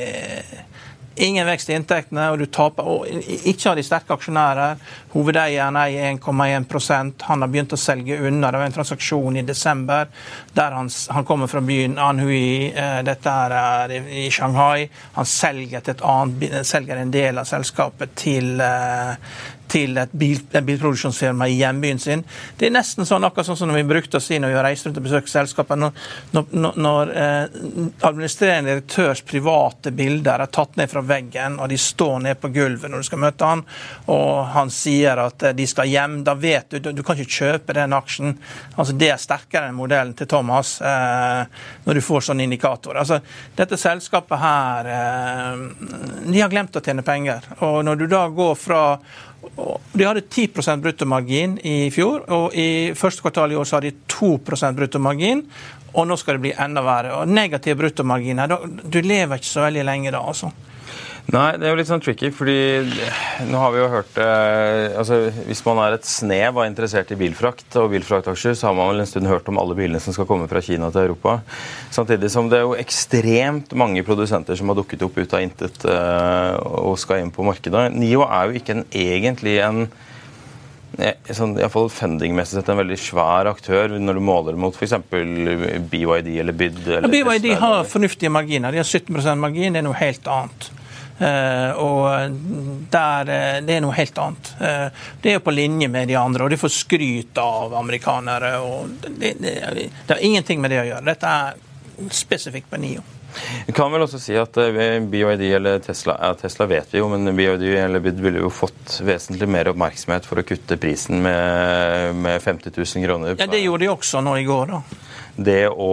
Ingen 1.17 1.47
vekst 1.47 1.69
i 1.69 1.73
inntektene, 1.73 2.25
og 2.31 2.41
du 2.41 2.45
taper. 2.51 2.87
Og 2.91 3.05
ikke 3.47 3.69
av 3.71 3.77
de 3.79 3.83
sterke 3.87 4.15
aksjonærer. 4.17 4.81
Hovedeieren 5.13 5.77
eier 5.79 6.09
1,1% 6.11 7.23
Han 7.29 7.45
har 7.45 7.51
begynt 7.51 7.75
å 7.75 7.79
selge 7.79 8.17
unna. 8.19 8.49
Det 8.51 8.59
var 8.59 8.67
en 8.67 8.75
transaksjon 8.75 9.39
i 9.39 9.45
desember 9.47 10.09
der 10.55 10.75
han, 10.75 10.89
han 11.15 11.27
kommer 11.27 11.47
fra 11.47 11.61
byen 11.63 11.95
Anhui. 12.03 12.67
Eh, 12.67 12.99
dette 13.07 13.31
er 13.31 13.95
i 13.95 14.27
Shanghai. 14.31 14.89
Han 15.15 15.29
selger, 15.29 15.95
annet, 16.03 16.65
selger 16.67 16.99
en 16.99 17.15
del 17.15 17.39
av 17.39 17.47
selskapet 17.47 18.15
til, 18.19 18.59
eh, 18.59 19.15
til 19.75 19.97
et, 19.99 20.13
bil, 20.15 20.39
en 20.55 20.65
bilproduksjonsfirma 20.65 21.47
i 21.51 21.57
hjembyen 21.59 21.99
sin. 21.99 22.23
Det 22.57 22.69
er 22.69 22.75
nesten 22.77 23.07
sånn 23.07 23.25
akkurat 23.27 23.49
sånn 23.49 23.59
som 23.59 23.73
vi 23.75 23.83
brukte 23.87 24.21
å 24.21 24.23
si 24.23 24.39
når 24.39 24.53
vi 24.53 24.57
har 24.59 24.67
reist 24.69 24.87
rundt 24.87 24.99
og 25.01 25.07
besøkt 25.07 25.31
selskapet. 25.31 25.81
Når, 25.81 26.05
når, 26.35 26.77
når 26.79 27.11
eh, 27.11 27.57
administrerende 28.07 28.71
direktørs 28.71 29.23
private 29.27 29.91
bilder 29.95 30.45
er 30.45 30.53
tatt 30.55 30.79
ned 30.79 30.91
fra 30.91 31.03
veggen, 31.05 31.59
og 31.59 31.71
de 31.71 31.79
står 31.81 32.23
ned 32.27 32.39
på 32.39 32.53
gulvet 32.55 32.91
når 32.91 33.03
du 33.03 33.09
skal 33.09 33.23
møte 33.25 33.51
han, 33.51 33.65
og 34.13 34.45
han 34.55 34.71
sier 34.73 35.19
at 35.25 35.43
eh, 35.49 35.55
de 35.57 35.67
skal 35.67 35.91
hjem, 35.91 36.21
da 36.25 36.37
vet 36.39 36.77
du 36.79 36.91
Du 36.95 37.03
kan 37.03 37.19
ikke 37.19 37.41
kjøpe 37.41 37.75
den 37.75 37.93
aksjen. 37.95 38.37
Altså 38.75 38.95
Det 38.95 39.11
er 39.11 39.21
sterkere 39.21 39.69
enn 39.69 39.77
modellen 39.77 40.15
til 40.15 40.29
Thomas 40.31 40.77
eh, 40.81 41.43
når 41.85 41.99
du 41.99 42.05
får 42.05 42.29
sånne 42.29 42.47
indikatorer. 42.47 43.01
Altså, 43.03 43.19
dette 43.57 43.77
selskapet 43.79 44.39
her 44.39 44.91
eh, 44.95 45.63
De 46.31 46.39
har 46.39 46.51
glemt 46.53 46.75
å 46.75 46.83
tjene 46.85 47.03
penger. 47.05 47.51
Og 47.65 47.81
når 47.85 47.99
du 47.99 48.07
da 48.11 48.27
går 48.31 48.55
fra 48.59 48.83
de 49.55 50.03
hadde 50.03 50.25
10% 50.27 50.83
bruttomargin 50.83 51.55
i 51.63 51.89
fjor, 51.93 52.25
og 52.33 52.55
i 52.59 52.91
første 52.97 53.23
kvartal 53.23 53.53
i 53.53 53.57
år 53.59 53.67
så 53.67 53.77
har 53.77 53.85
de 53.87 53.93
2% 54.11 54.79
bruttomargin. 54.79 55.45
Og 55.95 56.07
nå 56.09 56.17
skal 56.19 56.35
det 56.35 56.43
bli 56.43 56.55
enda 56.59 56.83
verre. 56.83 57.13
Og 57.21 57.31
Negativ 57.31 57.77
bruttomargin 57.79 58.41
Du 58.83 58.99
lever 58.99 59.39
ikke 59.39 59.47
så 59.47 59.63
veldig 59.63 59.85
lenge 59.87 60.11
da, 60.11 60.19
altså. 60.19 60.51
Nei, 61.33 61.55
det 61.57 61.65
er 61.65 61.71
jo 61.73 61.77
litt 61.79 61.89
sånn 61.89 62.03
tricky, 62.05 62.29
fordi 62.29 62.55
nå 63.49 63.57
har 63.57 63.71
vi 63.73 63.79
jo 63.79 63.87
hørt 63.89 64.17
eh, 64.21 64.93
altså 64.93 65.17
Hvis 65.47 65.63
man 65.65 65.79
er 65.81 65.95
et 65.95 66.05
snev 66.05 66.59
av 66.59 66.67
interessert 66.67 67.09
i 67.15 67.17
bilfrakt 67.17 67.77
og 67.81 67.89
bilfraktaksjer, 67.95 68.53
så 68.53 68.69
har 68.69 68.77
man 68.77 68.91
vel 68.91 69.01
en 69.01 69.09
stund 69.09 69.29
hørt 69.31 69.49
om 69.49 69.57
alle 69.61 69.77
bilene 69.77 70.01
som 70.03 70.13
skal 70.13 70.29
komme 70.29 70.45
fra 70.51 70.61
Kina 70.61 70.91
til 70.93 71.07
Europa. 71.07 71.39
Samtidig 71.95 72.29
som 72.29 72.51
det 72.51 72.59
er 72.59 72.67
jo 72.67 72.77
ekstremt 72.77 73.73
mange 73.73 74.05
produsenter 74.05 74.59
som 74.59 74.69
har 74.69 74.77
dukket 74.77 75.07
opp 75.07 75.17
ut 75.17 75.33
av 75.33 75.47
intet 75.47 75.87
eh, 75.89 76.59
og 76.61 76.99
skal 77.01 77.23
inn 77.23 77.33
på 77.33 77.47
markedet. 77.47 77.87
NIO 77.97 78.27
er 78.29 78.51
jo 78.51 78.61
ikke 78.61 78.77
en, 78.77 78.85
egentlig 78.93 79.57
en 79.65 79.83
eh, 81.01 81.33
sånn, 81.33 81.57
iallfall 81.57 81.89
fundingmessig 81.89 82.59
sett 82.59 82.69
en 82.69 82.83
veldig 82.83 83.01
svær 83.01 83.49
aktør 83.49 83.97
når 83.97 84.21
du 84.21 84.25
måler 84.29 84.61
mot 84.61 84.77
f.eks. 84.77 84.93
BYD 85.09 86.35
eller 86.37 86.53
BYD. 86.53 86.81
Eller 87.01 87.09
ja, 87.09 87.13
BYD 87.17 87.51
har 87.65 87.81
fornuftige 87.89 88.29
marginer. 88.29 88.77
De 88.77 88.85
har 88.85 88.89
17% 88.93 89.41
margin, 89.41 89.73
det 89.73 89.81
er 89.81 89.89
noe 89.89 90.03
helt 90.05 90.29
annet. 90.29 90.73
Uh, 91.15 91.71
og 91.79 92.31
der, 92.91 93.29
uh, 93.29 93.59
Det 93.63 93.77
er 93.77 93.83
noe 93.83 93.95
helt 93.95 94.17
annet. 94.19 94.49
Uh, 94.59 95.03
det 95.23 95.31
er 95.31 95.37
jo 95.37 95.45
på 95.45 95.53
linje 95.55 95.87
med 95.87 96.09
de 96.11 96.17
andre, 96.19 96.43
og 96.43 96.51
de 96.51 96.59
får 96.59 96.73
skryt 96.75 97.39
av 97.39 97.75
amerikanere. 97.79 98.57
og 98.59 98.89
det, 99.07 99.37
det, 99.39 99.53
det, 99.63 100.09
har 100.11 100.23
ingenting 100.23 100.61
med 100.61 100.75
det 100.75 100.81
å 100.83 100.87
gjøre. 100.89 101.05
Dette 101.07 101.35
er 101.39 102.09
spesifikt 102.11 102.67
på 102.69 102.81
NIO. 102.83 103.05
Vi 103.67 103.73
kan 103.75 103.91
vel 103.91 104.03
også 104.03 104.19
si 104.19 104.35
at 104.39 104.55
BYD 104.55 105.41
eller 105.57 105.81
Tesla 105.83 106.13
ja, 106.21 106.29
Tesla 106.39 106.69
vet 106.71 106.93
vi 106.93 107.01
jo, 107.01 107.09
men 107.11 107.35
BYD 107.35 107.65
eller 107.81 107.99
BID 108.03 108.21
ville 108.23 108.39
jo 108.39 108.51
fått 108.51 109.01
vesentlig 109.03 109.49
mer 109.51 109.67
oppmerksomhet 109.73 110.27
for 110.27 110.39
å 110.39 110.45
kutte 110.47 110.77
prisen 110.79 111.19
med, 111.23 112.15
med 112.15 112.39
50 112.43 112.71
000 112.71 113.03
kroner. 113.07 113.35
Ja, 113.35 113.47
Det 113.51 113.59
gjorde 113.59 113.83
de 113.83 113.91
også 113.91 114.23
nå 114.23 114.37
i 114.39 114.47
går. 114.47 114.71
da 114.71 114.81
det 115.35 115.67
å 115.67 115.91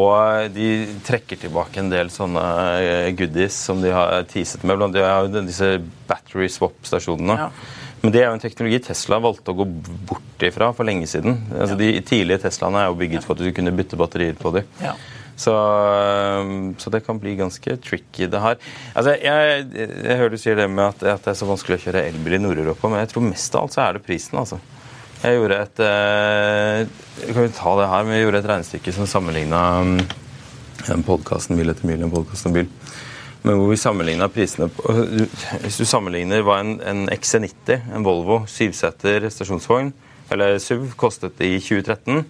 De 0.54 0.66
trekker 1.06 1.40
tilbake 1.44 1.80
en 1.82 1.90
del 1.90 2.10
sånne 2.14 2.42
eh, 2.78 3.08
goodies 3.18 3.56
som 3.68 3.80
de 3.82 3.90
har 3.94 4.26
teaset 4.30 4.62
med. 4.62 4.78
Blant 4.78 4.98
annet 4.98 5.48
disse 5.48 5.74
battery 6.08 6.50
swap-stasjonene. 6.52 7.38
Ja. 7.46 7.48
Men 8.02 8.14
det 8.14 8.22
er 8.22 8.30
jo 8.30 8.36
en 8.36 8.42
teknologi 8.42 8.80
Tesla 8.88 9.20
valgte 9.22 9.52
å 9.52 9.58
gå 9.60 9.66
bort 10.10 10.42
ifra 10.46 10.72
for 10.74 10.86
lenge 10.86 11.06
siden. 11.10 11.38
Altså, 11.54 11.76
ja. 11.76 11.80
De 11.82 12.06
tidlige 12.06 12.42
Teslaene 12.46 12.82
er 12.82 12.90
jo 12.90 12.98
bygget 12.98 13.26
for 13.26 13.38
at 13.38 13.44
du 13.46 13.54
kunne 13.54 13.74
bytte 13.78 13.98
batterier 13.98 14.38
på 14.38 14.54
dem. 14.56 14.66
Ja. 14.82 14.96
Så, 15.38 15.54
eh, 15.54 16.52
så, 16.78 16.90
det 16.90 17.02
kan 17.06 17.18
bli 17.22 17.36
ganske 17.38 17.76
tricky, 17.82 18.26
det 18.30 18.42
her. 18.42 18.58
Altså, 18.94 19.16
jeg, 19.22 19.66
jeg 19.78 20.18
hører 20.18 20.34
du 20.34 20.38
sier 20.42 20.58
det 20.58 20.68
med 20.70 20.84
at, 20.88 21.02
at, 21.16 21.24
det 21.24 21.34
er 21.34 21.38
så 21.38 21.48
vanskelig 21.48 21.78
å 21.78 21.84
kjøre 21.86 22.04
elbil 22.10 22.38
i 22.38 22.42
Nord-Europa, 22.42 22.90
men 22.90 23.02
jeg 23.02 23.12
tror 23.14 23.26
mest 23.26 23.58
av 23.58 23.66
alt 23.66 23.76
så 23.78 23.84
er 23.86 23.98
det 23.98 24.06
prisen. 24.06 24.38
altså. 24.42 24.60
Jeg 25.22 25.38
gjorde 25.38 25.58
et 25.62 25.80
eh, 25.86 26.88
Kan 27.28 27.44
vi 27.44 27.50
ta 27.54 27.72
det 27.78 27.88
her? 27.92 28.06
Men 28.06 28.16
jeg 28.16 28.24
gjorde 28.26 28.40
et 28.42 28.48
regnestykke 28.50 28.94
som 28.96 29.06
sammenligna 29.06 29.60
um, 29.82 31.04
podkasten 31.06 31.58
Bil 31.58 31.70
etter 31.70 31.86
mil 31.86 32.02
en 32.02 32.10
podkasten 32.10 32.54
bil. 32.56 32.70
Men 33.42 33.58
hvor 33.58 33.70
vi 33.70 33.78
sammenligna 33.78 34.26
prisene 34.30 34.66
på, 34.70 34.82
Hvis 35.62 35.78
du 35.78 35.84
sammenligner 35.86 36.42
hva 36.46 36.58
en, 36.62 36.74
en 36.82 37.04
XC90, 37.10 37.86
en 37.94 38.06
Volvo 38.06 38.40
syvseter 38.50 39.28
stasjonsvogn, 39.30 39.92
eller 40.32 40.58
SUV, 40.62 40.90
kostet 40.98 41.38
i 41.42 41.54
2013, 41.60 42.22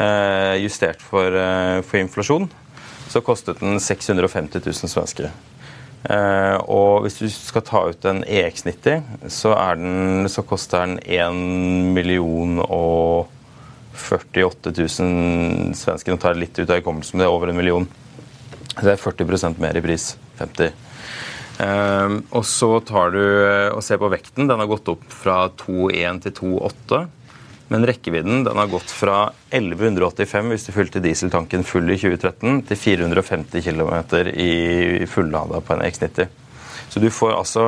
eh, 0.00 0.54
justert 0.62 1.04
for, 1.04 1.32
eh, 1.32 1.80
for 1.84 2.00
inflasjon, 2.00 2.48
så 3.08 3.24
kostet 3.24 3.60
den 3.60 3.80
650 3.80 4.60
000 4.64 4.92
svensker. 4.92 5.32
Eh, 6.04 6.56
og 6.70 7.02
hvis 7.04 7.18
du 7.18 7.26
skal 7.32 7.64
ta 7.66 7.82
ut 7.90 8.06
en 8.06 8.22
EX90, 8.22 9.02
så, 9.32 9.54
den, 9.78 10.28
så 10.30 10.44
koster 10.46 10.86
den 10.86 10.98
1 11.02 11.40
million 11.96 12.60
og 12.62 13.32
48 13.98 14.72
000 14.76 15.74
svensker. 15.74 16.14
Nå 16.14 16.22
tar 16.22 16.38
litt 16.38 16.58
ut 16.58 16.68
av 16.68 16.78
hukommelsen, 16.78 17.16
men 17.16 17.24
det 17.24 17.28
er 17.28 17.34
over 17.34 17.50
en 17.50 17.58
million. 17.58 17.88
Det 18.78 18.92
er 18.94 19.00
40% 19.02 19.58
mer 19.62 19.78
i 19.78 19.84
pris. 19.84 20.12
50 20.38 20.84
Um, 21.58 22.20
og 22.38 22.44
så 22.46 22.68
tar 22.86 23.10
du 23.10 23.22
og 23.74 23.80
ser 23.82 23.98
på 23.98 24.06
vekten. 24.12 24.46
Den 24.46 24.60
har 24.62 24.68
gått 24.70 24.86
opp 24.92 25.02
fra 25.10 25.48
2,1 25.58 26.20
til 26.22 26.34
2,8. 26.36 27.00
Men 27.68 27.84
rekkevidden 27.86 28.44
den 28.46 28.56
har 28.56 28.70
gått 28.72 28.90
fra 28.90 29.28
1185 29.52 30.52
hvis 30.52 30.66
du 30.68 30.72
fylte 30.72 31.02
dieseltanken 31.04 31.66
full 31.68 31.90
i 31.92 31.98
2013, 32.00 32.62
til 32.70 32.80
450 32.80 33.64
km 33.66 33.92
i 34.32 35.06
fullada 35.10 35.60
på 35.60 35.76
en 35.76 35.84
X90. 35.84 36.30
Så 36.88 37.02
du 37.02 37.10
får 37.12 37.36
altså 37.36 37.66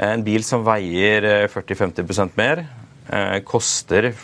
en 0.00 0.24
bil 0.24 0.44
som 0.46 0.64
veier 0.64 1.26
40-50% 1.52 2.38
mer, 2.40 2.64
eh, 3.12 3.40
koster 3.44 4.14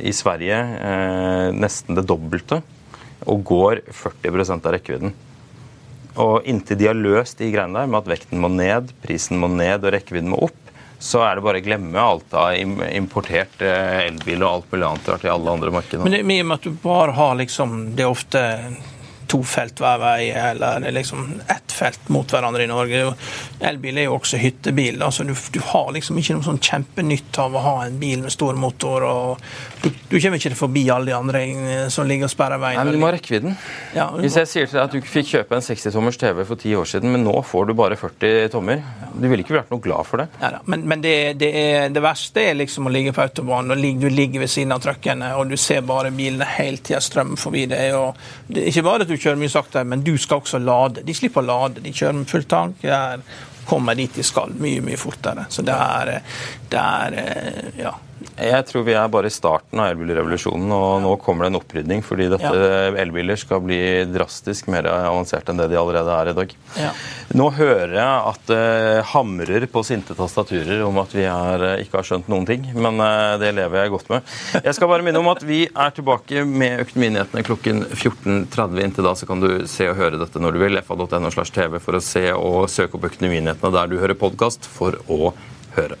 i 0.00 0.10
Sverige 0.10 0.58
eh, 0.58 1.48
nesten 1.54 1.94
det 1.94 2.08
dobbelte, 2.10 2.58
og 3.22 3.44
går 3.46 3.84
40% 3.94 4.66
av 4.66 4.74
rekkevidden. 4.74 5.14
Og 6.22 6.48
inntil 6.50 6.80
de 6.80 6.90
har 6.90 6.98
løst 6.98 7.38
de 7.38 7.52
greiene 7.54 7.78
der 7.78 7.88
med 7.88 8.02
at 8.02 8.10
vekten 8.10 8.42
må 8.42 8.50
ned, 8.52 8.90
prisen 9.04 9.38
må 9.38 9.48
ned 9.52 9.86
og 9.86 9.94
rekkevidden 9.94 10.34
må 10.34 10.42
opp, 10.48 10.61
så 11.02 11.18
er 11.26 11.36
det 11.36 11.42
bare 11.42 11.58
å 11.58 11.64
glemme 11.64 11.98
alt 11.98 12.34
av 12.38 12.54
importert 12.54 13.62
eh, 13.64 14.04
elbil 14.06 14.44
og 14.44 14.48
alt 14.48 14.68
mulig 14.70 14.86
annet 14.86 15.08
til 15.10 15.32
alle 15.32 15.54
andre 15.56 15.72
markeder. 15.74 16.04
Men 16.06 16.30
i 16.30 16.40
og 16.44 16.46
med 16.46 16.60
at 16.60 16.68
du 16.68 16.76
bare 16.84 17.16
har 17.16 17.34
liksom 17.40 17.72
Det 17.96 18.04
er 18.04 18.12
ofte 18.12 18.42
to 19.32 19.40
felt 19.46 19.80
hver 19.80 20.00
vei, 20.02 20.30
eller 20.30 20.90
liksom 20.92 21.40
ett 21.48 21.72
felt 21.72 22.08
mot 22.12 22.28
hverandre 22.32 22.64
i 22.64 22.70
Norge. 22.70 23.04
Elbil 23.64 24.02
er 24.02 24.08
jo 24.08 24.16
også 24.18 24.40
hyttebil, 24.40 24.98
da, 25.00 25.08
så 25.14 25.24
du, 25.24 25.32
du, 25.32 25.60
har 25.72 25.92
liksom 25.96 26.18
ikke 26.20 26.36
noe 26.36 26.46
sånn 26.46 26.60
kjempenytt 26.62 27.38
av 27.40 27.56
å 27.56 27.62
ha 27.64 27.74
en 27.86 27.96
bil 28.00 28.24
med 28.26 28.34
stor 28.34 28.58
motor. 28.60 29.06
og 29.08 29.44
Du, 29.82 29.88
du 30.10 30.18
kommer 30.18 30.38
ikke 30.38 30.54
forbi 30.58 30.84
alle 30.92 31.10
de 31.10 31.16
andre 31.16 31.42
som 31.92 32.08
ligger 32.08 32.28
og 32.28 32.34
sperrer 32.34 32.60
veien. 32.60 32.80
Nei, 32.80 32.86
men 32.90 32.98
Du 32.98 33.02
må 33.02 33.08
ha 33.08 33.14
rekkevidden. 33.16 33.56
Ja, 33.96 34.10
Hvis 34.18 34.36
jeg 34.40 34.50
sier 34.50 34.68
til 34.68 34.78
deg 34.78 34.84
at 34.84 34.96
du 34.96 35.12
fikk 35.14 35.30
kjøpe 35.32 35.56
en 35.56 35.64
60-tommers 35.64 36.20
TV 36.20 36.44
for 36.48 36.60
ti 36.60 36.74
år 36.76 36.88
siden, 36.92 37.14
men 37.14 37.24
nå 37.26 37.34
får 37.46 37.70
du 37.70 37.74
bare 37.78 37.98
40 38.00 38.52
tommer, 38.52 38.84
du 39.12 39.28
ville 39.28 39.44
ikke 39.44 39.56
vært 39.56 39.72
noe 39.72 39.82
glad 39.82 40.08
for 40.08 40.22
det? 40.22 40.28
Ja, 40.42 40.60
men, 40.68 40.84
men 40.88 41.04
det, 41.04 41.16
det, 41.40 41.50
er, 41.56 41.88
det, 41.92 42.04
verste 42.04 42.44
er 42.50 42.58
liksom 42.58 42.88
å 42.88 42.92
ligge 42.92 43.14
på 43.16 43.24
autobanen. 43.24 43.72
og 43.72 44.02
du 44.02 44.08
ligger 44.10 44.44
ved 44.44 44.52
siden 44.52 44.76
av 44.76 44.82
truckene, 44.84 45.32
og 45.38 45.48
du 45.48 45.56
ser 45.60 45.82
bare 45.86 46.12
bilene 46.14 46.48
hele 46.58 46.82
tida 46.82 47.00
strømme 47.00 47.38
forbi 47.40 47.66
deg. 47.72 47.96
og 47.96 48.52
det 48.52 48.68
Ikke 48.70 48.84
bare 48.86 49.06
at 49.06 49.10
du 49.10 49.16
kjører 49.22 49.40
mye 49.40 49.52
saktere, 49.52 49.88
men 49.88 50.04
du 50.04 50.14
skal 50.20 50.42
også 50.42 50.60
lade. 50.62 51.06
De 51.06 51.14
slipper 51.16 51.44
å 51.44 51.48
lade, 51.48 51.82
de 51.84 51.94
kjører 51.94 52.18
med 52.20 52.30
full 52.30 52.46
tank. 52.50 52.86
Kommer 53.68 53.94
dit 53.98 54.14
de 54.18 54.24
skal 54.26 54.54
mye, 54.58 54.82
mye 54.84 54.98
fortere. 54.98 55.46
Så 55.50 55.62
det 55.66 55.76
er, 55.76 56.16
det 56.72 56.80
er 56.82 57.76
ja. 57.78 57.94
Jeg 58.36 58.66
tror 58.68 58.84
vi 58.86 58.94
er 58.96 59.10
bare 59.12 59.28
i 59.30 59.34
starten 59.34 59.80
av 59.82 59.92
elbilrevolusjonen, 59.92 60.72
og 60.74 61.02
nå 61.04 61.12
kommer 61.22 61.46
det 61.46 61.52
en 61.52 61.58
opprydning 61.60 62.02
fordi 62.06 62.28
dette 62.32 62.52
ja. 62.52 62.90
elbiler 63.02 63.38
skal 63.40 63.62
bli 63.64 63.80
drastisk 64.10 64.68
mer 64.72 64.88
avansert 64.90 65.48
enn 65.50 65.60
det 65.60 65.68
de 65.72 65.78
allerede 65.80 66.16
er 66.16 66.30
i 66.32 66.36
dag. 66.36 66.54
Ja. 66.80 66.92
Nå 67.38 67.48
hører 67.56 67.94
jeg 67.96 68.32
at 68.32 68.48
det 68.50 69.04
hamrer 69.12 69.66
på 69.72 69.84
sinte 69.86 70.16
tastaturer 70.18 70.82
om 70.86 71.00
at 71.02 71.14
vi 71.16 71.26
er, 71.28 71.66
ikke 71.84 72.00
har 72.00 72.08
skjønt 72.08 72.30
noen 72.32 72.48
ting, 72.48 72.66
men 72.76 73.00
eh, 73.02 73.36
det 73.42 73.52
lever 73.56 73.82
jeg 73.82 73.94
godt 73.94 74.10
med. 74.12 74.34
Jeg 74.58 74.76
skal 74.78 74.92
bare 74.92 75.06
minne 75.06 75.22
om 75.22 75.30
at 75.32 75.44
vi 75.46 75.62
er 75.68 75.94
tilbake 75.96 76.44
med 76.48 76.84
Økonominyhetene 76.86 77.46
klokken 77.46 77.86
14.30. 77.90 78.82
Inntil 78.82 79.08
da 79.08 79.14
så 79.18 79.28
kan 79.28 79.42
du 79.42 79.50
se 79.70 79.88
og 79.90 79.98
høre 80.00 80.20
dette 80.20 80.42
når 80.42 80.56
du 80.56 80.62
vil. 80.64 80.82
fa.no 80.82 81.30
slash 81.32 81.54
tv 81.54 81.78
for 81.82 81.98
å 81.98 82.04
se 82.04 82.28
og 82.34 82.68
søke 82.72 82.98
opp 82.98 83.08
Økonominyhetene 83.12 83.74
der 83.76 83.92
du 83.92 83.98
hører 84.02 84.18
podkast, 84.18 84.68
for 84.68 84.98
å 85.12 85.32
høre. 85.76 86.00